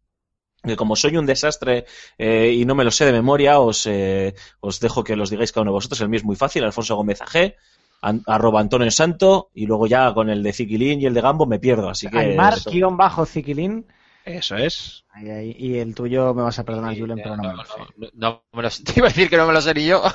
[0.63, 1.85] que como soy un desastre
[2.17, 5.53] eh, y no me lo sé de memoria, os, eh, os dejo que los digáis
[5.53, 6.01] cada uno de vosotros.
[6.01, 7.57] El mío es muy fácil, Alfonso Gómez AG,
[8.07, 11.47] an- arroba Antonio Santo, y luego ya con el de Ziquilín y el de Gambo
[11.47, 12.19] me pierdo, así que...
[12.19, 13.87] Aymar, guion bajo, Ziquilín.
[14.25, 15.05] Eso es.
[15.17, 15.57] Ahí, ahí.
[15.59, 17.73] Y el tuyo me vas a perdonar, Julen, pero no me no, lo sé.
[17.97, 18.85] no, no me lo sé.
[18.85, 20.03] Te iba a decir que no me lo sé ni yo.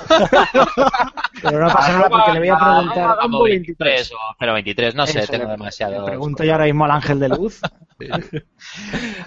[1.42, 3.16] Pero no pasa nada porque le voy a preguntar.
[3.20, 6.00] Gambo 23 o 023, no sé, Eso, tengo demasiado.
[6.04, 7.60] Le pregunto yo ahora mismo al ángel de luz.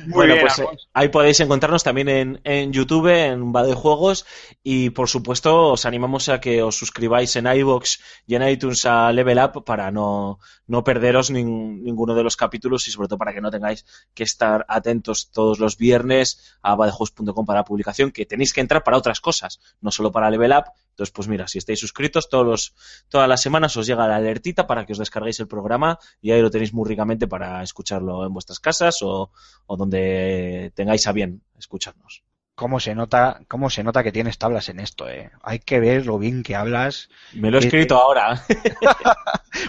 [0.07, 4.25] Bueno, bien, pues eh, ahí podéis encontrarnos también en, en YouTube, en Bade Juegos,
[4.63, 9.11] y por supuesto os animamos a que os suscribáis en iVoox y en iTunes a
[9.11, 13.33] Level Up para no, no perderos nin- ninguno de los capítulos y sobre todo para
[13.33, 18.53] que no tengáis que estar atentos todos los viernes a badejuegos.com para publicación, que tenéis
[18.53, 20.65] que entrar para otras cosas, no solo para Level Up.
[20.91, 22.75] Entonces, pues mira, si estáis suscritos, todos los,
[23.09, 26.41] todas las semanas os llega la alertita para que os descarguéis el programa y ahí
[26.41, 29.31] lo tenéis muy ricamente para escucharlo en vuestras casas o,
[29.65, 32.24] o donde tengáis a bien escucharnos.
[32.55, 35.29] ¿Cómo se nota, cómo se nota que tienes tablas en esto, eh?
[35.43, 37.09] Hay que ver lo bien que hablas.
[37.33, 38.41] Me lo he Eh, escrito ahora.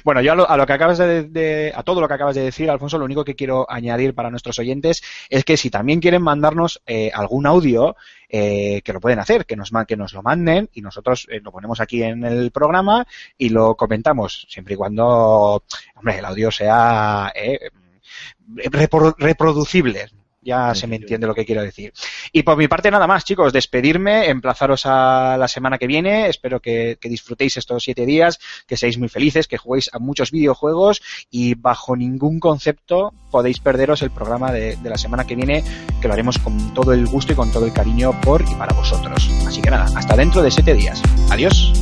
[0.05, 2.35] Bueno, yo a lo, a lo que acabas de, de- a todo lo que acabas
[2.35, 6.01] de decir, Alfonso, lo único que quiero añadir para nuestros oyentes es que si también
[6.01, 7.97] quieren mandarnos eh, algún audio,
[8.29, 11.53] eh, que lo pueden hacer, que nos, que nos lo manden y nosotros eh, lo
[11.53, 13.07] ponemos aquí en el programa
[13.39, 15.63] y lo comentamos, siempre y cuando,
[15.95, 17.71] hombre, el audio sea eh,
[18.57, 20.09] repro- reproducible.
[20.47, 21.93] Ya se me entiende lo que quiero decir.
[22.33, 26.29] Y por mi parte nada más, chicos, despedirme, emplazaros a la semana que viene.
[26.29, 30.31] Espero que, que disfrutéis estos siete días, que seáis muy felices, que juguéis a muchos
[30.31, 31.03] videojuegos
[31.33, 35.65] y bajo ningún concepto podéis perderos el programa de, de la semana que viene,
[36.01, 38.73] que lo haremos con todo el gusto y con todo el cariño por y para
[38.73, 39.29] vosotros.
[39.47, 41.03] Así que nada, hasta dentro de siete días.
[41.29, 41.75] Adiós.